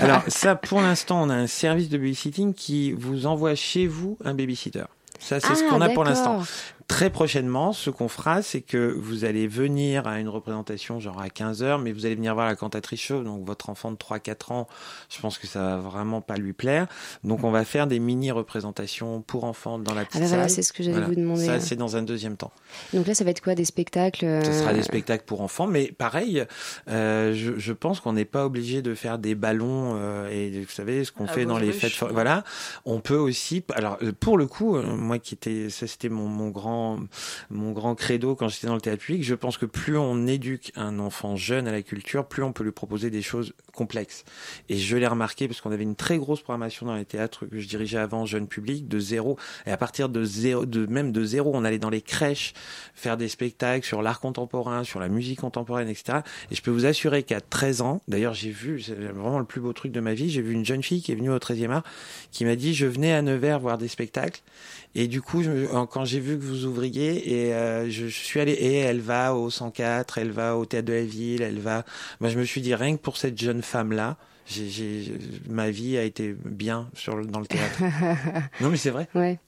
Alors 0.00 0.22
ça, 0.28 0.54
pour 0.54 0.80
l'instant, 0.80 1.22
on 1.22 1.30
a 1.30 1.34
un 1.34 1.46
service 1.46 1.88
de 1.88 1.98
babysitting 1.98 2.54
qui 2.54 2.92
vous 2.92 3.26
envoie 3.26 3.54
chez 3.54 3.86
vous 3.86 4.16
un 4.24 4.34
babysitter. 4.34 4.84
Ça, 5.22 5.38
c'est 5.38 5.54
ce 5.54 5.62
ah, 5.66 5.70
qu'on 5.70 5.80
a 5.80 5.88
pour 5.90 6.04
l'instant. 6.04 6.42
Très 6.88 7.10
prochainement, 7.10 7.72
ce 7.72 7.90
qu'on 7.90 8.08
fera, 8.08 8.42
c'est 8.42 8.60
que 8.60 8.94
vous 8.98 9.24
allez 9.24 9.46
venir 9.46 10.06
à 10.06 10.18
une 10.20 10.28
représentation 10.28 11.00
genre 11.00 11.20
à 11.20 11.28
15 11.28 11.62
heures, 11.62 11.78
mais 11.78 11.92
vous 11.92 12.06
allez 12.06 12.14
venir 12.14 12.34
voir 12.34 12.46
la 12.46 12.56
cantatrice 12.56 13.00
chauve, 13.00 13.24
donc 13.24 13.44
votre 13.46 13.70
enfant 13.70 13.90
de 13.90 13.96
3-4 13.96 14.52
ans, 14.52 14.68
je 15.08 15.20
pense 15.20 15.38
que 15.38 15.46
ça 15.46 15.60
va 15.60 15.76
vraiment 15.78 16.20
pas 16.20 16.36
lui 16.36 16.52
plaire. 16.52 16.86
Donc 17.24 17.44
on 17.44 17.50
va 17.50 17.64
faire 17.64 17.86
des 17.86 17.98
mini-représentations 17.98 19.22
pour 19.22 19.44
enfants 19.44 19.78
dans 19.78 19.94
la 19.94 20.04
petite 20.04 20.22
ah 20.24 20.36
bah 20.36 20.48
c'est 20.48 20.62
ce 20.62 20.72
que 20.72 20.82
j'allais 20.82 21.04
vous 21.04 21.14
demander. 21.14 21.46
Ça, 21.46 21.60
c'est 21.60 21.76
dans 21.76 21.96
un 21.96 22.02
deuxième 22.02 22.36
temps. 22.36 22.52
Donc 22.92 23.06
là, 23.06 23.14
ça 23.14 23.24
va 23.24 23.30
être 23.30 23.42
quoi 23.42 23.54
Des 23.54 23.64
spectacles 23.64 24.40
Ce 24.44 24.52
sera 24.52 24.70
euh, 24.70 24.74
des 24.74 24.82
spectacles 24.82 25.24
pour 25.24 25.40
enfants, 25.40 25.66
mais 25.66 25.92
pareil, 25.92 26.44
euh, 26.88 27.34
je, 27.34 27.58
je, 27.58 27.72
pense 27.72 28.00
qu'on 28.00 28.12
n'est 28.12 28.24
pas 28.24 28.44
obligé 28.46 28.82
de 28.82 28.94
faire 28.94 29.18
des 29.18 29.34
ballons 29.34 29.96
euh, 29.96 30.28
et 30.28 30.60
vous 30.60 30.70
savez 30.70 31.04
ce 31.04 31.12
qu'on 31.12 31.26
ah, 31.26 31.32
fait 31.32 31.44
dans 31.44 31.58
les 31.58 31.72
fêtes. 31.72 31.92
Voilà, 32.10 32.44
on 32.84 33.00
peut 33.00 33.16
aussi. 33.16 33.64
Alors 33.74 33.98
pour 34.20 34.38
le 34.38 34.46
coup, 34.46 34.76
euh, 34.76 34.96
moi 34.96 35.18
qui 35.18 35.34
était, 35.34 35.70
ça 35.70 35.86
c'était 35.86 36.08
mon, 36.08 36.28
mon 36.28 36.48
grand 36.48 36.71
mon 37.50 37.72
grand 37.72 37.94
credo 37.94 38.34
quand 38.34 38.48
j'étais 38.48 38.66
dans 38.66 38.74
le 38.74 38.80
théâtre 38.80 39.02
public. 39.02 39.24
Je 39.24 39.34
pense 39.34 39.58
que 39.58 39.66
plus 39.66 39.96
on 39.96 40.26
éduque 40.26 40.72
un 40.76 40.98
enfant 40.98 41.36
jeune 41.36 41.68
à 41.68 41.72
la 41.72 41.82
culture, 41.82 42.26
plus 42.26 42.42
on 42.42 42.52
peut 42.52 42.64
lui 42.64 42.72
proposer 42.72 43.10
des 43.10 43.22
choses 43.22 43.52
complexes. 43.72 44.24
Et 44.68 44.76
je 44.76 44.96
l'ai 44.96 45.06
remarqué 45.06 45.48
parce 45.48 45.60
qu'on 45.60 45.72
avait 45.72 45.82
une 45.82 45.96
très 45.96 46.18
grosse 46.18 46.42
programmation 46.42 46.86
dans 46.86 46.94
les 46.94 47.04
théâtres 47.04 47.46
que 47.46 47.58
je 47.58 47.68
dirigeais 47.68 47.98
avant, 47.98 48.26
jeune 48.26 48.46
public, 48.46 48.88
de 48.88 48.98
zéro. 48.98 49.38
Et 49.66 49.70
à 49.70 49.76
partir 49.76 50.08
de 50.08 50.24
zéro, 50.24 50.64
même 50.88 51.12
de 51.12 51.24
zéro, 51.24 51.50
on 51.54 51.64
allait 51.64 51.78
dans 51.78 51.90
les 51.90 52.02
crèches 52.02 52.54
faire 52.94 53.16
des 53.16 53.28
spectacles 53.28 53.86
sur 53.86 54.02
l'art 54.02 54.20
contemporain, 54.20 54.84
sur 54.84 55.00
la 55.00 55.08
musique 55.08 55.40
contemporaine, 55.40 55.88
etc. 55.88 56.20
Et 56.50 56.54
je 56.54 56.62
peux 56.62 56.70
vous 56.70 56.86
assurer 56.86 57.22
qu'à 57.22 57.40
13 57.40 57.80
ans, 57.82 58.00
d'ailleurs 58.08 58.34
j'ai 58.34 58.50
vu, 58.50 58.80
c'est 58.80 58.94
vraiment 58.94 59.38
le 59.38 59.44
plus 59.44 59.60
beau 59.60 59.72
truc 59.72 59.92
de 59.92 60.00
ma 60.00 60.14
vie, 60.14 60.30
j'ai 60.30 60.42
vu 60.42 60.52
une 60.52 60.64
jeune 60.64 60.82
fille 60.82 61.02
qui 61.02 61.12
est 61.12 61.14
venue 61.14 61.30
au 61.30 61.38
13e 61.38 61.70
art 61.70 61.84
qui 62.30 62.44
m'a 62.44 62.56
dit 62.56 62.74
je 62.74 62.86
venais 62.86 63.12
à 63.12 63.22
Nevers 63.22 63.60
voir 63.60 63.78
des 63.78 63.88
spectacles 63.88 64.42
et 64.94 65.08
du 65.08 65.22
coup, 65.22 65.42
quand 65.90 66.04
j'ai 66.04 66.20
vu 66.20 66.38
que 66.38 66.44
vous 66.44 66.61
ouvriez, 66.64 67.32
et 67.32 67.54
euh, 67.54 67.90
je, 67.90 68.06
suis 68.06 68.40
allé, 68.40 68.52
et 68.52 68.78
elle 68.78 69.00
va 69.00 69.34
au 69.34 69.50
104, 69.50 70.18
elle 70.18 70.30
va 70.30 70.56
au 70.56 70.64
théâtre 70.64 70.86
de 70.86 70.92
la 70.92 71.04
ville, 71.04 71.42
elle 71.42 71.58
va. 71.58 71.84
Moi, 72.20 72.30
je 72.30 72.38
me 72.38 72.44
suis 72.44 72.60
dit 72.60 72.74
rien 72.74 72.96
que 72.96 73.00
pour 73.00 73.16
cette 73.16 73.38
jeune 73.38 73.62
femme 73.62 73.92
là, 73.92 74.16
j'ai, 74.46 75.12
ma 75.48 75.70
vie 75.70 75.96
a 75.96 76.02
été 76.02 76.34
bien 76.44 76.88
sur 76.94 77.24
dans 77.26 77.40
le 77.40 77.46
théâtre. 77.46 77.80
non, 78.60 78.70
mais 78.70 78.76
c'est 78.76 78.90
vrai. 78.90 79.08
Ouais. 79.14 79.38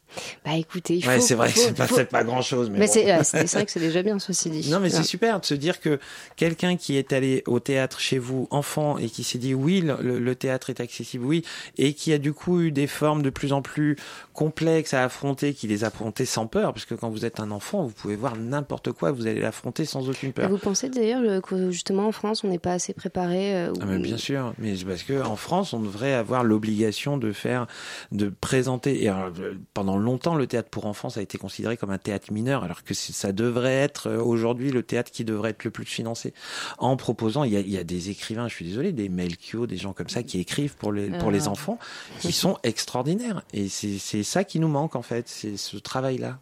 Bah 0.45 0.57
écoutez, 0.57 0.97
il 0.97 1.07
Ouais, 1.07 1.21
c'est 1.21 1.35
vrai 1.35 1.51
c'est 1.55 1.75
pas, 1.75 1.87
pas 2.05 2.25
grand 2.25 2.43
chose, 2.43 2.71
mais, 2.71 2.79
Mais 2.79 2.87
bon. 2.87 2.93
c'est 3.23 3.45
vrai 3.45 3.65
que 3.65 3.71
c'est 3.71 3.81
déjà 3.81 4.03
bien, 4.03 4.19
ceci 4.19 4.51
dit. 4.51 4.71
Non, 4.75 4.81
mais 4.81 4.91
c'est 4.91 5.03
super 5.03 5.41
de 5.41 5.45
se 5.45 5.55
dire 5.55 5.81
que 5.81 5.99
quelqu'un 6.37 6.77
qui 6.77 6.97
est 6.97 7.13
allé 7.13 7.43
au 7.47 7.61
théâtre 7.61 8.01
chez 8.01 8.19
vous, 8.19 8.49
enfant, 8.51 8.99
et 8.99 9.09
qui 9.09 9.25
s'est 9.25 9.39
dit 9.39 9.55
oui, 9.55 9.83
le, 9.83 10.35
théâtre 10.35 10.71
est 10.71 10.81
accessible, 10.81 11.25
oui, 11.25 11.45
et 11.79 11.95
qui 11.95 12.13
a 12.13 12.19
du 12.19 12.33
coup 12.33 12.61
eu 12.61 12.73
des 12.73 12.87
formes 12.87 13.23
de 13.23 13.31
plus 13.31 13.53
en 13.53 13.63
plus 13.63 13.97
complexes 14.33 14.95
à 14.95 15.05
affronter, 15.05 15.55
qui 15.55 15.69
les 15.69 15.85
a 15.85 15.89
affrontées 15.89 16.25
sans 16.25 16.47
peur, 16.47 16.73
parce 16.73 16.85
que 16.85 16.95
quand 16.95 17.09
vous 17.09 17.25
êtes 17.25 17.41
un 17.41 17.51
enfant, 17.51 17.85
vous 17.85 17.93
pouvez 17.93 18.17
voir 18.17 18.37
n'importe 18.37 18.93
quoi, 18.93 19.13
vous 19.13 19.27
allez 19.27 19.41
l'affronter 19.41 19.85
sans 19.85 20.09
aucune 20.09 20.31
Et 20.31 20.33
peur. 20.33 20.49
Vous 20.51 20.59
pensez 20.59 20.89
d'ailleurs 20.89 21.23
euh, 21.23 21.41
que 21.41 21.71
justement 21.71 22.09
en 22.09 22.13
France, 22.13 22.43
on 22.43 22.49
n'est 22.49 22.59
pas 22.59 22.73
assez 22.73 22.93
préparé 22.93 23.55
euh, 23.55 23.73
Ah, 23.81 23.85
mais 23.87 23.99
bien 23.99 24.17
sûr, 24.17 24.55
mais 24.59 24.77
c'est 24.77 24.85
parce 24.85 25.03
que 25.03 25.23
en 25.23 25.37
France, 25.37 25.73
on 25.73 25.81
devrait 25.81 26.15
avoir 26.15 26.43
l'obligation 26.43 27.17
de 27.17 27.33
faire, 27.33 27.67
de 28.13 28.29
présenter. 28.41 29.05
Et 29.05 29.09
alors, 29.09 29.31
euh, 29.39 29.55
pendant 29.73 29.97
longtemps, 30.05 30.37
le 30.37 30.47
théâtre 30.47 30.69
pour 30.71 30.87
enfants 30.87 31.11
ça 31.11 31.19
a 31.19 31.23
été 31.25 31.37
considéré 31.39 31.77
comme 31.77 31.91
un 31.91 31.99
théâtre 31.99 32.33
mineur, 32.33 32.63
alors 32.63 32.85
que 32.85 32.95
ça 32.95 33.33
devrait 33.33 33.75
être 33.75 34.09
euh, 34.09 34.23
aujourd'hui 34.23 34.71
le 34.71 34.85
théâtre 34.85 35.11
qui 35.11 35.25
devrait 35.25 35.51
être 35.51 35.65
le 35.65 35.71
plus 35.73 35.85
financé. 35.85 36.33
En 36.79 36.97
proposant, 36.97 37.43
il 37.43 37.53
y 37.53 37.57
a, 37.57 37.61
il 37.61 37.71
y 37.71 37.79
a 37.79 37.85
des 37.85 38.11
écrivains, 38.11 38.47
je 38.49 38.55
suis 38.55 38.65
désolé, 38.65 38.93
des 38.93 39.09
Melchior, 39.09 39.67
des 39.67 39.77
gens 39.77 39.93
comme 39.93 40.09
ça 40.09 40.23
qui 40.23 40.39
écrivent 40.39 40.77
pour 40.77 40.93
les 40.93 41.11
pour 41.19 41.31
les 41.33 41.47
Ah. 41.49 41.51
enfants, 41.51 41.79
qui 42.21 42.31
sont 42.33 42.59
extraordinaires. 42.63 43.43
Et 43.53 43.69
c'est 43.69 43.99
c'est 43.99 44.23
ça 44.23 44.45
qui 44.45 44.61
nous 44.61 44.69
manque 44.69 44.95
en 44.95 45.03
fait, 45.03 45.29
c'est 45.29 45.57
ce 45.57 45.77
travail-là. 45.79 46.39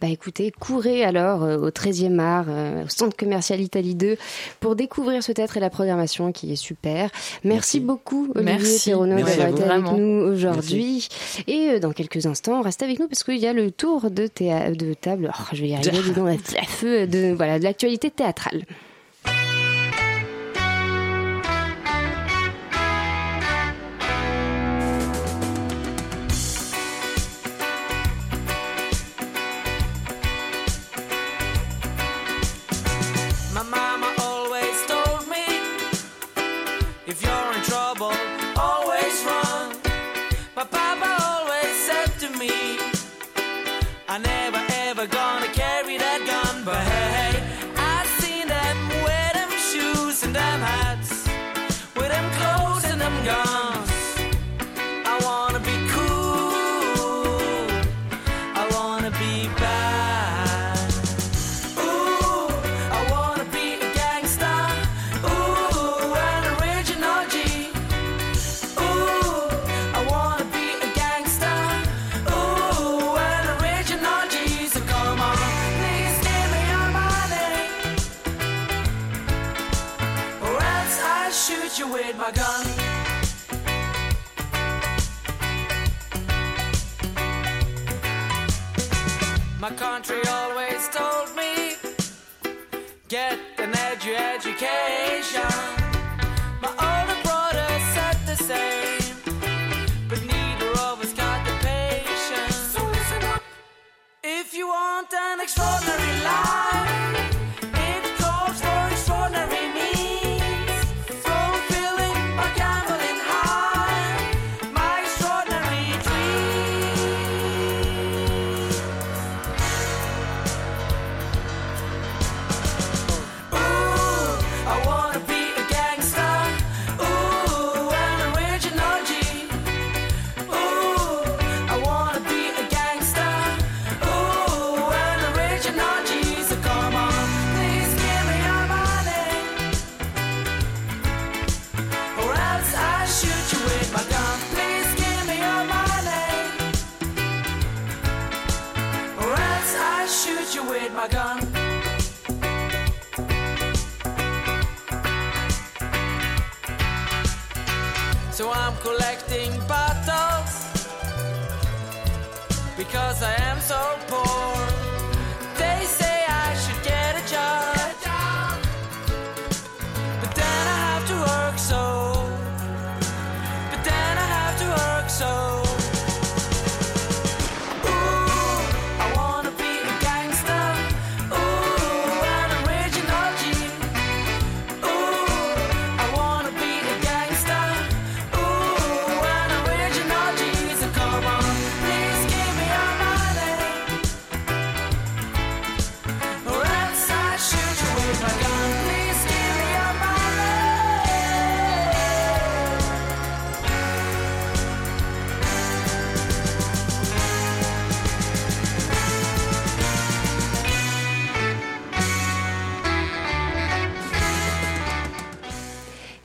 Bah 0.00 0.08
écoutez, 0.08 0.52
courez 0.58 1.04
alors 1.04 1.42
euh, 1.42 1.56
au 1.58 1.70
13e 1.70 2.18
art, 2.18 2.46
euh, 2.48 2.84
au 2.84 2.88
centre 2.88 3.16
commercial 3.16 3.60
Italie 3.60 3.94
2, 3.94 4.16
pour 4.60 4.76
découvrir 4.76 5.22
ce 5.22 5.32
théâtre 5.32 5.56
et 5.56 5.60
la 5.60 5.70
programmation 5.70 6.32
qui 6.32 6.52
est 6.52 6.56
super. 6.56 7.10
Merci, 7.44 7.44
Merci. 7.44 7.80
beaucoup, 7.80 8.28
Olivier. 8.34 8.78
Perronneau, 8.84 9.16
d'avoir 9.16 9.46
à 9.46 9.50
été 9.50 9.62
avec 9.62 9.84
nous 9.92 10.32
aujourd'hui. 10.32 11.08
Et 11.46 11.70
euh, 11.70 11.78
dans 11.78 11.92
quelques 11.92 12.26
instants, 12.26 12.60
reste 12.62 12.82
avec 12.82 12.98
nous 12.98 13.08
parce 13.08 13.24
qu'il 13.24 13.38
y 13.38 13.46
a 13.46 13.52
le 13.52 13.70
tour 13.70 14.10
de, 14.10 14.26
théâ- 14.26 14.70
de 14.76 14.94
table, 14.94 15.30
oh, 15.32 15.42
je 15.52 15.62
vais 15.62 15.68
y 15.68 15.74
arriver, 15.74 15.90
dis 16.04 16.10
donc, 16.12 16.28
la 16.52 16.62
feu 16.64 17.06
de, 17.06 17.32
voilà, 17.34 17.58
de 17.58 17.64
l'actualité 17.64 18.10
théâtrale. 18.10 18.64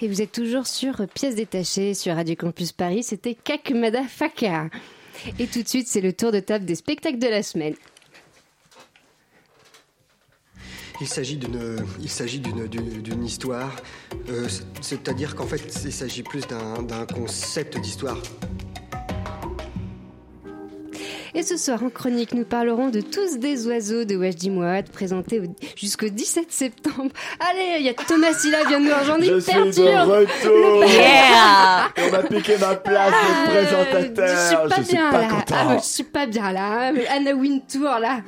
Vous 0.09 0.21
êtes 0.21 0.31
toujours 0.31 0.67
sur 0.67 1.07
Pièces 1.07 1.35
détachées 1.35 1.93
sur 1.93 2.15
Radio 2.15 2.35
Campus 2.35 2.71
Paris. 2.71 3.03
C'était 3.03 3.35
Kakmada 3.35 4.03
Faka. 4.03 4.69
Et 5.37 5.47
tout 5.47 5.61
de 5.61 5.67
suite, 5.67 5.87
c'est 5.87 6.01
le 6.01 6.13
tour 6.13 6.31
de 6.31 6.39
table 6.39 6.65
des 6.65 6.75
spectacles 6.75 7.19
de 7.19 7.27
la 7.27 7.43
semaine. 7.43 7.75
Il 11.01 11.07
s'agit 11.07 11.37
d'une, 11.37 11.77
il 12.01 12.09
s'agit 12.09 12.39
d'une, 12.39 12.67
d'une, 12.67 13.23
histoire, 13.25 13.73
euh, 14.29 14.49
c'est- 14.49 14.63
c'est-à-dire 14.81 15.33
qu'en 15.35 15.45
fait, 15.45 15.61
il 15.85 15.93
s'agit 15.93 16.23
plus 16.23 16.45
d'un, 16.47 16.81
d'un 16.83 17.05
concept 17.05 17.77
d'histoire. 17.79 18.21
Et 21.39 21.43
ce 21.43 21.55
soir 21.55 21.81
en 21.83 21.89
chronique, 21.89 22.33
nous 22.33 22.43
parlerons 22.43 22.89
de 22.89 22.99
Tous 22.99 23.37
des 23.39 23.65
oiseaux 23.65 24.03
de 24.03 24.17
Wajdi 24.17 24.49
Mouawad, 24.49 24.89
présenté 24.89 25.39
au- 25.39 25.43
jusqu'au 25.77 26.09
17 26.09 26.51
septembre. 26.51 27.11
Allez, 27.39 27.77
il 27.79 27.85
y 27.85 27.89
a 27.89 27.93
Thomas 27.93 28.33
Silla 28.33 28.65
vient 28.67 28.81
de 28.81 28.85
nous 28.87 28.93
rejoindre, 28.99 29.23
Je 29.23 29.39
suis 29.39 29.53
de 29.53 30.05
retour. 30.05 30.83
Yeah. 30.89 31.87
On 31.97 32.11
m'a 32.11 32.23
piqué 32.23 32.57
ma 32.59 32.75
place 32.75 33.13
Ah, 33.13 33.45
de 33.45 33.51
présentateur. 33.51 34.67
Je 34.67 34.83
suis 34.83 34.91
pas 34.91 34.91
bien 34.91 35.11
là. 35.11 35.27
Ah, 35.53 35.77
je 35.79 35.85
suis 35.85 36.03
pas 36.03 36.25
bien 36.25 36.51
là. 36.51 36.91
Anna 37.09 37.33
Wintour 37.33 37.99
là. 38.01 38.19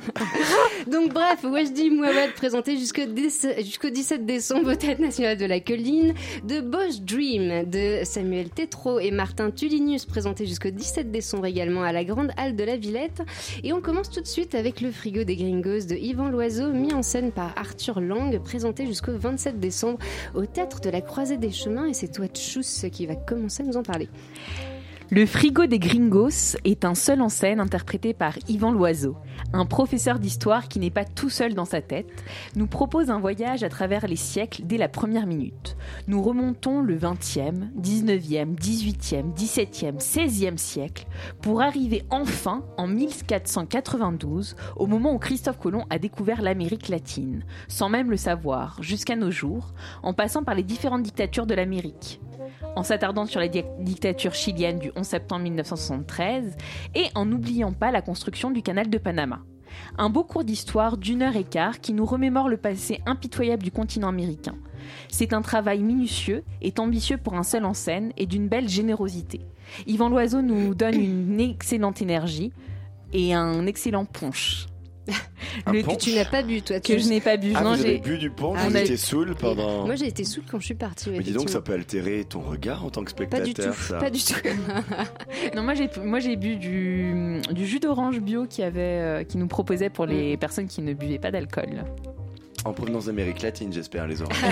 Donc 0.86 1.12
bref, 1.12 1.40
Wajdi 1.44 1.90
Mouawad 1.90 2.32
présenté 2.32 2.78
jusqu'au 2.78 3.04
10 3.04 3.46
jusqu'au 3.58 3.90
17 3.90 4.24
décembre 4.24 4.72
au 4.72 4.74
Théâtre 4.74 5.02
National 5.02 5.36
de 5.36 5.44
la 5.44 5.60
Colline, 5.60 6.14
de 6.44 6.60
Bosch 6.62 7.00
Dream 7.02 7.68
de 7.68 8.04
Samuel 8.04 8.48
Tétrault 8.48 9.00
et 9.00 9.10
Martin 9.10 9.50
Tulinius 9.50 10.06
présenté 10.06 10.46
jusqu'au 10.46 10.70
17 10.70 11.10
décembre 11.10 11.44
également 11.44 11.82
à 11.82 11.92
la 11.92 12.04
Grande 12.04 12.30
Halle 12.38 12.56
de 12.56 12.64
la 12.64 12.76
Villette. 12.76 13.01
Et 13.62 13.72
on 13.72 13.80
commence 13.80 14.10
tout 14.10 14.20
de 14.20 14.26
suite 14.26 14.54
avec 14.54 14.80
le 14.80 14.90
frigo 14.90 15.24
des 15.24 15.36
Gringos 15.36 15.86
de 15.88 15.94
Yvan 15.94 16.28
Loiseau, 16.28 16.72
mis 16.72 16.92
en 16.92 17.02
scène 17.02 17.32
par 17.32 17.52
Arthur 17.56 18.00
Lang, 18.00 18.38
présenté 18.42 18.86
jusqu'au 18.86 19.16
27 19.16 19.58
décembre 19.60 19.98
au 20.34 20.46
Théâtre 20.46 20.80
de 20.80 20.90
la 20.90 21.00
Croisée 21.00 21.36
des 21.36 21.50
Chemins. 21.50 21.86
Et 21.86 21.94
c'est 21.94 22.08
toi, 22.08 22.26
qui 22.28 23.06
va 23.06 23.16
commencer 23.16 23.62
à 23.62 23.66
nous 23.66 23.76
en 23.76 23.82
parler. 23.82 24.08
Le 25.14 25.26
frigo 25.26 25.66
des 25.66 25.78
gringos 25.78 26.56
est 26.64 26.86
un 26.86 26.94
seul 26.94 27.20
en 27.20 27.28
scène 27.28 27.60
interprété 27.60 28.14
par 28.14 28.32
Yvan 28.48 28.72
Loiseau, 28.72 29.18
un 29.52 29.66
professeur 29.66 30.18
d'histoire 30.18 30.68
qui 30.68 30.78
n'est 30.78 30.88
pas 30.88 31.04
tout 31.04 31.28
seul 31.28 31.52
dans 31.52 31.66
sa 31.66 31.82
tête, 31.82 32.24
nous 32.56 32.66
propose 32.66 33.10
un 33.10 33.20
voyage 33.20 33.62
à 33.62 33.68
travers 33.68 34.06
les 34.06 34.16
siècles 34.16 34.62
dès 34.64 34.78
la 34.78 34.88
première 34.88 35.26
minute. 35.26 35.76
Nous 36.08 36.22
remontons 36.22 36.80
le 36.80 36.96
20e, 36.96 37.68
19e, 37.78 38.56
18e, 38.56 39.34
17e, 39.34 39.98
16e 39.98 40.56
siècle 40.56 41.04
pour 41.42 41.60
arriver 41.60 42.04
enfin 42.08 42.64
en 42.78 42.86
1492 42.86 44.56
au 44.76 44.86
moment 44.86 45.12
où 45.12 45.18
Christophe 45.18 45.58
Colomb 45.58 45.84
a 45.90 45.98
découvert 45.98 46.40
l'Amérique 46.40 46.88
latine, 46.88 47.44
sans 47.68 47.90
même 47.90 48.10
le 48.10 48.16
savoir, 48.16 48.82
jusqu'à 48.82 49.16
nos 49.16 49.30
jours, 49.30 49.74
en 50.02 50.14
passant 50.14 50.42
par 50.42 50.54
les 50.54 50.62
différentes 50.62 51.02
dictatures 51.02 51.46
de 51.46 51.54
l'Amérique 51.54 52.18
en 52.76 52.82
s'attardant 52.82 53.26
sur 53.26 53.40
la 53.40 53.48
di- 53.48 53.64
dictature 53.80 54.34
chilienne 54.34 54.78
du 54.78 54.90
11 54.96 55.06
septembre 55.06 55.42
1973 55.42 56.56
et 56.94 57.06
en 57.14 57.24
n'oubliant 57.26 57.72
pas 57.72 57.90
la 57.90 58.02
construction 58.02 58.50
du 58.50 58.62
canal 58.62 58.88
de 58.90 58.98
Panama. 58.98 59.40
Un 59.96 60.10
beau 60.10 60.22
cours 60.24 60.44
d'histoire 60.44 60.96
d'une 60.98 61.22
heure 61.22 61.36
et 61.36 61.44
quart 61.44 61.80
qui 61.80 61.92
nous 61.94 62.04
remémore 62.04 62.48
le 62.48 62.58
passé 62.58 63.00
impitoyable 63.06 63.62
du 63.62 63.70
continent 63.70 64.08
américain. 64.08 64.54
C'est 65.08 65.32
un 65.32 65.40
travail 65.42 65.82
minutieux 65.82 66.44
et 66.60 66.74
ambitieux 66.78 67.16
pour 67.16 67.34
un 67.34 67.42
seul 67.42 67.64
en 67.64 67.72
scène 67.74 68.12
et 68.18 68.26
d'une 68.26 68.48
belle 68.48 68.68
générosité. 68.68 69.40
Yvan 69.86 70.10
Loiseau 70.10 70.42
nous 70.42 70.74
donne 70.74 71.00
une 71.00 71.40
excellente 71.40 72.02
énergie 72.02 72.52
et 73.14 73.32
un 73.32 73.66
excellent 73.66 74.04
punch. 74.04 74.66
Le- 75.66 75.82
Que 75.82 75.96
tu 75.96 76.14
n'as 76.14 76.24
pas 76.24 76.42
bu, 76.42 76.62
toi. 76.62 76.80
que 76.80 76.96
je 76.96 77.08
n'ai 77.08 77.20
pas 77.20 77.36
bu. 77.36 77.52
Ah, 77.54 77.62
non, 77.62 77.74
j'ai- 77.74 77.98
bu 77.98 78.16
du 78.18 78.30
punch, 78.30 78.56
Ah, 78.58 78.80
étiez 78.80 78.96
saoul 78.96 79.34
pendant. 79.34 79.84
Moi, 79.84 79.96
j'ai 79.96 80.06
été 80.06 80.24
saoule 80.24 80.44
quand 80.50 80.60
je 80.60 80.66
suis 80.66 80.74
partie. 80.74 81.10
ouais, 81.10 81.16
Mais 81.18 81.24
dis 81.24 81.32
donc, 81.32 81.50
ça 81.50 81.60
peut 81.60 81.72
altérer 81.74 82.24
ton 82.24 82.40
regard 82.40 82.84
en 82.84 82.90
tant 82.90 83.02
que 83.04 83.12
Pas 83.12 83.40
du 83.40 83.52
tout, 83.52 83.62
spectateur, 83.62 83.74
ça. 83.74 83.98
pas 83.98 84.10
du 84.10 84.22
tout. 84.22 84.34
Non, 85.56 85.62
moi 85.62 85.74
j'ai 85.74 85.88
moi 86.02 86.20
j'ai 86.20 86.36
bu 86.36 86.56
du, 86.56 87.40
du 87.50 87.66
jus 87.66 87.80
d'orange 87.80 88.20
bio 88.20 88.46
qui 88.46 88.62
avait 88.62 88.80
euh, 88.80 89.24
qui 89.24 89.38
nous 89.38 89.48
proposait 89.48 89.90
pour 89.90 90.06
les 90.06 90.36
personnes 90.36 90.66
qui 90.68 90.80
ne 90.82 90.94
buvaient 90.94 91.18
pas 91.18 91.30
d'alcool. 91.30 91.84
En 92.64 92.72
provenance 92.72 93.06
d'Amérique 93.06 93.42
latine, 93.42 93.72
j'espère, 93.72 94.06
les 94.06 94.22
oranges. 94.22 94.36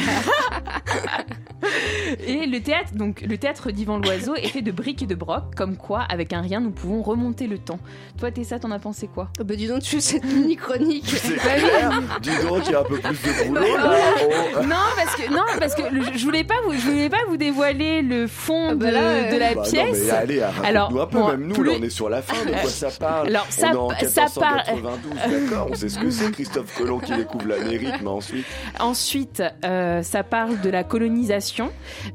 Et 2.30 2.46
le 2.46 2.60
théâtre 2.60 2.92
donc 2.94 3.20
le 3.22 3.36
théâtre 3.38 3.70
d'Yvan 3.70 3.98
Loiseau 3.98 4.34
est 4.34 4.48
fait 4.48 4.62
de 4.62 4.72
briques 4.72 5.02
et 5.02 5.06
de 5.06 5.14
brocs, 5.14 5.54
comme 5.56 5.76
quoi 5.76 6.00
avec 6.08 6.32
un 6.32 6.40
rien 6.40 6.60
nous 6.60 6.70
pouvons 6.70 7.02
remonter 7.02 7.46
le 7.46 7.58
temps. 7.58 7.78
Toi 8.18 8.30
Tessa, 8.30 8.58
t'en 8.58 8.70
as 8.70 8.78
pensé 8.78 9.08
quoi? 9.12 9.28
Oh, 9.40 9.44
bah 9.44 9.54
dis 9.56 9.66
donc, 9.66 9.82
tu 9.82 9.96
fais 9.96 10.00
cette 10.00 10.24
mini 10.24 10.56
chronique. 10.56 11.04
Clair 11.40 12.00
Dis 12.22 12.30
donc, 12.46 12.62
il 12.66 12.72
y 12.72 12.74
a 12.74 12.80
un 12.80 12.84
peu 12.84 12.98
plus 12.98 13.10
de 13.44 13.48
boulot, 13.48 13.76
là. 13.76 13.94
Oh. 14.22 14.62
Non 14.70 14.76
parce 14.96 15.16
que 15.16 15.30
non 15.32 15.42
parce 15.58 15.74
que 15.74 15.82
le- 15.92 16.16
je 16.16 16.24
voulais 16.24 16.44
pas 16.44 16.54
vous 16.64 16.72
je 16.74 16.78
voulais 16.90 17.08
pas 17.08 17.18
vous 17.28 17.36
dévoiler 17.36 18.02
le 18.02 18.26
fond 18.26 18.68
Ah 18.70 18.74
bah 18.74 18.86
de, 18.88 18.92
là, 18.92 19.32
de 19.32 19.36
la 19.38 19.54
Bah 19.54 19.62
non, 19.64 19.70
pièce. 19.70 20.02
mais 20.04 20.10
allez, 20.10 20.42
Alors, 20.64 20.88
un 21.00 21.06
peu, 21.06 21.18
bon, 21.18 21.28
même 21.28 21.46
nous, 21.46 21.54
plus- 21.54 21.70
là, 21.70 21.76
on 21.80 21.82
est 21.82 21.90
sur 21.90 22.08
la 22.08 22.22
fin, 22.22 22.44
de 22.44 22.50
quoi 22.50 22.68
ça 22.70 22.88
parle? 22.90 23.28
Alors, 23.28 23.46
ça- 23.50 23.68
On 23.74 23.90
est 23.92 24.04
en 24.04 24.08
ça 24.08 24.26
parle- 24.40 24.74
1492, 24.74 25.50
d'accord, 25.50 25.68
on 25.70 25.74
sait 25.74 25.88
ce 25.88 25.98
que 25.98 26.10
c'est, 26.10 26.30
Christophe 26.30 26.76
Colomb 26.76 26.98
qui 26.98 27.12
découvre 27.14 27.46
l'Amérique, 27.48 27.94
mais 28.02 28.08
ensuite... 28.08 28.44
Ensuite, 28.78 29.42
euh, 29.64 30.02
ça 30.02 30.22
parle 30.22 30.60
de 30.60 30.70
la 30.70 30.84
colonisation, 30.84 31.70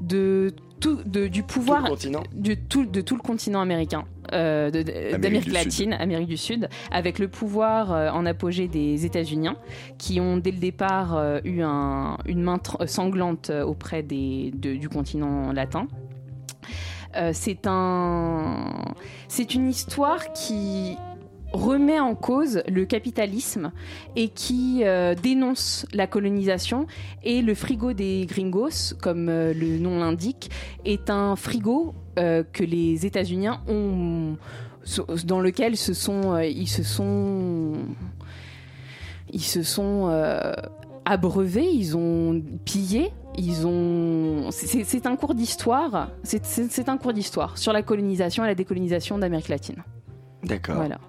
de 0.05 0.53
tout, 0.79 0.99
de- 1.05 1.27
du 1.27 1.41
pouvoir 1.43 1.79
Tout 1.79 1.83
le 1.85 1.89
continent 1.91 2.23
du 2.33 2.57
tout, 2.57 2.85
de 2.85 3.01
tout 3.01 3.15
le 3.15 3.21
continent 3.21 3.61
américain. 3.61 4.05
euh, 4.33 4.71
d'Amérique 4.71 5.45
latine, 5.53 5.93
Amérique 5.93 6.27
du 6.27 6.37
Sud, 6.37 6.67
avec 6.91 7.19
le 7.19 7.27
pouvoir 7.27 7.91
euh, 7.93 8.09
en 8.09 8.25
apogée 8.25 8.67
des 8.67 9.05
États-Unis, 9.05 9.49
qui 9.99 10.19
ont 10.19 10.37
dès 10.37 10.51
le 10.51 10.57
départ 10.57 11.15
euh, 11.15 11.39
eu 11.45 11.61
un- 11.61 12.17
une 12.25 12.41
main 12.41 12.59
sanglante 12.87 13.51
auprès 13.65 14.01
des, 14.03 14.51
de- 14.55 14.73
du 14.75 14.89
continent 14.89 15.51
latin. 15.53 15.87
Euh, 17.15 17.31
c'est 17.33 17.65
un, 17.67 18.73
c'est 19.29 19.53
une 19.55 19.69
histoire 19.69 20.33
qui 20.33 20.97
remet 21.55 21.99
en 21.99 22.15
cause 22.15 22.61
le 22.67 22.85
capitalisme 22.85 23.71
et 24.15 24.29
qui 24.29 24.81
euh, 24.83 25.15
dénonce 25.15 25.85
la 25.93 26.07
colonisation. 26.07 26.87
Et 27.23 27.41
le 27.41 27.55
frigo 27.55 27.93
des 27.93 28.25
gringos, 28.25 28.93
comme 29.01 29.29
euh, 29.29 29.53
le 29.53 29.77
nom 29.79 29.99
l'indique, 29.99 30.49
est 30.85 31.09
un 31.09 31.35
frigo 31.35 31.95
euh, 32.19 32.43
que 32.51 32.63
les 32.63 33.05
États-Unis 33.05 33.49
ont 33.67 34.37
dans 35.25 35.39
lequel 35.39 35.77
se 35.77 35.93
sont, 35.93 36.35
euh, 36.35 36.45
ils 36.45 36.67
se 36.67 36.83
sont, 36.83 37.73
ils 39.33 39.41
se 39.41 39.63
sont 39.63 40.11
abreuvés, 41.05 41.67
ils 41.67 41.97
ont 41.97 42.39
pillé, 42.65 43.11
ils 43.35 43.65
ont. 43.65 44.51
C'est 44.51 45.07
un 45.07 45.15
cours 45.15 45.33
d'histoire. 45.33 46.09
C'est 46.23 46.89
un 46.89 46.97
cours 46.97 47.13
d'histoire 47.13 47.57
sur 47.57 47.73
la 47.73 47.81
colonisation 47.81 48.43
et 48.43 48.47
la 48.47 48.55
décolonisation 48.55 49.17
d'Amérique 49.17 49.49
latine. 49.49 49.83
D'accord. 50.43 50.75
Voilà. 50.75 50.99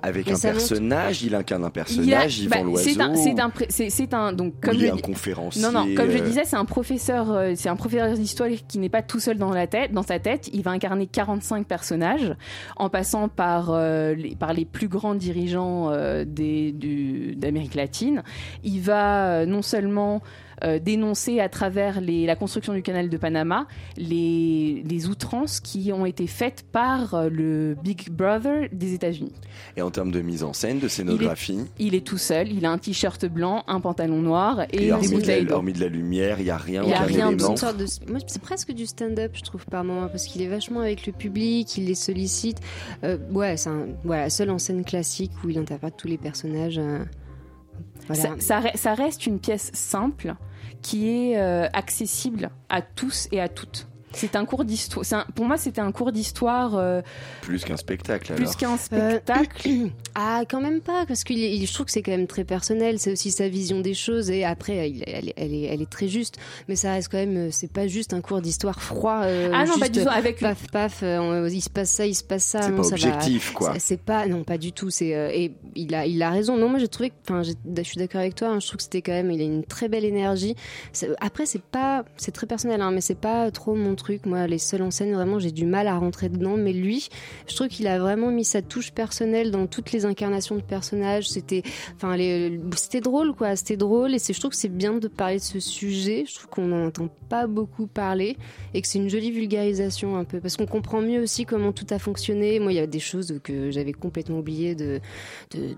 Avec 0.00 0.26
Mais 0.26 0.32
un 0.32 0.34
montre- 0.36 0.42
personnage, 0.52 1.22
il 1.24 1.34
incarne 1.34 1.64
un 1.64 1.66
Il 1.66 2.04
y 2.06 2.14
a- 2.14 2.20
personnage, 2.20 2.48
bah, 2.48 2.60
Loiseau. 2.62 2.88
C'est 2.88 3.00
un, 3.00 3.14
c'est 3.90 4.14
un, 4.14 4.32
donc 4.32 4.54
comme 4.60 4.74
il 4.74 4.86
je 4.86 4.92
un 4.92 4.96
conférencier. 4.98 5.60
non, 5.62 5.72
non, 5.72 5.86
comme 5.96 6.10
je 6.10 6.18
euh, 6.18 6.20
disais, 6.20 6.42
c'est 6.44 6.56
un 6.56 6.64
professeur, 6.64 7.32
euh, 7.32 7.52
c'est 7.56 7.68
un 7.68 7.74
professeur 7.76 8.12
d'histoire 8.14 8.48
qui 8.68 8.78
n'est 8.78 8.88
pas 8.88 9.02
tout 9.02 9.18
seul 9.18 9.38
dans 9.38 9.50
la 9.50 9.66
tête, 9.66 9.92
dans 9.92 10.02
sa 10.04 10.18
tête. 10.20 10.48
Il 10.52 10.62
va 10.62 10.70
incarner 10.70 11.06
45 11.08 11.66
personnages, 11.66 12.34
en 12.76 12.88
passant 12.88 13.28
par 13.28 13.70
euh, 13.70 14.14
les, 14.14 14.36
par 14.36 14.52
les 14.52 14.64
plus 14.64 14.86
grands 14.88 15.16
dirigeants 15.16 15.90
euh, 15.90 16.24
des, 16.24 16.72
d'Amérique 17.36 17.74
latine. 17.74 18.22
Il 18.62 18.80
va 18.80 19.26
euh, 19.40 19.46
non 19.46 19.62
seulement 19.62 20.22
euh, 20.64 20.78
dénoncer 20.78 21.40
à 21.40 21.48
travers 21.48 22.00
les, 22.00 22.26
la 22.26 22.36
construction 22.36 22.72
du 22.74 22.82
canal 22.82 23.08
de 23.08 23.16
Panama 23.16 23.66
les, 23.96 24.82
les 24.88 25.06
outrances 25.08 25.60
qui 25.60 25.92
ont 25.92 26.06
été 26.06 26.26
faites 26.26 26.64
par 26.70 27.14
euh, 27.14 27.28
le 27.28 27.76
Big 27.82 28.10
Brother 28.10 28.68
des 28.72 28.94
États-Unis. 28.94 29.32
Et 29.76 29.82
en 29.82 29.90
termes 29.90 30.10
de 30.10 30.20
mise 30.20 30.42
en 30.42 30.52
scène, 30.52 30.78
de 30.78 30.88
scénographie, 30.88 31.60
Il 31.78 31.94
est 31.94 32.06
tout 32.06 32.18
seul, 32.18 32.52
il 32.52 32.64
a 32.64 32.70
un 32.70 32.78
t-shirt 32.78 33.26
blanc, 33.26 33.64
un 33.66 33.80
pantalon 33.80 34.20
noir 34.22 34.62
et, 34.72 34.76
et, 34.76 34.78
des 34.78 34.92
hormis, 34.92 35.08
de 35.08 35.14
bouteilles 35.14 35.42
la, 35.44 35.48
d'eau. 35.50 35.54
hormis 35.56 35.72
de 35.72 35.80
la 35.80 35.88
lumière, 35.88 36.40
il 36.40 36.44
n'y 36.44 36.50
a 36.50 36.56
rien, 36.56 36.82
Il 36.84 36.90
y 36.90 36.94
a 36.94 37.00
rien 37.00 37.28
élément. 37.28 37.50
Une 37.50 37.56
sorte 37.56 37.76
de... 37.76 37.86
Moi, 38.10 38.20
c'est 38.26 38.42
presque 38.42 38.72
du 38.72 38.86
stand-up, 38.86 39.32
je 39.34 39.42
trouve, 39.42 39.64
par 39.66 39.84
moment, 39.84 40.08
parce 40.08 40.26
qu'il 40.26 40.42
est 40.42 40.48
vachement 40.48 40.80
avec 40.80 41.06
le 41.06 41.12
public, 41.12 41.76
il 41.76 41.86
les 41.86 41.94
sollicite. 41.94 42.58
Euh, 43.04 43.18
ouais, 43.32 43.56
c'est 43.56 43.70
un 43.70 43.86
voilà, 44.04 44.30
seul 44.30 44.50
en 44.50 44.58
scène 44.58 44.84
classique 44.84 45.32
où 45.44 45.48
il 45.48 45.58
interprète 45.58 45.94
tous 45.96 46.08
les 46.08 46.18
personnages. 46.18 46.78
euh, 46.78 47.04
Ça, 48.14 48.30
ça 48.38 48.62
ça 48.74 48.94
reste 48.94 49.26
une 49.26 49.38
pièce 49.38 49.70
simple 49.74 50.34
qui 50.82 51.08
est 51.08 51.38
euh, 51.38 51.68
accessible 51.72 52.50
à 52.68 52.82
tous 52.82 53.28
et 53.32 53.40
à 53.40 53.48
toutes. 53.48 53.87
C'est 54.12 54.36
un 54.36 54.44
cours 54.44 54.64
d'histoire. 54.64 55.26
Pour 55.34 55.44
moi, 55.44 55.56
c'était 55.56 55.80
un 55.80 55.92
cours 55.92 56.12
d'histoire 56.12 56.76
euh, 56.76 57.02
Plus 57.42 57.64
qu'un 57.64 57.76
spectacle, 57.76 58.32
alors. 58.32 58.44
plus 58.46 58.56
qu'un 58.56 58.76
spectacle. 58.76 59.68
Ah, 60.20 60.42
quand 60.50 60.60
même 60.60 60.80
pas, 60.80 61.06
parce 61.06 61.22
que 61.22 61.32
je 61.32 61.72
trouve 61.72 61.86
que 61.86 61.92
c'est 61.92 62.02
quand 62.02 62.10
même 62.10 62.26
très 62.26 62.42
personnel. 62.42 62.98
C'est 62.98 63.12
aussi 63.12 63.30
sa 63.30 63.48
vision 63.48 63.78
des 63.80 63.94
choses, 63.94 64.30
et 64.30 64.42
après, 64.44 64.90
il- 64.90 65.04
elle, 65.06 65.28
est- 65.28 65.34
elle 65.36 65.54
est, 65.54 65.62
elle 65.62 65.80
est 65.80 65.88
très 65.88 66.08
juste. 66.08 66.38
Mais 66.68 66.74
ça 66.74 66.90
reste 66.90 67.08
quand 67.12 67.18
même, 67.18 67.36
euh, 67.36 67.48
c'est 67.52 67.70
pas 67.72 67.86
juste 67.86 68.12
un 68.14 68.20
cours 68.20 68.40
d'histoire 68.40 68.82
froid. 68.82 69.20
euh, 69.22 69.50
Ah 69.54 69.60
non, 69.60 69.66
juste, 69.74 69.78
pas 69.80 69.88
du 69.88 70.02
tout. 70.02 70.08
Avec 70.10 70.40
Paf, 70.40 70.66
paf, 70.72 71.00
euh, 71.04 71.48
il 71.52 71.60
se 71.60 71.70
passe 71.70 71.90
ça, 71.90 72.04
il 72.04 72.16
se 72.16 72.24
passe 72.24 72.42
ça. 72.42 72.62
C'est 72.62 72.72
pas 72.72 72.82
ça 72.82 72.96
va- 72.96 73.06
objectif, 73.14 73.52
quoi. 73.52 73.74
c'est- 73.78 74.00
pas, 74.02 74.26
non, 74.26 74.42
pas 74.42 74.58
du 74.58 74.72
tout. 74.72 74.90
C'est 74.90 75.14
euh, 75.14 75.30
et 75.32 75.52
il 75.76 75.94
a, 75.94 76.04
il 76.06 76.20
a 76.20 76.30
raison. 76.30 76.56
Non, 76.56 76.68
moi 76.68 76.80
j'ai 76.80 76.88
trouvé, 76.88 77.12
enfin, 77.28 77.42
je 77.44 77.52
suis 77.84 77.96
d'accord 77.98 78.20
avec 78.22 78.34
toi. 78.34 78.48
hein, 78.48 78.58
je 78.60 78.66
trouve 78.66 78.78
que 78.78 78.82
c'était 78.82 79.02
quand 79.02 79.12
même, 79.12 79.30
il 79.30 79.40
a 79.40 79.44
une 79.44 79.62
très 79.64 79.88
belle 79.88 80.04
énergie. 80.04 80.56
Après, 81.20 81.46
c'est 81.46 81.62
pas, 81.62 82.04
c'est 82.16 82.32
très 82.32 82.46
personnel, 82.48 82.80
hein, 82.80 82.90
mais 82.90 83.00
c'est 83.02 83.14
pas 83.20 83.52
trop 83.52 83.76
mon 83.76 83.94
truc. 83.98 84.24
Moi, 84.26 84.46
les 84.46 84.58
seuls 84.58 84.82
en 84.82 84.90
scène, 84.90 85.12
vraiment, 85.12 85.38
j'ai 85.38 85.50
du 85.50 85.66
mal 85.66 85.86
à 85.86 85.96
rentrer 85.98 86.28
dedans. 86.30 86.56
Mais 86.56 86.72
lui, 86.72 87.08
je 87.48 87.54
trouve 87.54 87.68
qu'il 87.68 87.86
a 87.86 87.98
vraiment 87.98 88.30
mis 88.30 88.44
sa 88.44 88.62
touche 88.62 88.92
personnelle 88.92 89.50
dans 89.50 89.66
toutes 89.66 89.92
les 89.92 90.06
incarnations 90.06 90.56
de 90.56 90.62
personnages. 90.62 91.28
C'était, 91.28 91.62
enfin, 91.96 92.16
les- 92.16 92.58
c'était 92.76 93.00
drôle, 93.00 93.34
quoi. 93.34 93.54
C'était 93.56 93.76
drôle. 93.76 94.14
Et 94.14 94.18
c'est, 94.18 94.32
je 94.32 94.40
trouve 94.40 94.52
que 94.52 94.56
c'est 94.56 94.68
bien 94.68 94.94
de 94.94 95.08
parler 95.08 95.36
de 95.36 95.42
ce 95.42 95.60
sujet. 95.60 96.24
Je 96.26 96.34
trouve 96.34 96.48
qu'on 96.48 96.66
n'en 96.66 96.86
entend 96.86 97.08
pas 97.28 97.46
beaucoup 97.46 97.86
parler 97.86 98.36
et 98.72 98.80
que 98.80 98.88
c'est 98.88 98.98
une 98.98 99.10
jolie 99.10 99.30
vulgarisation 99.30 100.16
un 100.16 100.24
peu, 100.24 100.40
parce 100.40 100.56
qu'on 100.56 100.66
comprend 100.66 101.00
mieux 101.02 101.20
aussi 101.20 101.44
comment 101.44 101.72
tout 101.72 101.86
a 101.90 101.98
fonctionné. 101.98 102.58
Moi, 102.60 102.72
il 102.72 102.76
y 102.76 102.80
a 102.80 102.86
des 102.86 102.98
choses 103.00 103.38
que 103.42 103.70
j'avais 103.70 103.92
complètement 103.92 104.38
oubliées 104.38 104.74
de 104.74 105.00
de, 105.54 105.74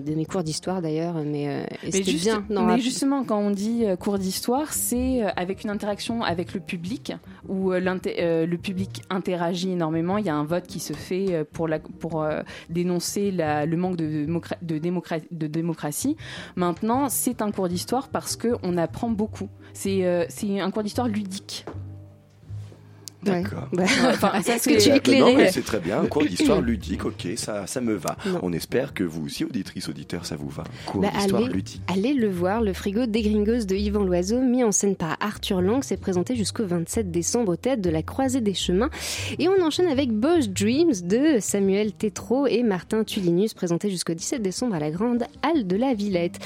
de, 0.00 0.14
mes 0.14 0.24
cours 0.24 0.42
d'histoire 0.42 0.80
d'ailleurs, 0.82 1.14
mais, 1.24 1.48
euh, 1.48 1.64
Mais, 1.84 1.90
c'était 1.92 2.10
juste- 2.10 2.24
bien. 2.24 2.44
Non, 2.50 2.62
mais 2.64 2.78
justement, 2.80 3.24
quand 3.24 3.38
on 3.38 3.50
dit 3.50 3.84
euh, 3.84 3.96
cours 3.96 4.18
d'histoire, 4.18 4.72
c'est 4.72 5.22
euh, 5.24 5.28
avec 5.36 5.64
une 5.64 5.70
interaction 5.70 6.22
avec 6.22 6.54
le 6.54 6.60
public, 6.60 7.12
où 7.48 7.59
euh, 7.72 7.80
l'inté- 7.80 8.16
euh, 8.20 8.46
le 8.46 8.56
public 8.58 9.02
interagit 9.10 9.72
énormément. 9.72 10.16
Il 10.18 10.24
y 10.26 10.30
a 10.30 10.34
un 10.34 10.44
vote 10.44 10.66
qui 10.66 10.80
se 10.80 10.92
fait 10.94 11.26
euh, 11.34 11.44
pour, 11.52 11.68
euh, 12.22 12.40
dénoncer 12.68 13.30
le 13.32 13.76
manque 13.76 13.96
de, 13.96 14.06
démocra- 14.26 14.56
de, 14.62 14.78
démocra- 14.78 15.20
de 15.30 15.46
démocratie. 15.46 16.16
Maintenant, 16.56 17.08
c'est 17.08 17.42
un 17.42 17.50
cours 17.50 17.68
d'histoire 17.68 18.08
parce 18.08 18.36
qu'on 18.36 18.76
apprend 18.76 19.10
beaucoup. 19.10 19.48
Euh, 19.86 20.24
c'est 20.28 20.60
un 20.60 20.70
cours 20.70 20.82
d'histoire 20.82 21.08
ludique. 21.08 21.64
D'accord. 23.22 23.68
Bah, 23.72 23.84
Enfin, 24.08 24.40
ça, 24.42 24.56
est-ce 24.56 24.68
que 24.68 24.78
c'est- 24.78 24.90
tu 24.90 24.96
éclairé 24.96 25.50
c'est 25.52 25.64
très 25.64 25.78
bien. 25.80 26.00
Un 26.00 26.06
cours 26.06 26.24
d'histoire 26.24 26.60
ludique, 26.62 27.04
ok, 27.04 27.28
ça, 27.36 27.66
ça 27.66 27.80
me 27.80 27.94
va. 27.94 28.16
Non. 28.26 28.38
On 28.42 28.52
espère 28.52 28.94
que 28.94 29.04
vous 29.04 29.26
aussi, 29.26 29.44
auditrices, 29.44 29.88
auditeurs, 29.88 30.24
ça 30.26 30.36
vous 30.36 30.48
va. 30.48 30.64
Un 30.64 30.90
cours 30.90 31.02
Bah, 31.02 31.08
d'histoire 31.14 31.42
allez, 31.42 31.52
ludique. 31.52 31.82
allez 31.88 32.14
le 32.14 32.28
voir, 32.30 32.62
le 32.62 32.72
frigo 32.72 33.06
des 33.06 33.22
Gringos 33.22 33.64
de 33.66 33.74
Yvan 33.74 34.04
Loiseau, 34.04 34.40
mis 34.40 34.64
en 34.64 34.72
scène 34.72 34.96
par 34.96 35.16
Arthur 35.20 35.60
Lang, 35.60 35.82
s'est 35.84 35.96
présenté 35.98 36.34
jusqu'au 36.36 36.64
27 36.64 37.10
décembre 37.10 37.52
au 37.52 37.56
tête 37.56 37.80
de 37.80 37.90
la 37.90 38.02
Croisée 38.02 38.40
des 38.40 38.54
Chemins. 38.54 38.90
Et 39.38 39.48
on 39.48 39.62
enchaîne 39.62 39.86
avec 39.88 40.10
Bosch 40.12 40.48
Dreams 40.48 40.92
de 41.04 41.38
Samuel 41.40 41.92
Tétrault 41.92 42.46
et 42.46 42.62
Martin 42.62 43.04
Tulinus, 43.04 43.52
présenté 43.54 43.90
jusqu'au 43.90 44.14
17 44.14 44.40
décembre 44.42 44.74
à 44.76 44.78
la 44.78 44.90
Grande 44.90 45.24
Halle 45.42 45.66
de 45.66 45.76
la 45.76 45.94
Villette. 45.94 46.38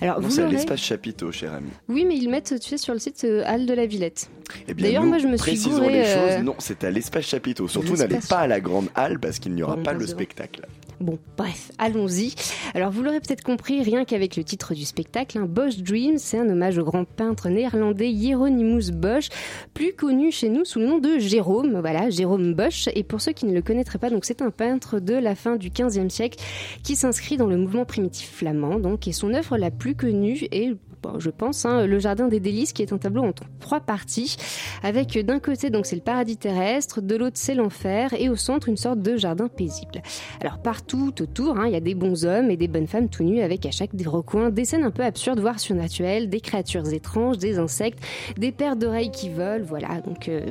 Alors, 0.00 0.20
Non, 0.20 0.28
vous 0.28 0.34
c'est 0.34 0.42
à 0.42 0.48
l'espace 0.48 0.80
chapiteau, 0.80 1.30
cher 1.30 1.52
ami. 1.52 1.68
Oui, 1.88 2.04
mais 2.08 2.16
ils 2.16 2.28
mettent, 2.28 2.54
tu 2.60 2.68
sais, 2.70 2.78
sur 2.78 2.92
le 2.94 2.98
site 3.00 3.22
euh, 3.24 3.42
Halle 3.46 3.66
de 3.66 3.74
la 3.74 3.86
Villette. 3.86 4.30
Eh 4.68 4.74
D'ailleurs, 4.74 5.04
moi, 5.04 5.18
je 5.18 5.26
me 5.28 5.36
suis 5.36 5.56
gourée, 5.58 6.02
Non, 6.42 6.54
c'est 6.58 6.84
à 6.84 6.90
l'espace 6.90 7.24
chapiteau. 7.24 7.68
Surtout, 7.68 7.96
n'allez 7.96 8.18
pas 8.28 8.40
à 8.40 8.46
la 8.46 8.60
grande 8.60 8.88
halle 8.94 9.18
parce 9.18 9.38
qu'il 9.38 9.54
n'y 9.54 9.62
aura 9.62 9.76
pas 9.76 9.92
le 9.92 10.06
spectacle. 10.06 10.66
Bon, 11.02 11.18
bref, 11.36 11.72
allons-y. 11.78 12.32
Alors, 12.74 12.92
vous 12.92 13.02
l'aurez 13.02 13.18
peut-être 13.18 13.42
compris, 13.42 13.82
rien 13.82 14.04
qu'avec 14.04 14.36
le 14.36 14.44
titre 14.44 14.72
du 14.72 14.84
spectacle, 14.84 15.36
hein, 15.36 15.46
Bosch 15.48 15.78
Dreams, 15.78 16.18
c'est 16.18 16.38
un 16.38 16.48
hommage 16.48 16.78
au 16.78 16.84
grand 16.84 17.04
peintre 17.04 17.48
néerlandais 17.48 18.12
Hieronymus 18.12 18.92
Bosch, 18.92 19.28
plus 19.74 19.94
connu 19.94 20.30
chez 20.30 20.48
nous 20.48 20.64
sous 20.64 20.78
le 20.78 20.86
nom 20.86 20.98
de 20.98 21.18
Jérôme, 21.18 21.80
voilà, 21.80 22.08
Jérôme 22.08 22.54
Bosch. 22.54 22.88
Et 22.94 23.02
pour 23.02 23.20
ceux 23.20 23.32
qui 23.32 23.46
ne 23.46 23.52
le 23.52 23.62
connaîtraient 23.62 23.98
pas, 23.98 24.10
donc 24.10 24.24
c'est 24.24 24.42
un 24.42 24.50
peintre 24.50 25.00
de 25.00 25.14
la 25.14 25.34
fin 25.34 25.56
du 25.56 25.70
XVe 25.70 26.08
siècle 26.08 26.38
qui 26.84 26.94
s'inscrit 26.94 27.36
dans 27.36 27.48
le 27.48 27.56
mouvement 27.56 27.84
primitif 27.84 28.30
flamand, 28.30 28.78
donc, 28.78 29.08
et 29.08 29.12
son 29.12 29.34
œuvre 29.34 29.58
la 29.58 29.72
plus 29.72 29.96
connue 29.96 30.46
est 30.52 30.76
je 31.18 31.30
pense, 31.30 31.64
hein, 31.64 31.86
le 31.86 31.98
Jardin 31.98 32.28
des 32.28 32.40
Délices, 32.40 32.72
qui 32.72 32.82
est 32.82 32.92
un 32.92 32.98
tableau 32.98 33.22
en 33.22 33.32
trois 33.60 33.80
parties, 33.80 34.36
avec 34.82 35.18
d'un 35.24 35.38
côté 35.38 35.70
donc 35.70 35.86
c'est 35.86 35.96
le 35.96 36.02
paradis 36.02 36.36
terrestre, 36.36 37.00
de 37.00 37.16
l'autre 37.16 37.36
c'est 37.36 37.54
l'enfer, 37.54 38.12
et 38.18 38.28
au 38.28 38.36
centre 38.36 38.68
une 38.68 38.76
sorte 38.76 39.00
de 39.00 39.16
jardin 39.16 39.48
paisible. 39.48 40.02
Alors 40.40 40.58
partout 40.58 41.12
autour, 41.20 41.58
hein, 41.58 41.66
il 41.66 41.72
y 41.72 41.76
a 41.76 41.80
des 41.80 41.94
bons 41.94 42.24
hommes 42.24 42.50
et 42.50 42.56
des 42.56 42.68
bonnes 42.68 42.86
femmes 42.86 43.08
tout 43.08 43.24
nus, 43.24 43.40
avec 43.40 43.66
à 43.66 43.70
chaque 43.70 43.94
des 43.94 44.06
recoins 44.06 44.50
des 44.50 44.64
scènes 44.64 44.84
un 44.84 44.90
peu 44.90 45.02
absurdes, 45.02 45.40
voire 45.40 45.60
surnaturelles, 45.60 46.28
des 46.28 46.40
créatures 46.40 46.92
étranges, 46.92 47.38
des 47.38 47.58
insectes, 47.58 47.98
des 48.38 48.52
paires 48.52 48.76
d'oreilles 48.76 49.10
qui 49.10 49.30
volent, 49.30 49.64
voilà. 49.64 50.00
Donc 50.06 50.28
euh, 50.28 50.46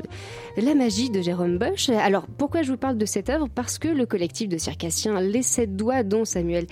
la 0.58 0.76
magie 0.76 1.10
de 1.10 1.22
Jérôme 1.22 1.58
Bosch. 1.58 1.90
Alors 1.90 2.28
pourquoi 2.38 2.62
je 2.62 2.72
vous 2.72 2.78
parle 2.78 2.98
de 2.98 3.06
cette 3.06 3.30
œuvre? 3.30 3.48
Parce 3.54 3.78
que 3.78 3.88
le 3.88 4.06
collectif 4.06 4.50
de 4.50 4.58
circassiens 4.58 5.20
Les 5.22 5.44
Sept 5.44 5.76
Doigts, 5.76 6.04
dont 6.04 6.26
Samuel 6.26 6.66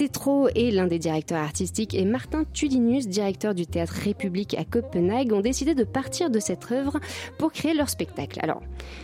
Tétrault 0.00 0.48
est 0.54 0.70
l'un 0.70 0.86
des 0.86 0.98
directeurs 0.98 1.42
artistiques, 1.42 1.92
et 1.92 2.06
Martin 2.06 2.44
Tulinus, 2.54 3.06
directeur 3.06 3.54
du 3.54 3.66
théâtre 3.66 3.92
République 4.02 4.54
à 4.54 4.64
Copenhague, 4.64 5.34
ont 5.34 5.42
décidé 5.42 5.74
de 5.74 5.84
partir 5.84 6.30
de 6.30 6.40
cette 6.40 6.72
œuvre 6.72 6.98
pour 7.36 7.52
créer 7.52 7.74
leur 7.74 7.90
spectacle. 7.90 8.38
Alors, 8.42 8.62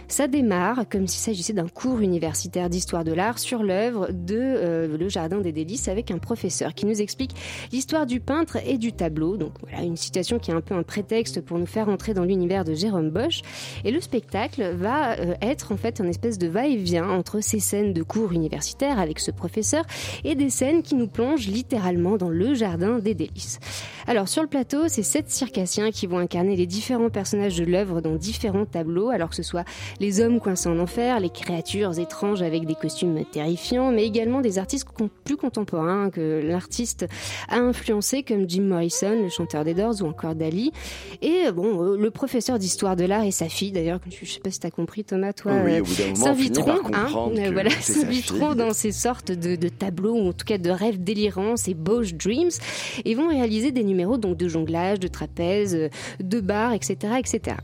ça 0.08 0.26
démarre 0.26 0.88
comme 0.90 1.06
s'il 1.06 1.20
s'agissait 1.20 1.52
d'un 1.52 1.68
cours 1.68 2.00
universitaire 2.00 2.70
d'histoire 2.70 3.04
de 3.04 3.12
l'art 3.12 3.38
sur 3.38 3.62
l'œuvre 3.62 4.08
de 4.10 4.38
euh, 4.38 4.96
Le 4.96 5.08
Jardin 5.10 5.42
des 5.42 5.52
Délices 5.52 5.88
avec 5.88 6.10
un 6.10 6.16
professeur 6.16 6.72
qui 6.72 6.86
nous 6.86 7.02
explique 7.02 7.32
l'histoire 7.72 8.06
du 8.06 8.18
peintre 8.18 8.56
et 8.66 8.78
du 8.78 8.94
tableau. 8.94 9.36
Donc 9.36 9.52
voilà, 9.60 9.82
une 9.82 9.98
citation 9.98 10.38
qui 10.38 10.50
est 10.50 10.54
un 10.54 10.62
peu 10.62 10.74
un 10.74 10.82
prétexte 10.82 11.42
pour 11.42 11.58
nous 11.58 11.66
faire 11.66 11.90
entrer 11.90 12.14
dans 12.14 12.24
l'univers 12.24 12.64
de 12.64 12.72
Jérôme 12.72 13.10
Bosch. 13.10 13.42
Et 13.84 13.90
le 13.90 14.00
spectacle 14.00 14.74
va 14.74 15.18
euh, 15.18 15.34
être 15.42 15.72
en 15.72 15.76
fait 15.76 16.00
un 16.00 16.08
espèce 16.08 16.38
de 16.38 16.48
va-et-vient 16.48 17.06
entre 17.06 17.42
ces 17.42 17.60
scènes 17.60 17.92
de 17.92 18.02
cours 18.02 18.32
universitaires 18.32 18.98
avec 18.98 19.18
ce 19.18 19.30
professeur 19.30 19.84
et 20.24 20.34
des 20.34 20.48
scènes 20.48 20.84
qui 20.86 20.94
nous 20.94 21.08
plongent 21.08 21.48
littéralement 21.48 22.16
dans 22.16 22.30
le 22.30 22.54
Jardin 22.54 23.00
des 23.00 23.14
Délices. 23.14 23.58
Alors 24.06 24.28
sur 24.28 24.40
le 24.40 24.48
plateau, 24.48 24.84
c'est 24.86 25.02
sept 25.02 25.28
circassiens 25.28 25.90
qui 25.90 26.06
vont 26.06 26.18
incarner 26.18 26.54
les 26.54 26.66
différents 26.66 27.10
personnages 27.10 27.58
de 27.58 27.64
l'œuvre 27.64 28.00
dans 28.00 28.14
différents 28.14 28.64
tableaux, 28.64 29.10
alors 29.10 29.30
que 29.30 29.36
ce 29.36 29.42
soit 29.42 29.64
les 29.98 30.20
hommes 30.20 30.38
coincés 30.38 30.68
en 30.68 30.78
enfer, 30.78 31.18
les 31.18 31.28
créatures 31.28 31.98
étranges 31.98 32.40
avec 32.40 32.66
des 32.66 32.76
costumes 32.76 33.24
terrifiants, 33.32 33.90
mais 33.90 34.04
également 34.04 34.40
des 34.40 34.58
artistes 34.58 34.86
plus 35.24 35.36
contemporains 35.36 36.10
que 36.10 36.40
l'artiste 36.44 37.06
a 37.48 37.56
influencé 37.56 38.22
comme 38.22 38.48
Jim 38.48 38.62
Morrison, 38.62 39.22
le 39.22 39.28
chanteur 39.28 39.64
des 39.64 39.74
Doors, 39.74 40.00
ou 40.02 40.06
encore 40.06 40.36
Dali. 40.36 40.70
Et 41.20 41.50
bon, 41.52 41.82
euh, 41.82 41.96
le 41.96 42.10
professeur 42.12 42.60
d'histoire 42.60 42.94
de 42.94 43.04
l'art 43.04 43.24
et 43.24 43.32
sa 43.32 43.48
fille, 43.48 43.72
d'ailleurs, 43.72 43.98
je 44.08 44.24
sais 44.24 44.40
pas 44.40 44.50
si 44.50 44.60
t'as 44.60 44.70
compris 44.70 45.02
Thomas, 45.02 45.32
toi, 45.32 45.52
Oui, 45.64 45.80
euh, 45.80 46.14
s'inviteront, 46.14 46.76
comprendre 46.76 47.38
euh, 47.38 47.50
voilà, 47.52 47.70
dans 48.54 48.72
ces 48.72 48.92
sortes 48.92 49.32
de, 49.32 49.56
de 49.56 49.68
tableaux, 49.68 50.14
ou 50.14 50.28
en 50.28 50.32
tout 50.32 50.46
cas 50.46 50.58
de 50.58 50.70
rêves 50.76 51.02
délirants, 51.02 51.56
ces 51.56 51.74
Bosch 51.74 52.14
Dreams, 52.14 52.50
et 53.04 53.14
vont 53.14 53.28
réaliser 53.28 53.72
des 53.72 53.82
numéros 53.82 54.16
donc 54.18 54.36
de 54.36 54.46
jonglage, 54.48 55.00
de 55.00 55.08
trapèze, 55.08 55.74
euh, 55.74 55.88
de 56.20 56.40
bar, 56.40 56.72
etc., 56.72 56.96
etc. 57.18 57.56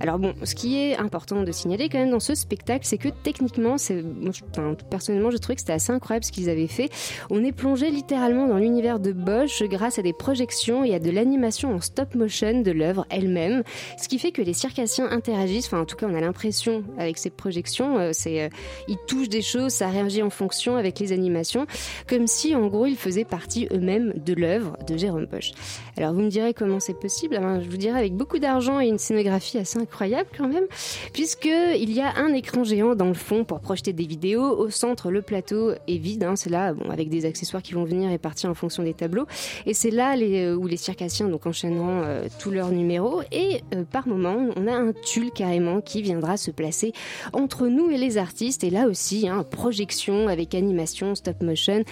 Alors 0.00 0.18
bon, 0.18 0.34
ce 0.42 0.54
qui 0.54 0.78
est 0.78 0.96
important 0.96 1.42
de 1.42 1.52
signaler 1.52 1.88
quand 1.88 1.98
même 1.98 2.10
dans 2.10 2.20
ce 2.20 2.34
spectacle, 2.34 2.84
c'est 2.86 2.98
que 2.98 3.08
techniquement, 3.22 3.76
je- 3.78 4.82
personnellement, 4.90 5.30
j'ai 5.30 5.38
trouvé 5.38 5.54
que 5.54 5.60
c'était 5.60 5.72
assez 5.72 5.92
incroyable 5.92 6.24
ce 6.24 6.32
qu'ils 6.32 6.48
avaient 6.50 6.66
fait. 6.66 6.90
On 7.30 7.44
est 7.44 7.52
plongé 7.52 7.90
littéralement 7.90 8.46
dans 8.48 8.58
l'univers 8.58 8.98
de 9.00 9.12
Bosch 9.12 9.62
grâce 9.64 9.98
à 9.98 10.02
des 10.02 10.12
projections 10.12 10.84
et 10.84 10.94
à 10.94 10.98
de 10.98 11.10
l'animation 11.10 11.74
en 11.74 11.80
stop 11.80 12.14
motion 12.14 12.60
de 12.62 12.70
l'œuvre 12.70 13.06
elle-même, 13.10 13.62
ce 14.00 14.08
qui 14.08 14.18
fait 14.18 14.32
que 14.32 14.42
les 14.42 14.52
circassiens 14.54 15.10
interagissent. 15.10 15.66
Enfin, 15.66 15.80
en 15.80 15.84
tout 15.84 15.96
cas, 15.96 16.06
on 16.10 16.14
a 16.14 16.20
l'impression 16.20 16.84
avec 16.98 17.18
ces 17.18 17.30
projections, 17.30 17.98
euh, 17.98 18.10
c'est, 18.12 18.42
euh, 18.42 18.48
ils 18.88 18.96
touchent 19.06 19.28
des 19.28 19.42
choses, 19.42 19.72
ça 19.72 19.88
réagit 19.88 20.22
en 20.22 20.30
fonction 20.30 20.76
avec 20.76 20.98
les 20.98 21.12
animations, 21.12 21.66
comme 22.08 22.26
si 22.26 22.53
en 22.54 22.66
gros 22.68 22.86
ils 22.86 22.96
faisaient 22.96 23.24
partie 23.24 23.68
eux-mêmes 23.72 24.12
de 24.24 24.34
l'œuvre 24.34 24.76
de 24.86 24.96
Jérôme 24.96 25.26
Bosch. 25.26 25.52
Alors 25.96 26.12
vous 26.12 26.20
me 26.20 26.30
direz 26.30 26.54
comment 26.54 26.80
c'est 26.80 26.98
possible 26.98 27.38
Je 27.62 27.68
vous 27.68 27.76
dirais 27.76 27.98
avec 27.98 28.14
beaucoup 28.14 28.38
d'argent 28.38 28.80
et 28.80 28.86
une 28.86 28.98
scénographie 28.98 29.58
assez 29.58 29.78
incroyable 29.78 30.28
quand 30.36 30.48
même, 30.48 30.64
puisque 31.12 31.46
il 31.46 31.92
y 31.92 32.00
a 32.00 32.14
un 32.16 32.32
écran 32.32 32.64
géant 32.64 32.94
dans 32.94 33.08
le 33.08 33.14
fond 33.14 33.44
pour 33.44 33.60
projeter 33.60 33.92
des 33.92 34.06
vidéos. 34.06 34.58
Au 34.58 34.70
centre, 34.70 35.10
le 35.10 35.22
plateau 35.22 35.72
est 35.88 35.98
vide, 35.98 36.24
hein, 36.24 36.36
c'est 36.36 36.50
là, 36.50 36.74
avec 36.90 37.08
des 37.08 37.26
accessoires 37.26 37.62
qui 37.62 37.74
vont 37.74 37.84
venir 37.84 38.10
et 38.10 38.18
partir 38.18 38.50
en 38.50 38.54
fonction 38.54 38.82
des 38.82 38.94
tableaux. 38.94 39.26
Et 39.66 39.74
c'est 39.74 39.90
là 39.90 40.16
euh, 40.16 40.54
où 40.54 40.66
les 40.66 40.76
circassiens 40.76 41.28
donc 41.28 41.46
enchaîneront 41.46 42.02
euh, 42.04 42.26
tous 42.38 42.50
leurs 42.50 42.70
numéros. 42.70 43.22
Et 43.32 43.62
euh, 43.74 43.84
par 43.84 44.06
moment, 44.08 44.36
on 44.56 44.66
a 44.66 44.72
un 44.72 44.92
tulle 44.92 45.30
carrément 45.30 45.80
qui 45.80 46.02
viendra 46.02 46.36
se 46.36 46.50
placer 46.50 46.92
entre 47.32 47.66
nous 47.66 47.90
et 47.90 47.98
les 47.98 48.18
artistes. 48.18 48.64
Et 48.64 48.70
là 48.70 48.86
aussi, 48.88 49.28
hein, 49.28 49.44
projection 49.48 50.28
avec 50.28 50.54
animation, 50.54 51.14
stop 51.14 51.42
motion. 51.42 51.84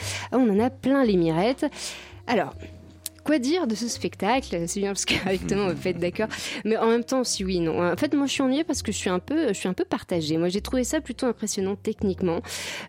On 0.43 0.51
en 0.51 0.61
a 0.61 0.71
plein 0.71 1.05
les 1.05 1.17
mirettes. 1.17 1.67
Alors. 2.27 2.55
Quoi 3.25 3.39
dire 3.39 3.69
de 3.69 3.77
ce 3.77 3.87
spectacle 3.87 4.65
C'est 4.67 4.81
bien 4.81 4.91
parce 4.91 5.05
qu'avec 5.05 5.47
Thomas, 5.47 5.71
on 5.71 5.77
peut 5.77 5.91
être 5.91 5.99
d'accord. 5.99 6.27
Mais 6.65 6.77
en 6.77 6.89
même 6.89 7.05
temps, 7.05 7.23
si 7.23 7.45
oui, 7.45 7.61
non. 7.61 7.81
En 7.81 7.97
fait, 7.97 8.15
moi, 8.15 8.27
je 8.27 8.33
suis 8.33 8.43
ennuyée 8.43 8.65
parce 8.65 8.83
que 8.83 8.91
je 8.91 8.97
suis 8.97 9.11
un 9.11 9.21
peu, 9.21 9.49
je 9.49 9.53
suis 9.53 9.69
un 9.69 9.75
peu 9.75 9.85
partagée. 9.85 10.39
Moi, 10.39 10.49
j'ai 10.49 10.61
trouvé 10.61 10.83
ça 10.83 11.01
plutôt 11.01 11.27
impressionnant 11.27 11.77
techniquement. 11.77 12.41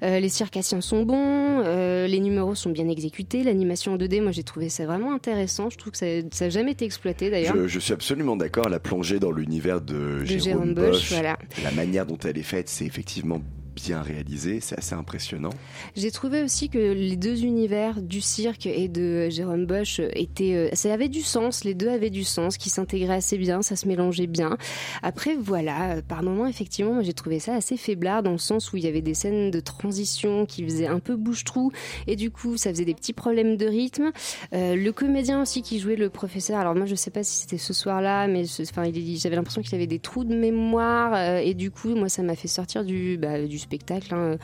Euh, 0.01 0.19
les 0.19 0.29
circassiens 0.29 0.81
sont 0.81 1.03
bons, 1.03 1.61
euh, 1.63 2.07
les 2.07 2.19
numéros 2.19 2.55
sont 2.55 2.71
bien 2.71 2.89
exécutés, 2.89 3.43
l'animation 3.43 3.93
en 3.93 3.97
2D, 3.97 4.21
moi, 4.21 4.31
j'ai 4.31 4.43
trouvé 4.43 4.69
ça 4.69 4.87
vraiment 4.87 5.13
intéressant. 5.13 5.69
Je 5.69 5.77
trouve 5.77 5.91
que 5.91 5.99
ça, 5.99 6.07
ça 6.31 6.45
n'a 6.45 6.49
jamais 6.49 6.71
été 6.71 6.83
exploité 6.85 7.29
d'ailleurs. 7.29 7.55
Je, 7.55 7.67
je 7.67 7.79
suis 7.79 7.93
absolument 7.93 8.35
d'accord. 8.35 8.69
La 8.69 8.79
plongée 8.79 9.19
dans 9.19 9.31
l'univers 9.31 9.81
de, 9.81 10.21
De 10.21 10.25
Jérôme, 10.25 10.41
Jérôme 10.41 10.73
Bosch, 10.73 10.85
Bosch, 10.85 11.09
voilà. 11.11 11.37
la 11.63 11.71
manière 11.71 12.07
dont 12.07 12.17
elle 12.17 12.39
est 12.39 12.41
faite, 12.41 12.69
c'est 12.69 12.85
effectivement 12.85 13.39
bien 13.75 14.01
réalisé, 14.01 14.59
c'est 14.59 14.77
assez 14.77 14.95
impressionnant. 14.95 15.51
J'ai 15.95 16.11
trouvé 16.11 16.43
aussi 16.43 16.69
que 16.69 16.77
les 16.77 17.15
deux 17.15 17.43
univers 17.43 18.01
du 18.01 18.21
cirque 18.21 18.65
et 18.65 18.87
de 18.87 19.29
Jérôme 19.29 19.65
Bosch 19.65 19.99
étaient, 20.13 20.55
euh, 20.55 20.69
ça 20.73 20.93
avait 20.93 21.09
du 21.09 21.21
sens, 21.21 21.63
les 21.63 21.73
deux 21.73 21.89
avaient 21.89 22.09
du 22.09 22.23
sens, 22.23 22.57
qui 22.57 22.69
s'intégraient 22.69 23.15
assez 23.15 23.37
bien, 23.37 23.61
ça 23.61 23.75
se 23.75 23.87
mélangeait 23.87 24.27
bien. 24.27 24.57
Après, 25.01 25.35
voilà, 25.35 26.01
par 26.01 26.23
moments, 26.23 26.47
effectivement, 26.47 27.01
j'ai 27.01 27.13
trouvé 27.13 27.39
ça 27.39 27.55
assez 27.55 27.77
faiblard 27.77 28.23
dans 28.23 28.31
le 28.31 28.37
sens 28.37 28.73
où 28.73 28.77
il 28.77 28.83
y 28.83 28.87
avait 28.87 29.01
des 29.01 29.13
scènes 29.13 29.51
de 29.51 29.59
transition 29.59 30.45
qui 30.45 30.63
faisaient 30.63 30.87
un 30.87 30.99
peu 30.99 31.15
bouche-trou 31.15 31.71
et 32.07 32.15
du 32.15 32.31
coup, 32.31 32.57
ça 32.57 32.69
faisait 32.69 32.85
des 32.85 32.93
petits 32.93 33.13
problèmes 33.13 33.57
de 33.57 33.65
rythme. 33.65 34.11
Euh, 34.53 34.75
le 34.75 34.91
comédien 34.91 35.41
aussi 35.41 35.61
qui 35.61 35.79
jouait 35.79 35.95
le 35.95 36.09
professeur, 36.09 36.59
alors 36.59 36.75
moi 36.75 36.85
je 36.85 36.95
sais 36.95 37.11
pas 37.11 37.23
si 37.23 37.41
c'était 37.41 37.57
ce 37.57 37.73
soir-là, 37.73 38.27
mais 38.27 38.43
enfin, 38.61 38.83
j'avais 39.15 39.35
l'impression 39.35 39.61
qu'il 39.61 39.75
avait 39.75 39.87
des 39.87 39.99
trous 39.99 40.23
de 40.23 40.35
mémoire 40.35 41.13
euh, 41.13 41.37
et 41.37 41.53
du 41.53 41.71
coup, 41.71 41.95
moi 41.95 42.09
ça 42.09 42.23
m'a 42.23 42.35
fait 42.35 42.47
sortir 42.47 42.83
du, 42.83 43.17
bah, 43.17 43.45
du 43.45 43.59
spectacle, 43.63 44.13
hein, 44.13 44.37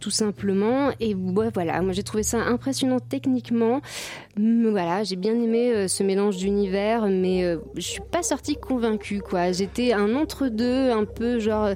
tout 0.00 0.10
simplement. 0.10 0.90
Et 1.00 1.14
ouais, 1.14 1.48
voilà, 1.52 1.82
moi 1.82 1.92
j'ai 1.92 2.02
trouvé 2.02 2.22
ça 2.22 2.38
impressionnant 2.38 2.98
techniquement. 3.00 3.80
Hum, 4.38 4.70
Voilà, 4.70 5.02
j'ai 5.04 5.16
bien 5.16 5.34
aimé 5.34 5.72
euh, 5.74 5.88
ce 5.88 6.02
mélange 6.02 6.36
d'univers, 6.36 7.06
mais 7.06 7.44
euh, 7.44 7.58
je 7.74 7.80
suis 7.82 8.00
pas 8.12 8.22
sortie 8.22 8.56
convaincue, 8.56 9.20
quoi. 9.20 9.52
J'étais 9.52 9.92
un 9.92 10.14
entre-deux, 10.14 10.90
un 10.90 11.04
peu 11.04 11.38
genre. 11.40 11.70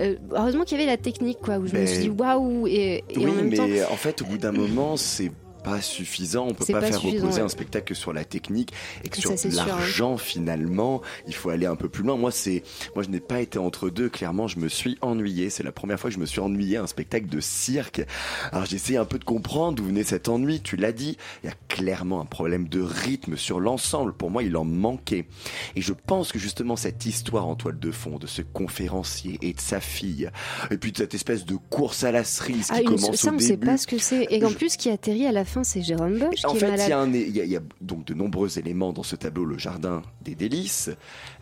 euh, 0.00 0.14
heureusement 0.32 0.64
qu'il 0.64 0.78
y 0.78 0.82
avait 0.82 0.90
la 0.90 0.96
technique, 0.96 1.38
quoi, 1.42 1.58
où 1.58 1.66
je 1.66 1.74
me 1.74 1.80
Mais- 1.80 1.86
suis 1.86 2.02
dit 2.04 2.10
waouh, 2.10 2.66
et, 2.66 3.04
et 3.10 3.18
oui, 3.18 3.26
en 3.26 3.32
même 3.34 3.48
mais 3.50 3.56
temps. 3.56 3.64
en 3.92 3.96
fait, 3.96 4.22
au 4.22 4.24
bout 4.24 4.38
d'un 4.38 4.52
moment, 4.52 4.96
c'est 4.96 5.30
pas 5.70 5.80
suffisant. 5.82 6.46
On 6.48 6.54
peut 6.54 6.64
pas, 6.66 6.80
pas 6.80 6.86
faire 6.86 7.02
reposer 7.02 7.38
ouais. 7.38 7.40
un 7.40 7.48
spectacle 7.48 7.86
que 7.88 7.94
sur 7.94 8.12
la 8.12 8.24
technique 8.24 8.72
et 9.04 9.08
que 9.08 9.16
Ça, 9.20 9.36
sur 9.36 9.50
hein. 9.60 9.66
l'argent 9.66 10.16
finalement. 10.16 11.02
Il 11.26 11.34
faut 11.34 11.50
aller 11.50 11.66
un 11.66 11.76
peu 11.76 11.88
plus 11.88 12.02
loin. 12.04 12.16
Moi, 12.16 12.30
c'est, 12.30 12.62
moi, 12.94 13.02
je 13.04 13.08
n'ai 13.10 13.20
pas 13.20 13.40
été 13.40 13.58
entre 13.58 13.90
deux. 13.90 14.08
Clairement, 14.08 14.46
je 14.48 14.58
me 14.58 14.68
suis 14.68 14.96
ennuyé. 15.00 15.50
C'est 15.50 15.62
la 15.62 15.72
première 15.72 15.98
fois 16.00 16.10
que 16.10 16.14
je 16.14 16.20
me 16.20 16.26
suis 16.26 16.40
ennuyé 16.40 16.76
à 16.76 16.82
un 16.82 16.86
spectacle 16.86 17.26
de 17.26 17.40
cirque. 17.40 18.02
Alors, 18.52 18.66
j'ai 18.66 18.76
essayé 18.76 18.98
un 18.98 19.04
peu 19.04 19.18
de 19.18 19.24
comprendre 19.24 19.76
d'où 19.76 19.84
venait 19.84 20.04
cet 20.04 20.28
ennui. 20.28 20.60
Tu 20.60 20.76
l'as 20.76 20.92
dit. 20.92 21.16
Il 21.42 21.48
y 21.48 21.52
a 21.52 21.54
clairement 21.68 22.20
un 22.20 22.24
problème 22.26 22.68
de 22.68 22.80
rythme 22.80 23.36
sur 23.36 23.60
l'ensemble. 23.60 24.12
Pour 24.12 24.30
moi, 24.30 24.42
il 24.42 24.56
en 24.56 24.64
manquait. 24.64 25.26
Et 25.74 25.80
je 25.82 25.92
pense 25.92 26.32
que 26.32 26.38
justement 26.38 26.76
cette 26.76 27.04
histoire 27.06 27.46
en 27.46 27.54
toile 27.56 27.78
de 27.78 27.90
fond 27.90 28.18
de 28.18 28.26
ce 28.26 28.42
conférencier 28.42 29.38
et 29.42 29.52
de 29.52 29.60
sa 29.60 29.80
fille, 29.80 30.30
et 30.70 30.76
puis 30.76 30.92
de 30.92 30.96
cette 30.98 31.14
espèce 31.14 31.44
de 31.44 31.56
course 31.56 32.04
à 32.04 32.12
la 32.12 32.24
cerise 32.24 32.66
qui 32.66 32.72
Ah, 32.74 32.80
une- 32.80 32.86
commence 32.86 33.16
ça, 33.16 33.28
au 33.30 33.34
on 33.34 33.36
début. 33.36 33.44
sait 33.46 33.56
pas 33.56 33.76
ce 33.76 33.86
que 33.86 33.98
c'est. 33.98 34.26
Et 34.30 34.44
en 34.44 34.48
Je- 34.48 34.54
plus, 34.56 34.76
qui 34.76 34.90
atterrit 34.90 35.26
à 35.26 35.32
la 35.32 35.44
fin, 35.44 35.55
c'est 35.64 35.82
Jérôme 35.82 36.18
Bosch 36.18 36.44
en 36.44 36.52
qui 36.52 36.58
fait, 36.58 36.66
il 37.14 37.16
y, 37.16 37.30
y 37.36 37.40
a- 37.40 37.44
il 37.44 37.50
y 37.50 37.56
a 37.56 37.60
donc 37.80 38.04
de 38.06 38.14
nombreux 38.14 38.58
éléments 38.58 38.92
dans 38.92 39.02
ce 39.02 39.16
tableau, 39.16 39.44
le 39.44 39.58
jardin 39.58 40.02
des 40.22 40.34
délices. 40.34 40.90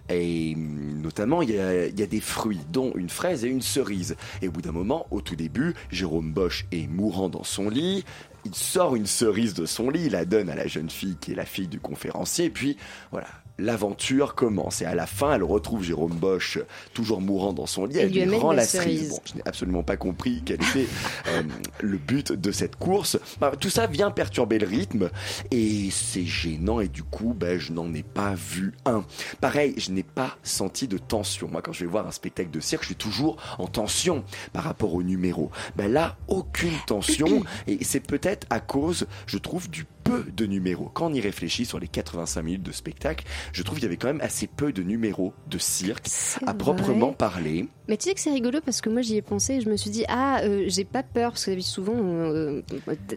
Et 0.08 0.54
hum, 0.56 1.00
notamment, 1.00 1.40
il 1.42 1.50
y, 1.52 1.58
a, 1.58 1.86
il 1.86 1.98
y 1.98 2.02
a 2.02 2.06
des 2.06 2.20
fruits, 2.20 2.60
dont 2.72 2.92
une 2.94 3.08
fraise 3.08 3.44
et 3.44 3.48
une 3.48 3.62
cerise. 3.62 4.16
Et 4.42 4.48
au 4.48 4.50
bout 4.52 4.62
d'un 4.62 4.72
moment, 4.72 5.06
au 5.10 5.20
tout 5.20 5.36
début, 5.36 5.74
Jérôme 5.90 6.32
Bosch 6.32 6.66
est 6.72 6.86
mourant 6.86 7.28
dans 7.28 7.44
son 7.44 7.68
lit. 7.70 8.04
Il 8.44 8.54
sort 8.54 8.94
une 8.96 9.06
cerise 9.06 9.54
de 9.54 9.64
son 9.64 9.88
lit, 9.88 10.04
il 10.06 10.12
la 10.12 10.26
donne 10.26 10.50
à 10.50 10.54
la 10.54 10.66
jeune 10.66 10.90
fille 10.90 11.16
qui 11.20 11.32
est 11.32 11.34
la 11.34 11.46
fille 11.46 11.68
du 11.68 11.80
conférencier. 11.80 12.50
Puis, 12.50 12.76
voilà, 13.10 13.28
l'aventure 13.59 14.34
commence. 14.34 14.82
Et 14.82 14.84
à 14.84 14.94
la 14.94 15.07
fin, 15.07 15.34
elle 15.34 15.42
retrouve 15.42 15.82
Jérôme 15.82 16.14
Bosch 16.14 16.59
toujours 16.92 17.20
mourant 17.20 17.52
dans 17.52 17.66
son 17.66 17.86
lit. 17.86 17.98
Elle 17.98 18.11
lui 18.11 18.36
rend 18.36 18.52
la 18.52 18.64
cerise. 18.64 18.84
cerise. 18.84 19.11
Bon, 19.11 19.20
je 19.24 19.34
n'ai 19.34 19.42
absolument 19.46 19.82
pas 19.82 19.96
compris 19.96 20.42
quel 20.44 20.57
était 20.57 20.86
euh, 21.28 21.42
le 21.80 21.98
but 21.98 22.32
de 22.32 22.52
cette 22.52 22.76
course. 22.76 23.18
Bah, 23.40 23.52
tout 23.59 23.70
ça 23.70 23.86
vient 23.86 24.11
perturber 24.11 24.59
le 24.59 24.66
rythme 24.66 25.11
et 25.50 25.88
c'est 25.90 26.24
gênant 26.24 26.80
et 26.80 26.88
du 26.88 27.02
coup, 27.02 27.34
ben, 27.34 27.59
je 27.59 27.72
n'en 27.72 27.92
ai 27.94 28.02
pas 28.02 28.34
vu 28.34 28.74
un. 28.86 29.05
Pareil, 29.40 29.74
je 29.76 29.92
n'ai 29.92 30.02
pas 30.02 30.36
senti 30.42 30.88
de 30.88 30.98
tension. 30.98 31.48
Moi, 31.48 31.62
quand 31.62 31.72
je 31.72 31.84
vais 31.84 31.90
voir 31.90 32.07
un 32.07 32.12
spectacle 32.12 32.50
de 32.50 32.61
cirque, 32.61 32.82
je 32.82 32.88
suis 32.88 32.96
toujours 32.96 33.36
en 33.59 33.66
tension 33.66 34.24
par 34.52 34.64
rapport 34.64 34.94
au 34.94 35.02
numéro. 35.02 35.50
Ben 35.76 35.92
là, 35.92 36.16
aucune 36.28 36.76
tension 36.86 37.44
et 37.66 37.84
c'est 37.84 38.00
peut-être 38.00 38.46
à 38.50 38.61
cause, 38.61 39.07
je 39.26 39.38
trouve, 39.38 39.70
du 39.70 39.86
peu 40.05 40.24
de 40.36 40.46
numéros. 40.46 40.90
Quand 40.94 41.07
on 41.07 41.12
y 41.14 41.20
réfléchit 41.20 41.64
sur 41.64 41.78
les 41.80 41.88
85 41.88 42.42
minutes 42.42 42.62
de 42.62 42.72
spectacle, 42.72 43.24
je 43.52 43.62
trouve 43.62 43.76
qu'il 43.78 43.84
y 43.84 43.88
avait 43.88 43.96
quand 43.96 44.07
même 44.09 44.20
assez 44.20 44.46
peu 44.46 44.72
de 44.72 44.82
numéros 44.82 45.32
de 45.50 45.59
cirque 45.59 46.07
à 46.42 46.50
vrai. 46.52 46.59
proprement 46.59 47.12
parler. 47.12 47.66
Mais 47.88 47.96
tu 47.98 48.09
sais 48.09 48.14
que 48.14 48.20
c'est 48.20 48.30
rigolo 48.32 48.61
parce 48.64 48.80
que 48.80 48.88
moi 48.88 49.02
j'y 49.02 49.16
ai 49.16 49.22
pensé 49.22 49.55
et 49.55 49.61
je 49.61 49.68
me 49.68 49.76
suis 49.76 49.90
dit 49.90 50.05
ah 50.09 50.40
euh, 50.42 50.64
j'ai 50.68 50.84
pas 50.84 51.02
peur 51.02 51.32
parce 51.32 51.44
que 51.44 51.61
souvent 51.61 51.92
euh, 51.96 52.62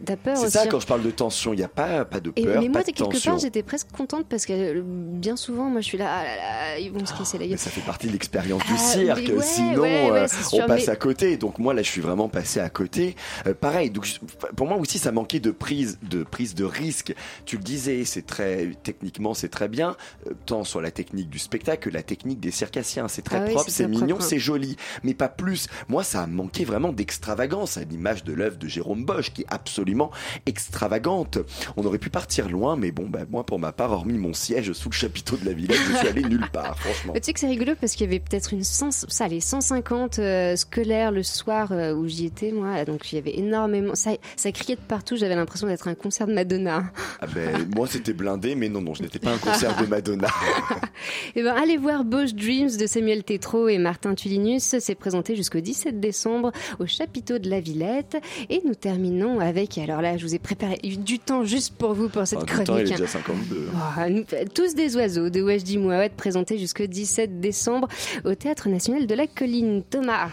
t'as 0.04 0.16
peur 0.16 0.36
C'est 0.36 0.50
ça 0.50 0.66
quand 0.66 0.80
je 0.80 0.86
parle 0.86 1.02
de 1.02 1.10
tension, 1.10 1.52
il 1.54 1.56
n'y 1.56 1.62
a 1.62 1.68
pas, 1.68 2.04
pas 2.04 2.20
de 2.20 2.32
Et- 2.36 2.42
peur, 2.44 2.60
mais 2.60 2.68
moi, 2.68 2.82
de 2.82 2.86
quelque 2.86 2.98
tension. 3.12 3.32
part, 3.32 3.38
j'étais 3.40 3.62
presque 3.62 3.90
contente 3.92 4.26
parce 4.28 4.44
que 4.44 4.52
euh, 4.52 4.82
bien 4.84 5.36
souvent, 5.36 5.64
moi, 5.70 5.80
je 5.80 5.86
suis 5.86 5.98
là, 5.98 6.10
ah 6.20 6.24
là 6.24 6.36
là, 6.36 6.78
ils 6.78 6.90
vont 6.92 7.04
se 7.06 7.12
casser 7.16 7.38
la 7.38 7.44
gueule. 7.44 7.52
Mais 7.52 7.56
ça 7.56 7.70
fait 7.70 7.80
partie 7.80 8.08
de 8.08 8.12
l'expérience 8.12 8.62
du 8.66 8.72
Ah, 8.74 8.78
cirque. 8.78 9.18
ouais, 9.28 9.42
Sinon, 9.42 9.80
ouais, 9.82 10.10
ouais, 10.10 10.28
c'est 10.28 10.60
on 10.62 10.66
passe 10.66 10.86
mais- 10.86 10.92
à 10.92 10.96
côté. 10.96 11.36
Donc 11.38 11.58
moi, 11.58 11.72
là, 11.72 11.82
je 11.82 11.88
suis 11.88 12.00
vraiment 12.02 12.28
passé 12.28 12.60
à 12.60 12.68
côté. 12.68 13.16
Euh, 13.46 13.54
pareil. 13.54 13.90
Donc 13.90 14.06
pour 14.56 14.66
moi 14.66 14.76
aussi, 14.76 14.98
ça 14.98 15.12
manquait 15.12 15.40
de 15.40 15.50
prise, 15.50 15.98
de 16.02 16.22
prise 16.24 16.54
de 16.54 16.64
risque. 16.78 17.14
Tu 17.44 17.56
le 17.56 17.62
disais, 17.62 18.04
c'est 18.04 18.26
très 18.26 18.70
techniquement, 18.82 19.34
c'est 19.34 19.48
très 19.48 19.68
bien, 19.68 19.96
euh, 20.26 20.32
tant 20.46 20.64
sur 20.64 20.80
la 20.80 20.90
technique 20.90 21.28
du 21.28 21.38
spectacle 21.38 21.90
que 21.90 21.94
la 21.94 22.02
technique 22.02 22.40
des 22.40 22.50
circassiens. 22.50 23.08
C'est 23.08 23.22
très 23.22 23.38
Ah 23.38 23.50
propre, 23.50 23.70
c'est 23.70 23.86
mignon, 23.86 24.18
c'est 24.20 24.38
joli, 24.38 24.76
mais 25.02 25.14
pas 25.14 25.28
plus. 25.28 25.68
Moi, 25.88 26.04
ça 26.04 26.22
a 26.22 26.26
manqué 26.26 26.64
vraiment 26.64 26.92
d'extravagance 26.92 27.76
à 27.76 27.84
l'image 27.84 28.24
de 28.24 28.32
l'œuvre 28.32 28.56
de 28.56 28.68
Jérôme 28.68 29.04
Bosch, 29.04 29.32
qui 29.32 29.42
est 29.42 29.46
absolument 29.48 30.10
extravagante. 30.46 31.38
On 31.76 31.84
aurait 31.84 31.98
pu 31.98 32.10
partir 32.10 32.48
loin, 32.48 32.76
mais 32.76 32.90
bon, 32.90 33.08
bah, 33.08 33.20
moi, 33.30 33.44
pour 33.44 33.58
ma 33.58 33.72
part, 33.72 33.92
hormis 33.92 34.18
mon 34.18 34.32
siège 34.32 34.72
sous 34.72 34.88
le 34.88 34.94
chapiteau 34.94 35.36
de 35.36 35.44
la 35.44 35.52
Villette, 35.52 35.80
je 35.90 35.96
suis 35.96 36.08
allé 36.08 36.22
nulle 36.22 36.48
part, 36.52 36.78
franchement. 36.80 37.12
Tu 37.14 37.20
sais 37.22 37.32
que 37.32 37.40
c'est 37.40 37.48
rigolo 37.48 37.72
parce 37.80 37.92
qu'il 37.92 38.06
y 38.06 38.08
avait 38.08 38.20
peut-être 38.20 38.52
une 38.52 38.64
100, 38.64 38.90
ça, 39.08 39.28
les 39.28 39.40
150 39.40 40.18
euh, 40.18 40.56
scolaires 40.56 41.10
le 41.10 41.22
soir 41.22 41.72
euh, 41.72 41.94
où 41.94 42.06
j'y 42.06 42.26
étais, 42.26 42.52
moi. 42.52 42.84
Donc 42.84 43.12
il 43.12 43.16
y 43.16 43.18
avait 43.18 43.38
énormément. 43.38 43.94
Ça, 43.94 44.12
ça 44.36 44.52
criait 44.52 44.76
de 44.76 44.80
partout. 44.80 45.16
J'avais 45.16 45.34
l'impression 45.34 45.66
d'être 45.66 45.88
un 45.88 45.94
concert 45.94 46.26
de 46.26 46.32
Madonna. 46.32 46.67
Ah 46.68 47.26
ben, 47.34 47.68
moi 47.74 47.86
c'était 47.86 48.12
blindé, 48.12 48.54
mais 48.54 48.68
non, 48.68 48.80
non, 48.80 48.94
je 48.94 49.02
n'étais 49.02 49.18
pas 49.18 49.32
un 49.32 49.38
concert 49.38 49.76
de 49.80 49.86
Madonna. 49.86 50.28
Et 51.36 51.42
ben, 51.42 51.54
allez 51.56 51.76
voir 51.76 52.04
Bosch 52.04 52.34
Dreams 52.34 52.76
de 52.76 52.86
Samuel 52.86 53.24
Tétrault 53.24 53.68
et 53.68 53.78
Martin 53.78 54.14
Tulinus. 54.14 54.76
C'est 54.78 54.94
présenté 54.94 55.36
jusqu'au 55.36 55.60
17 55.60 56.00
décembre 56.00 56.52
au 56.78 56.86
chapiteau 56.86 57.38
de 57.38 57.48
la 57.50 57.60
Villette. 57.60 58.16
Et 58.50 58.60
nous 58.64 58.74
terminons 58.74 59.40
avec, 59.40 59.78
alors 59.78 60.02
là, 60.02 60.16
je 60.16 60.24
vous 60.26 60.34
ai 60.34 60.38
préparé 60.38 60.76
du 60.82 61.18
temps 61.18 61.44
juste 61.44 61.74
pour 61.76 61.94
vous 61.94 62.08
pour 62.08 62.26
cette 62.26 62.40
En 62.40 62.44
chronique. 62.44 62.58
même 62.58 62.66
temps, 62.66 62.76
il 62.78 62.86
est 62.88 62.90
déjà 62.96 63.06
52. 63.06 63.68
Ah, 63.96 64.08
nous- 64.10 64.24
tous 64.54 64.74
des 64.74 64.96
oiseaux 64.96 65.30
de 65.30 65.40
Wajdi 65.42 65.78
Mouawad 65.78 66.12
présenté 66.12 66.58
jusqu'au 66.58 66.86
17 66.86 67.40
décembre 67.40 67.88
au 68.24 68.34
Théâtre 68.34 68.68
National 68.68 69.06
de 69.06 69.14
la 69.14 69.26
Colline. 69.26 69.82
Thomas. 69.88 70.28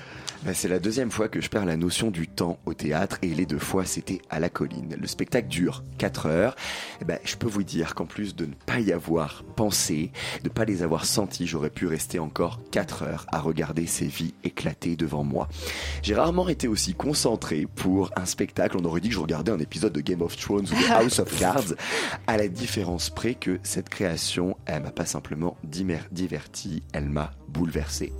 Ben, 0.46 0.54
c'est 0.54 0.68
la 0.68 0.78
deuxième 0.78 1.10
fois 1.10 1.28
que 1.28 1.42
je 1.42 1.50
perds 1.50 1.66
la 1.66 1.76
notion 1.76 2.12
du 2.12 2.28
temps 2.28 2.60
au 2.68 2.76
théâtre 2.76 3.18
et 3.24 3.30
les 3.34 3.48
deux 3.48 3.58
fois 3.58 3.84
c'était 3.84 4.22
à 4.30 4.40
la 4.40 4.48
colline. 4.48 4.96
Le 5.02 5.08
spectacle 5.08 5.48
dure 5.48 5.84
4 5.98 6.28
heures. 6.28 6.56
Eh 7.02 7.06
ben, 7.06 7.18
je 7.24 7.36
peux 7.36 7.48
vous 7.48 7.64
dire 7.64 7.96
qu'en 7.96 8.06
plus 8.06 8.36
de 8.36 8.46
ne 8.46 8.54
pas 8.54 8.80
y 8.80 8.92
avoir 8.92 9.44
pensé, 9.56 10.12
de 10.44 10.50
ne 10.50 10.54
pas 10.54 10.66
les 10.66 10.84
avoir 10.84 11.06
sentis, 11.06 11.48
j'aurais 11.48 11.72
pu 11.72 11.88
rester 11.88 12.20
encore 12.20 12.60
4 12.70 13.02
heures 13.02 13.26
à 13.32 13.40
regarder 13.40 13.88
ces 13.88 14.06
vies 14.06 14.36
éclater 14.44 14.96
devant 14.96 15.24
moi. 15.24 15.48
J'ai 16.04 16.14
rarement 16.14 16.48
été 16.48 16.68
aussi 16.68 16.94
concentré 16.94 17.66
pour 17.74 18.12
un 18.16 18.26
spectacle. 18.26 18.78
On 18.80 18.86
aurait 18.86 19.02
dit 19.02 19.10
que 19.10 19.16
je 19.16 19.20
regardais 19.20 19.52
un 19.52 19.58
épisode 19.58 19.94
de 19.94 20.02
Game 20.02 20.22
of 20.22 20.38
Thrones 20.38 20.68
ou 20.68 20.76
de 20.76 20.92
House 20.92 21.18
of 21.18 21.40
Cards, 21.40 21.74
à 22.28 22.38
la 22.38 22.48
différence 22.48 23.10
près 23.10 23.34
que 23.34 23.60
cette 23.64 23.90
création, 23.90 24.58
elle 24.68 24.84
m'a 24.84 24.92
pas 24.92 25.08
simplement 25.08 25.58
dimer- 25.68 25.98
diverti, 26.12 26.84
elle 26.94 27.10
m'a 27.10 27.32
bouleversé. 27.48 28.14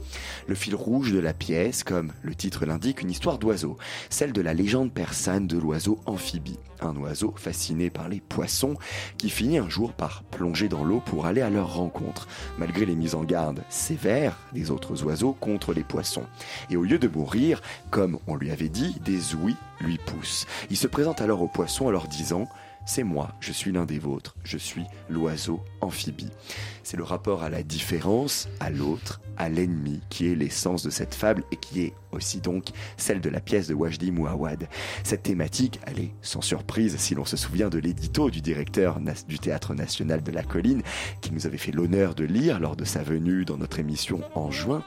Le 0.48 0.56
fil 0.56 0.76
rouge 0.76 1.12
de 1.12 1.20
la 1.20 1.34
pièce, 1.34 1.84
comme 1.84 2.14
le 2.22 2.36
titre 2.36 2.66
l'indique, 2.66 3.02
une 3.02 3.12
histoire 3.12 3.38
d'oiseau, 3.38 3.78
celle 4.10 4.34
de 4.34 4.42
la 4.42 4.54
légende 4.54 4.94
persane 4.94 5.48
de 5.48 5.58
l'oiseau 5.58 6.00
amphibie, 6.06 6.60
un 6.82 6.96
oiseau 6.98 7.34
fasciné 7.38 7.90
par 7.90 8.10
les 8.10 8.22
poissons 8.22 8.76
qui 9.18 9.30
finit 9.30 9.58
un 9.58 9.70
jour 9.70 9.94
par 9.94 10.24
plonger 10.24 10.68
dans 10.68 10.84
l'eau 10.84 11.02
pour 11.06 11.26
aller 11.26 11.42
à 11.42 11.50
leur 11.50 11.76
rencontre, 11.76 12.28
malgré 12.58 12.86
les 12.86 12.96
mises 12.96 13.16
en 13.16 13.24
garde 13.24 13.64
sévères 13.70 14.38
des 14.54 14.72
autres 14.72 15.04
oiseaux 15.04 15.34
contre 15.40 15.74
les 15.74 15.84
poissons. 15.84 16.26
Et 16.70 16.78
au 16.78 16.84
lieu 16.84 17.00
de 17.00 17.08
mourir, 17.08 17.62
comme 17.92 18.20
on 18.28 18.36
lui 18.36 18.52
avait 18.52 18.70
dit, 18.70 18.96
des 19.04 19.36
ouïes 19.36 19.56
lui 19.82 19.98
poussent. 19.98 20.46
Il 20.70 20.78
se 20.78 20.88
présente 20.88 21.22
alors 21.22 21.42
aux 21.42 21.48
poissons 21.48 21.88
en 21.88 21.92
leur 21.92 22.08
disant 22.08 22.48
c'est 22.88 23.04
moi, 23.04 23.32
je 23.40 23.52
suis 23.52 23.72
l'un 23.72 23.86
des 23.86 23.98
vôtres, 23.98 24.36
je 24.44 24.60
suis 24.60 24.86
l'oiseau 25.10 25.60
amphibie. 25.82 26.30
C'est 26.86 26.98
le 26.98 27.04
rapport 27.04 27.42
à 27.42 27.50
la 27.50 27.64
différence, 27.64 28.48
à 28.60 28.70
l'autre, 28.70 29.20
à 29.38 29.50
l'ennemi, 29.50 30.02
qui 30.10 30.28
est 30.28 30.36
l'essence 30.36 30.84
de 30.84 30.92
cette 30.92 31.16
fable 31.16 31.44
et 31.52 31.56
qui 31.56 31.82
est 31.82 31.94
aussi 32.12 32.40
donc 32.40 32.68
celle 32.96 33.20
de 33.22 33.30
la 33.30 33.42
pièce 33.42 33.68
de 33.68 33.74
Wajdi 33.74 34.12
Mouawad. 34.12 34.70
Cette 35.04 35.24
thématique, 35.24 35.80
elle 35.88 36.00
est 36.00 36.14
sans 36.22 36.42
surprise 36.42 36.96
si 36.98 37.16
l'on 37.16 37.26
se 37.26 37.36
souvient 37.36 37.70
de 37.70 37.80
l'édito 37.80 38.30
du 38.30 38.40
directeur 38.40 39.00
du 39.28 39.40
Théâtre 39.40 39.74
National 39.74 40.22
de 40.24 40.32
la 40.32 40.44
Colline, 40.44 40.84
qui 41.22 41.34
nous 41.34 41.48
avait 41.48 41.58
fait 41.58 41.72
l'honneur 41.72 42.14
de 42.14 42.24
lire 42.24 42.60
lors 42.60 42.76
de 42.76 42.86
sa 42.86 43.02
venue 43.02 43.46
dans 43.46 43.58
notre 43.58 43.80
émission 43.80 44.22
en 44.36 44.52
juin. 44.52 44.84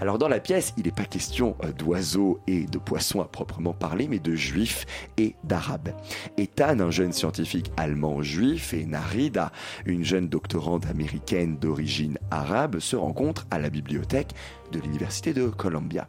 Alors 0.00 0.18
dans 0.18 0.28
la 0.28 0.40
pièce, 0.40 0.74
il 0.76 0.84
n'est 0.84 0.90
pas 0.90 1.04
question 1.04 1.56
euh, 1.64 1.72
d'oiseaux 1.72 2.40
et 2.48 2.64
de 2.64 2.78
poissons 2.78 3.20
à 3.20 3.26
proprement 3.26 3.72
parler, 3.72 4.08
mais 4.08 4.18
de 4.18 4.34
juifs 4.34 4.84
et 5.16 5.36
d'arabes. 5.44 5.90
Ethan, 6.36 6.80
un 6.80 6.90
jeune 6.90 7.12
scientifique 7.12 7.70
allemand 7.76 8.20
juif, 8.20 8.74
et 8.74 8.84
Narida, 8.84 9.52
une 9.86 10.04
jeune 10.04 10.28
doctorante 10.28 10.86
américaine 10.86 11.35
d'origine 11.44 12.18
arabe, 12.30 12.78
se 12.78 12.96
rencontrent 12.96 13.46
à 13.50 13.58
la 13.58 13.68
bibliothèque 13.68 14.34
de 14.72 14.80
l'université 14.80 15.32
de 15.32 15.46
Columbia. 15.48 16.08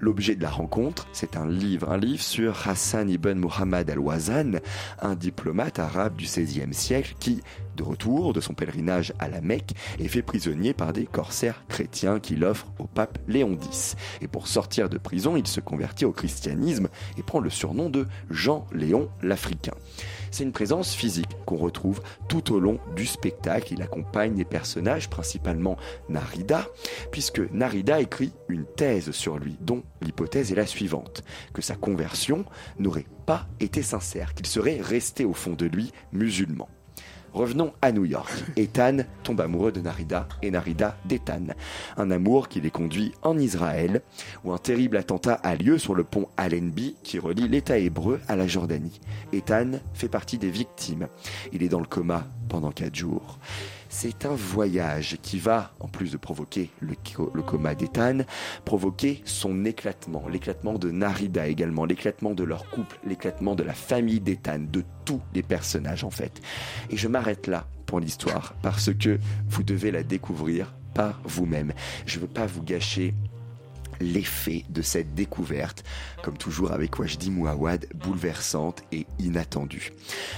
L'objet 0.00 0.34
de 0.34 0.42
la 0.42 0.50
rencontre, 0.50 1.06
c'est 1.12 1.36
un 1.36 1.48
livre, 1.48 1.90
un 1.90 1.96
livre 1.96 2.22
sur 2.22 2.68
Hassan 2.68 3.08
ibn 3.08 3.34
Muhammad 3.34 3.88
al-Wazan, 3.88 4.60
un 5.00 5.14
diplomate 5.14 5.78
arabe 5.78 6.16
du 6.16 6.24
XVIe 6.24 6.72
siècle 6.74 7.14
qui, 7.18 7.42
de 7.76 7.82
retour 7.82 8.32
de 8.32 8.40
son 8.40 8.54
pèlerinage 8.54 9.12
à 9.18 9.28
la 9.28 9.40
Mecque, 9.40 9.74
est 9.98 10.08
fait 10.08 10.22
prisonnier 10.22 10.74
par 10.74 10.92
des 10.92 11.06
corsaires 11.06 11.64
chrétiens 11.68 12.20
qu'il 12.20 12.44
offre 12.44 12.66
au 12.78 12.86
pape 12.86 13.18
Léon 13.28 13.58
X. 13.62 13.96
Et 14.20 14.28
pour 14.28 14.48
sortir 14.48 14.88
de 14.88 14.98
prison, 14.98 15.36
il 15.36 15.46
se 15.46 15.60
convertit 15.60 16.04
au 16.04 16.12
christianisme 16.12 16.88
et 17.16 17.22
prend 17.22 17.40
le 17.40 17.50
surnom 17.50 17.88
de 17.88 18.06
Jean-Léon 18.30 19.08
l'Africain. 19.22 19.74
C'est 20.30 20.44
une 20.44 20.52
présence 20.52 20.94
physique 20.94 21.30
qu'on 21.46 21.56
retrouve 21.56 22.02
tout 22.28 22.52
au 22.52 22.60
long 22.60 22.78
du 22.94 23.06
spectacle. 23.06 23.72
Il 23.72 23.80
accompagne 23.80 24.36
les 24.36 24.44
personnages, 24.44 25.08
principalement 25.08 25.76
Narida, 26.08 26.66
puisque 27.10 27.40
Narida 27.52 27.85
écrit 27.94 28.32
une 28.48 28.64
thèse 28.64 29.12
sur 29.12 29.38
lui, 29.38 29.56
dont 29.60 29.82
l'hypothèse 30.02 30.52
est 30.52 30.56
la 30.56 30.66
suivante, 30.66 31.22
que 31.52 31.62
sa 31.62 31.76
conversion 31.76 32.44
n'aurait 32.78 33.06
pas 33.26 33.46
été 33.60 33.82
sincère, 33.82 34.34
qu'il 34.34 34.46
serait 34.46 34.80
resté 34.80 35.24
au 35.24 35.32
fond 35.32 35.52
de 35.52 35.66
lui 35.66 35.92
musulman. 36.12 36.68
Revenons 37.32 37.74
à 37.82 37.92
New 37.92 38.06
York. 38.06 38.32
Ethan 38.56 38.98
tombe 39.22 39.42
amoureux 39.42 39.70
de 39.70 39.80
Narida 39.80 40.26
et 40.40 40.50
Narida 40.50 40.96
d'Ethan. 41.04 41.48
Un 41.98 42.10
amour 42.10 42.48
qui 42.48 42.62
les 42.62 42.70
conduit 42.70 43.12
en 43.22 43.36
Israël, 43.38 44.00
où 44.42 44.52
un 44.52 44.58
terrible 44.58 44.96
attentat 44.96 45.34
a 45.34 45.54
lieu 45.54 45.76
sur 45.76 45.94
le 45.94 46.02
pont 46.02 46.28
Allenby 46.38 46.96
qui 47.02 47.18
relie 47.18 47.46
l'État 47.46 47.78
hébreu 47.78 48.20
à 48.26 48.36
la 48.36 48.46
Jordanie. 48.46 49.00
Ethan 49.34 49.72
fait 49.92 50.08
partie 50.08 50.38
des 50.38 50.50
victimes. 50.50 51.08
Il 51.52 51.62
est 51.62 51.68
dans 51.68 51.80
le 51.80 51.86
coma 51.86 52.26
pendant 52.48 52.70
quatre 52.70 52.96
jours. 52.96 53.38
C'est 53.98 54.26
un 54.26 54.34
voyage 54.34 55.16
qui 55.22 55.38
va, 55.38 55.72
en 55.80 55.88
plus 55.88 56.12
de 56.12 56.18
provoquer 56.18 56.70
le, 56.80 56.96
coma 57.40 57.74
d'Ethan, 57.74 58.18
provoquer 58.66 59.22
son 59.24 59.64
éclatement, 59.64 60.28
l'éclatement 60.28 60.74
de 60.74 60.90
Narida 60.90 61.46
également, 61.46 61.86
l'éclatement 61.86 62.34
de 62.34 62.44
leur 62.44 62.68
couple, 62.68 62.98
l'éclatement 63.06 63.54
de 63.54 63.62
la 63.62 63.72
famille 63.72 64.20
d'Ethan, 64.20 64.58
de 64.70 64.84
tous 65.06 65.22
les 65.32 65.42
personnages 65.42 66.04
en 66.04 66.10
fait. 66.10 66.42
Et 66.90 66.98
je 66.98 67.08
m'arrête 67.08 67.46
là 67.46 67.68
pour 67.86 67.98
l'histoire 67.98 68.54
parce 68.60 68.92
que 68.92 69.18
vous 69.48 69.62
devez 69.62 69.90
la 69.90 70.02
découvrir 70.02 70.74
par 70.92 71.18
vous-même. 71.24 71.72
Je 72.04 72.16
ne 72.16 72.20
veux 72.20 72.30
pas 72.30 72.44
vous 72.44 72.62
gâcher 72.62 73.14
l'effet 74.00 74.64
de 74.70 74.82
cette 74.82 75.14
découverte, 75.14 75.84
comme 76.22 76.36
toujours 76.36 76.72
avec 76.72 76.98
Wajdi 76.98 77.30
Mouawad, 77.30 77.86
bouleversante 77.94 78.82
et 78.92 79.06
inattendue. 79.18 79.92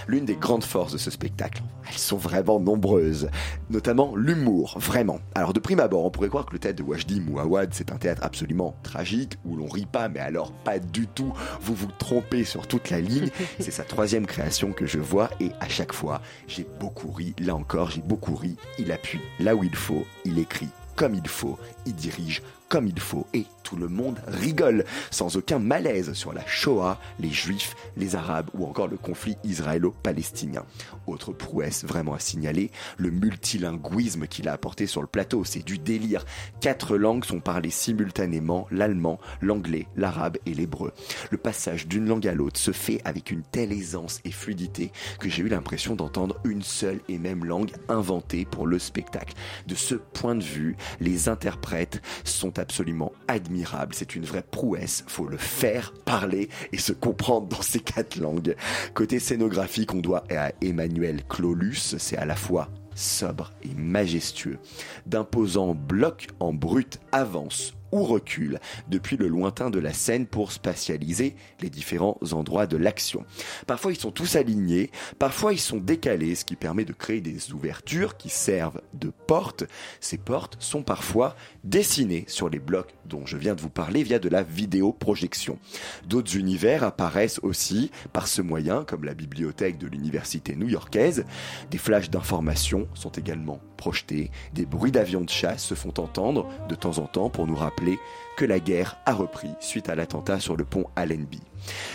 L'une 0.07 0.25
des 0.25 0.37
grandes 0.37 0.65
forces 0.65 0.93
de 0.93 0.99
ce 0.99 1.11
spectacle, 1.11 1.63
elles 1.89 1.99
sont 1.99 2.17
vraiment 2.17 2.61
nombreuses, 2.61 3.31
notamment 3.71 4.15
l'humour, 4.17 4.77
vraiment. 4.79 5.21
Alors 5.35 5.53
de 5.53 5.61
prime 5.61 5.81
abord, 5.81 6.05
on 6.05 6.11
pourrait 6.11 6.29
croire 6.29 6.47
que 6.47 6.53
le 6.53 6.59
théâtre 6.59 6.83
de 6.83 6.89
Wajdi 6.89 7.21
Mouawad, 7.21 7.71
c'est 7.73 7.93
un 7.93 7.97
théâtre 7.97 8.23
absolument 8.25 8.75
tragique, 8.83 9.39
où 9.45 9.57
l'on 9.57 9.69
rit 9.69 9.87
pas, 9.87 10.09
mais 10.09 10.21
alors 10.21 10.53
pas 10.53 10.79
du 10.79 11.07
tout, 11.07 11.33
vous 11.61 11.75
vous 11.75 11.89
trompez 11.99 12.45
sur 12.45 12.67
toute 12.67 12.91
la 12.91 13.01
ligne. 13.01 13.31
C'est 13.59 13.71
sa 13.71 13.85
troisième 13.85 14.27
création 14.27 14.73
que 14.73 14.87
je 14.87 14.99
vois, 14.99 15.31
et 15.41 15.51
à 15.61 15.69
chaque 15.69 15.93
fois, 15.93 16.21
j'ai 16.47 16.67
beaucoup 16.81 17.11
ri, 17.11 17.35
là 17.39 17.55
encore, 17.55 17.91
j'ai 17.91 18.03
beaucoup 18.03 18.35
ri, 18.35 18.57
il 18.79 18.93
appuie 18.93 19.21
là 19.41 19.55
où 19.55 19.65
il 19.65 19.75
faut, 19.75 20.07
il 20.25 20.39
écrit 20.39 20.69
comme 20.99 21.15
il 21.15 21.29
faut, 21.29 21.57
dirige 21.93 22.43
comme 22.69 22.87
il 22.87 23.01
faut 23.01 23.27
et 23.33 23.47
tout 23.63 23.77
le 23.77 23.89
monde 23.89 24.19
rigole 24.27 24.85
sans 25.11 25.37
aucun 25.37 25.59
malaise 25.59 26.13
sur 26.13 26.33
la 26.33 26.47
Shoah, 26.47 26.99
les 27.19 27.31
Juifs, 27.31 27.75
les 27.97 28.15
Arabes 28.15 28.51
ou 28.55 28.65
encore 28.67 28.89
le 28.89 28.97
conflit 28.97 29.37
israélo-palestinien. 29.45 30.65
Autre 31.07 31.33
prouesse 31.33 31.85
vraiment 31.85 32.15
à 32.15 32.19
signaler, 32.19 32.71
le 32.97 33.11
multilinguisme 33.11 34.27
qu'il 34.27 34.49
a 34.49 34.53
apporté 34.53 34.87
sur 34.87 35.01
le 35.01 35.07
plateau, 35.07 35.45
c'est 35.45 35.65
du 35.65 35.79
délire. 35.79 36.25
Quatre 36.61 36.97
langues 36.97 37.25
sont 37.25 37.41
parlées 37.41 37.71
simultanément, 37.71 38.67
l'allemand, 38.71 39.19
l'anglais, 39.41 39.87
l'arabe 39.97 40.37
et 40.47 40.55
l'hébreu. 40.55 40.93
Le 41.31 41.39
passage 41.39 41.87
d'une 41.87 42.07
langue 42.07 42.27
à 42.27 42.35
l'autre 42.35 42.61
se 42.61 42.73
fait 42.73 43.01
avec 43.05 43.31
une 43.31 43.43
telle 43.43 43.73
aisance 43.73 44.21
et 44.25 44.31
fluidité 44.31 44.93
que 45.21 45.29
j'ai 45.29 45.43
eu 45.43 45.49
l'impression 45.49 45.95
d'entendre 45.95 46.39
une 46.45 46.63
seule 46.63 47.01
et 47.09 47.19
même 47.19 47.45
langue 47.45 47.73
inventée 47.89 48.45
pour 48.45 48.67
le 48.67 48.79
spectacle. 48.79 49.35
De 49.67 49.75
ce 49.75 49.95
point 49.95 50.35
de 50.35 50.45
vue, 50.45 50.77
les 51.01 51.29
interprètes 51.29 51.78
sont 52.25 52.59
absolument 52.59 53.13
admirables. 53.29 53.95
C'est 53.95 54.15
une 54.15 54.25
vraie 54.25 54.43
prouesse. 54.43 55.05
Faut 55.07 55.27
le 55.27 55.37
faire 55.37 55.93
parler 56.05 56.49
et 56.73 56.79
se 56.79 56.93
comprendre 56.93 57.49
dans 57.49 57.63
ces 57.63 57.81
quatre 57.81 58.17
langues. 58.17 58.57
Côté 58.95 59.19
scénographique, 59.19 59.95
on 59.95 60.01
doit 60.01 60.25
à 60.31 60.53
Emmanuel 60.63 61.23
Clolus. 61.29 61.97
C'est 61.99 62.17
à 62.17 62.27
la 62.27 62.37
fois 62.37 62.69
sobre 62.95 63.53
et 63.63 63.75
majestueux. 63.77 64.59
D'imposants 65.07 65.75
blocs 65.75 66.29
en 66.41 66.53
brut 66.53 66.99
avancent 67.13 67.75
ou 67.93 68.05
recule 68.05 68.61
depuis 68.89 69.17
le 69.17 69.29
lointain 69.29 69.71
de 69.71 69.79
la 69.79 69.93
scène 69.93 70.27
pour 70.27 70.53
spatialiser 70.53 71.35
les 71.61 71.71
différents 71.71 72.19
endroits 72.33 72.67
de 72.67 72.77
l'action. 72.77 73.25
Parfois 73.67 73.93
ils 73.93 73.99
sont 73.99 74.11
tous 74.11 74.37
alignés, 74.37 74.91
parfois 75.19 75.53
ils 75.53 75.61
sont 75.61 75.79
décalés, 75.79 76.35
ce 76.35 76.45
qui 76.45 76.57
permet 76.57 76.85
de 76.85 76.93
créer 76.93 77.21
des 77.21 77.53
ouvertures 77.53 78.17
qui 78.17 78.29
servent 78.29 78.81
de 78.95 79.11
portes. 79.27 79.65
Ces 80.01 80.19
portes 80.19 80.57
sont 80.61 80.83
parfois 80.83 81.37
dessinées 81.65 82.25
sur 82.29 82.49
les 82.49 82.59
blocs 82.59 82.95
dont 83.07 83.27
je 83.27 83.37
viens 83.37 83.55
de 83.55 83.61
vous 83.61 83.71
parler 83.71 84.03
via 84.03 84.19
de 84.19 84.29
la 84.29 84.43
vidéoprojection. 84.43 85.59
D'autres 86.07 86.37
univers 86.37 86.85
apparaissent 86.85 87.41
aussi 87.43 87.91
par 88.13 88.29
ce 88.29 88.43
moyen, 88.43 88.85
comme 88.85 89.05
la 89.05 89.15
bibliothèque 89.15 89.79
de 89.79 89.87
l'université 89.87 90.57
new-yorkaise. 90.57 91.25
Des 91.71 91.79
flashs 91.79 92.11
d'informations 92.11 92.89
sont 92.95 93.11
également 93.11 93.61
projetés, 93.79 94.31
des 94.53 94.67
bruits 94.67 94.93
d'avions 94.93 95.23
de 95.23 95.31
chasse 95.31 95.65
se 95.65 95.75
font 95.75 95.95
entendre 95.97 96.47
de 96.69 96.75
temps 96.75 96.99
en 96.99 97.07
temps 97.07 97.31
pour 97.31 97.47
nous 97.47 97.57
rappeler 97.57 97.99
que 98.37 98.45
la 98.45 98.61
guerre 98.61 98.99
a 99.07 99.15
repris 99.15 99.49
suite 99.61 99.89
à 99.89 99.95
l'attentat 99.95 100.39
sur 100.39 100.57
le 100.57 100.65
pont 100.67 100.85
Allenby. 100.97 101.41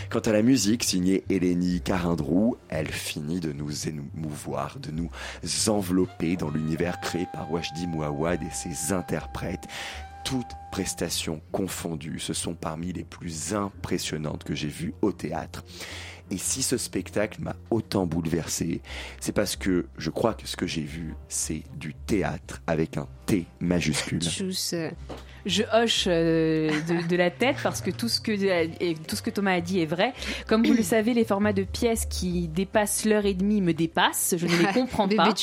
Quant 0.10 0.20
à 0.20 0.32
la 0.32 0.42
musique 0.42 0.84
signée 0.84 1.24
Eleni 1.30 1.82
Carindrou, 1.82 2.58
elle 2.70 2.92
finit 2.92 3.40
de 3.40 3.54
nous 3.54 3.88
émouvoir, 3.88 4.80
de 4.80 4.92
nous 4.92 5.10
envelopper 5.68 6.36
dans 6.36 6.50
l'univers 6.50 7.00
créé 7.00 7.28
par 7.32 7.52
Wajdi 7.52 7.88
Mouawad 7.88 8.42
et 8.42 8.52
ses 8.52 8.94
interprètes. 8.94 9.68
Toutes 10.26 10.52
prestations 10.72 11.42
confondues, 11.52 12.20
ce 12.20 12.34
sont 12.34 12.56
parmi 12.56 12.94
les 12.94 13.04
plus 13.04 13.54
impressionnantes 13.54 14.44
que 14.44 14.56
j'ai 14.56 14.70
vues 14.70 14.94
au 15.02 15.12
théâtre. 15.12 15.64
Et 16.34 16.38
si 16.38 16.64
ce 16.64 16.78
spectacle 16.78 17.44
m'a 17.44 17.56
autant 17.70 18.08
bouleversé, 18.08 18.82
c'est 19.20 19.34
parce 19.34 19.56
que 19.56 19.86
je 20.00 20.10
crois 20.10 20.34
que 20.34 20.48
ce 20.48 20.58
que 20.58 20.66
j'ai 20.66 20.82
vu, 20.82 21.14
c'est 21.28 21.62
du 21.76 21.94
théâtre 21.94 22.60
avec 22.66 22.98
un 22.98 23.08
T 23.28 23.46
majuscule. 23.60 24.24
Je 25.46 25.64
hoche 25.74 26.06
euh, 26.08 26.70
de, 26.88 27.08
de, 27.08 27.16
la 27.16 27.30
tête 27.30 27.58
parce 27.62 27.82
que 27.82 27.92
tout 27.92 28.08
ce 28.08 28.22
que, 28.22 28.32
et 28.32 28.96
tout 29.08 29.16
ce 29.16 29.22
que 29.22 29.30
Thomas 29.30 29.54
a 29.54 29.62
dit 29.62 29.82
est 29.82 29.86
vrai. 29.86 30.14
Comme 30.48 30.66
vous 30.66 30.74
le 30.74 30.84
savez, 30.84 31.14
les 31.14 31.26
formats 31.26 31.54
de 31.54 31.64
pièces 31.64 32.06
qui 32.06 32.48
dépassent 32.48 33.06
l'heure 33.06 33.26
et 33.26 33.34
demie 33.34 33.62
me 33.62 33.74
dépassent. 33.74 34.36
Je 34.38 34.46
ne 34.46 34.56
les 34.56 34.66
comprends 34.74 35.08
pas. 35.08 35.34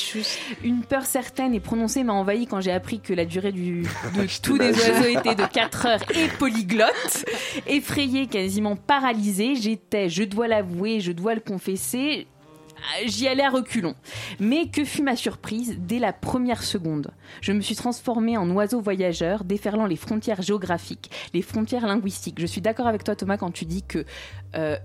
Une 0.63 0.81
peur 0.83 1.05
certaine 1.05 1.53
et 1.53 1.59
prononcée 1.59 2.03
m'a 2.03 2.13
envahi 2.13 2.47
quand 2.47 2.61
j'ai 2.61 2.71
appris 2.71 2.99
que 2.99 3.13
la 3.13 3.25
durée 3.25 3.51
du, 3.51 3.83
de 4.15 4.41
tous 4.41 4.57
les 4.57 4.69
oiseaux 4.69 5.19
était 5.19 5.35
de 5.35 5.45
4 5.45 5.85
heures 5.85 6.03
et 6.15 6.27
polyglotte. 6.39 7.25
Effrayée, 7.67 8.27
quasiment 8.27 8.75
paralysée, 8.75 9.55
j'étais, 9.55 10.09
je 10.09 10.23
dois 10.23 10.47
l'avouer, 10.47 10.99
je 10.99 11.11
dois 11.11 11.35
le 11.35 11.41
confesser, 11.41 12.27
j'y 13.05 13.27
allais 13.27 13.43
à 13.43 13.49
reculons. 13.49 13.95
Mais 14.39 14.67
que 14.67 14.85
fut 14.85 15.01
ma 15.01 15.15
surprise 15.15 15.77
dès 15.79 15.99
la 15.99 16.13
première 16.13 16.63
seconde 16.63 17.11
Je 17.41 17.51
me 17.51 17.61
suis 17.61 17.75
transformée 17.75 18.37
en 18.37 18.49
oiseau 18.51 18.81
voyageur, 18.81 19.43
déferlant 19.43 19.85
les 19.85 19.95
frontières 19.95 20.41
géographiques, 20.41 21.11
les 21.33 21.41
frontières 21.41 21.87
linguistiques. 21.87 22.39
Je 22.39 22.45
suis 22.45 22.61
d'accord 22.61 22.87
avec 22.87 23.03
toi, 23.03 23.15
Thomas, 23.15 23.37
quand 23.37 23.51
tu 23.51 23.65
dis 23.65 23.83
que 23.83 24.05
euh, 24.55 24.77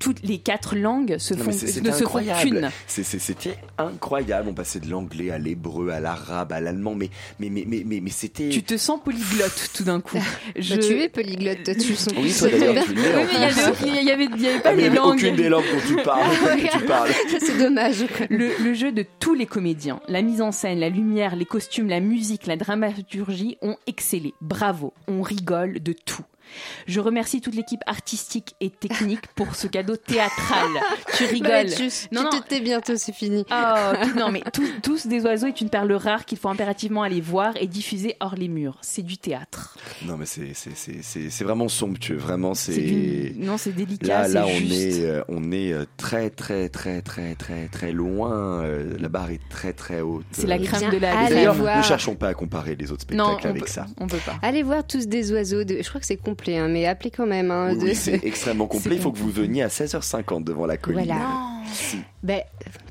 toutes 0.00 0.22
les 0.22 0.38
quatre 0.38 0.74
langues 0.74 1.18
se 1.18 1.34
font, 1.34 1.50
ne 1.50 1.92
se 1.92 2.04
font 2.04 2.20
qu'une. 2.40 2.70
C'était 2.88 3.56
incroyable. 3.78 4.48
On 4.48 4.54
passait 4.54 4.80
de 4.80 4.90
l'anglais 4.90 5.30
à 5.30 5.38
l'hébreu, 5.38 5.90
à 5.90 6.00
l'arabe, 6.00 6.52
à 6.52 6.60
l'allemand, 6.60 6.94
mais 6.96 7.10
mais 7.38 7.50
mais 7.50 7.64
mais 7.66 7.82
mais, 7.86 8.00
mais 8.00 8.10
c'était. 8.10 8.48
Tu 8.48 8.62
te 8.62 8.76
sens 8.76 8.98
polyglotte 9.04 9.70
tout 9.74 9.84
d'un 9.84 10.00
coup. 10.00 10.18
Je... 10.56 10.74
Bah, 10.74 10.82
tu 10.82 11.00
es 11.00 11.08
polyglotte, 11.08 11.62
toi, 11.62 11.74
tu 11.74 11.94
sens. 11.94 12.14
Oui, 12.16 12.34
toi 12.36 12.48
d'ailleurs, 12.48 12.84
tu 12.84 12.94
l'es. 12.94 13.02
Oui, 13.14 13.92
mais 13.92 14.00
il 14.00 14.06
y 14.06 14.10
avait, 14.10 14.24
avait 14.24 14.60
pas 14.60 14.72
les 14.72 14.88
langues. 14.88 15.16
Aucune 15.16 15.36
des 15.36 15.48
langues 15.50 15.64
dont 15.70 15.86
tu 15.86 16.02
parles. 16.02 16.30
C'est 17.38 17.58
dommage. 17.58 18.06
Le, 18.30 18.50
le 18.62 18.74
jeu 18.74 18.92
de 18.92 19.04
tous 19.20 19.34
les 19.34 19.46
comédiens, 19.46 20.00
la 20.08 20.22
mise 20.22 20.40
en 20.40 20.50
scène, 20.50 20.80
la 20.80 20.88
lumière, 20.88 21.36
les 21.36 21.44
costumes, 21.44 21.88
la 21.88 22.00
musique, 22.00 22.46
la 22.46 22.56
dramaturgie 22.56 23.58
ont 23.60 23.76
excellé. 23.86 24.32
Bravo. 24.40 24.94
On 25.08 25.20
rigole 25.20 25.80
de 25.82 25.92
tout. 25.92 26.24
Je 26.86 27.00
remercie 27.00 27.40
toute 27.40 27.54
l'équipe 27.54 27.80
artistique 27.86 28.54
et 28.60 28.70
technique 28.70 29.26
pour 29.34 29.54
ce 29.54 29.66
cadeau 29.66 29.96
théâtral. 29.96 30.68
tu 31.16 31.24
rigoles. 31.24 31.66
non, 32.12 32.28
tu 32.30 32.40
te 32.40 32.48
tais 32.48 32.60
bientôt, 32.60 32.96
c'est 32.96 33.12
fini. 33.14 33.44
Oh, 33.50 33.92
non, 34.16 34.30
mais 34.30 34.42
tous, 34.52 34.68
tous 34.82 35.06
des 35.06 35.24
oiseaux 35.24 35.46
est 35.46 35.60
une 35.60 35.70
perle 35.70 35.92
rare 35.92 36.24
qu'il 36.24 36.38
faut 36.38 36.48
impérativement 36.48 37.02
aller 37.02 37.20
voir 37.20 37.54
et 37.60 37.66
diffuser 37.66 38.16
hors 38.20 38.34
les 38.34 38.48
murs. 38.48 38.78
C'est 38.82 39.02
du 39.02 39.18
théâtre. 39.18 39.76
Non, 40.06 40.16
mais 40.16 40.26
c'est 40.26 41.44
vraiment 41.44 41.68
somptueux. 41.68 42.16
Vraiment, 42.16 42.54
c'est. 42.54 43.32
Non, 43.36 43.56
c'est 43.58 43.72
délicat. 43.72 44.06
Là, 44.06 44.28
là 44.28 44.46
on, 44.46 44.58
juste. 44.58 44.72
est, 44.72 45.04
euh, 45.04 45.22
on 45.28 45.52
est 45.52 45.72
euh, 45.72 45.84
très, 45.96 46.30
très, 46.30 46.68
très, 46.68 47.02
très, 47.02 47.34
très, 47.34 47.68
très 47.68 47.92
loin. 47.92 48.62
Euh, 48.62 48.96
La 48.98 49.08
barre 49.08 49.30
est 49.30 49.40
très, 49.48 49.72
très 49.72 50.00
haute. 50.00 50.24
C'est 50.32 50.46
la 50.46 50.58
crème 50.58 50.90
de 50.90 50.98
la 50.98 51.28
D'ailleurs, 51.28 51.54
voir. 51.54 51.78
ne 51.78 51.82
cherchons 51.82 52.14
pas 52.14 52.28
à 52.28 52.34
comparer 52.34 52.76
les 52.76 52.90
autres 52.92 53.02
spectacles 53.02 53.30
Non, 53.30 53.38
on 53.42 53.48
avec 53.48 53.64
peut, 53.64 53.70
ça. 53.70 53.86
on 53.98 54.06
peut 54.06 54.18
pas. 54.24 54.38
Allez 54.42 54.62
voir 54.62 54.86
tous 54.86 55.06
des 55.06 55.32
oiseaux. 55.32 55.64
De... 55.64 55.78
Je 55.82 55.88
crois 55.88 56.00
que 56.00 56.06
c'est 56.06 56.16
complet, 56.40 56.58
hein, 56.58 56.68
mais 56.68 56.86
appelez 56.86 57.10
quand 57.10 57.26
même. 57.26 57.50
hein, 57.50 57.68
Oui, 57.72 57.78
de- 57.78 57.84
oui, 57.84 57.94
c'est 57.94 58.24
extrêmement 58.24 58.66
complet. 58.68 58.96
Il 58.96 59.00
faut 59.02 59.12
que 59.12 59.18
vous 59.18 59.30
veniez 59.30 59.62
à 59.62 59.68
16h50 59.68 60.44
devant 60.44 60.66
la 60.66 60.76
colline. 60.76 61.04
Voilà. 61.04 61.20
Ben, 62.22 62.42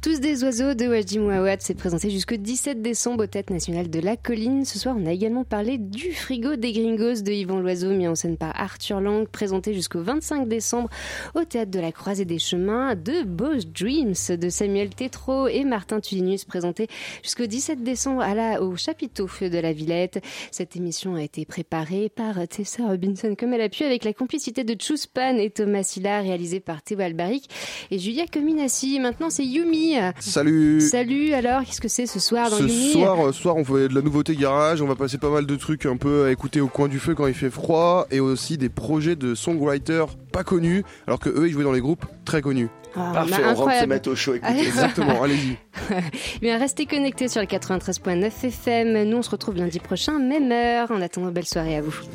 tous 0.02 0.20
des 0.20 0.44
oiseaux 0.44 0.74
de 0.74 0.88
Wajdi 0.88 1.20
Mouawad 1.20 1.62
s'est 1.62 1.76
présenté 1.76 2.10
jusqu'au 2.10 2.36
17 2.36 2.82
décembre 2.82 3.26
au 3.26 3.28
Théâtre 3.28 3.54
National 3.54 3.90
de 3.90 4.00
la 4.00 4.18
Colline. 4.18 4.66
Ce 4.66 4.80
soir, 4.80 4.96
on 4.98 5.06
a 5.06 5.12
également 5.12 5.44
parlé 5.44 5.78
du 5.78 6.14
frigo 6.14 6.56
des 6.56 6.72
Gringos 6.72 7.22
de 7.22 7.32
Yvan 7.32 7.60
Loiseau, 7.60 7.92
mis 7.92 8.08
en 8.08 8.16
scène 8.16 8.38
par 8.38 8.60
Arthur 8.60 9.02
Lang, 9.02 9.28
présenté 9.28 9.74
jusqu'au 9.74 10.02
25 10.02 10.48
décembre 10.48 10.90
au 11.36 11.44
Théâtre 11.44 11.70
de 11.70 11.80
la 11.80 11.92
Croisée 11.92 12.26
des 12.26 12.40
Chemins, 12.40 12.96
de 12.96 13.24
Boss 13.24 13.68
Dreams 13.68 14.16
de 14.30 14.50
Samuel 14.50 14.90
Tétrault 14.90 15.48
et 15.48 15.64
Martin 15.64 16.00
Tulinus, 16.00 16.46
présenté 16.46 16.88
jusqu'au 17.22 17.46
17 17.46 17.84
décembre 17.84 18.22
à 18.22 18.34
la, 18.34 18.64
au 18.64 18.76
chapiteau 18.78 19.28
de 19.42 19.60
la 19.60 19.74
Villette. 19.74 20.24
Cette 20.52 20.76
émission 20.76 21.16
a 21.16 21.22
été 21.22 21.46
préparée 21.46 22.10
par 22.10 22.48
Tessa 22.48 22.88
Robinson 22.88 23.36
comme 23.38 23.54
elle 23.54 23.62
a 23.62 23.70
pu 23.70 23.84
avec 23.84 24.04
la 24.04 24.14
complicité 24.14 24.64
de 24.64 24.74
Chuspan 24.74 25.38
et 25.38 25.52
Thomas 25.52 25.84
Silla, 25.84 26.22
réalisée 26.22 26.62
par 26.62 26.82
Théo 26.82 27.00
Albaric 27.02 27.48
et 27.92 28.00
Julia 28.00 28.26
Cominassi. 28.70 29.00
Maintenant, 29.00 29.30
c'est 29.30 29.46
Yumi. 29.46 29.96
Salut 30.20 30.82
Salut, 30.82 31.34
alors, 31.34 31.64
qu'est-ce 31.64 31.82
que 31.82 31.88
c'est 31.88 32.06
ce 32.06 32.20
soir 32.20 32.50
dans 32.50 32.58
Ce 32.58 32.64
Yumi 32.64 32.92
soir, 32.92 33.20
euh, 33.20 33.32
ce 33.32 33.42
soir, 33.42 33.56
on 33.56 33.64
fait 33.64 33.88
de 33.88 33.96
la 33.96 34.02
nouveauté 34.02 34.36
garage, 34.36 34.82
on 34.82 34.88
va 34.88 34.96
passer 34.96 35.18
pas 35.18 35.30
mal 35.30 35.46
de 35.46 35.56
trucs 35.56 35.86
un 35.86 35.98
peu 35.98 36.26
à 36.26 36.32
écouter 36.32 36.62
au 36.62 36.68
coin 36.68 36.88
du 36.88 37.00
feu 37.00 37.16
quand 37.16 37.28
il 37.28 37.34
fait 37.34 37.50
froid, 37.50 38.06
et 38.12 38.20
aussi 38.20 38.58
des 38.58 38.70
projets 38.70 39.16
de 39.16 39.34
songwriters 39.34 40.16
pas 40.32 40.44
connus, 40.44 40.84
alors 41.08 41.20
que 41.20 41.30
eux 41.30 41.48
ils 41.48 41.52
jouaient 41.52 41.64
dans 41.64 41.72
les 41.72 41.82
groupes 41.82 42.06
très 42.26 42.42
connus. 42.42 42.70
Ah, 42.96 43.12
Parfait, 43.14 43.42
bah, 43.42 43.50
on 43.52 43.56
rentre 43.56 43.88
mettre 43.88 44.10
au 44.10 44.16
chaud. 44.16 44.36
Exactement, 44.44 45.24
allez-y. 45.24 45.58
Bien, 46.42 46.58
restez 46.58 46.86
connectés 46.86 47.28
sur 47.28 47.42
le 47.42 47.48
93.9 47.48 48.46
FM. 48.46 49.04
Nous, 49.10 49.18
on 49.18 49.22
se 49.22 49.30
retrouve 49.30 49.56
lundi 49.58 49.80
prochain, 49.80 50.20
même 50.20 50.52
heure. 50.52 50.92
En 50.92 51.02
attendant, 51.02 51.32
belle 51.32 51.46
soirée 51.46 51.78
à 51.78 51.82
vous. 51.82 52.02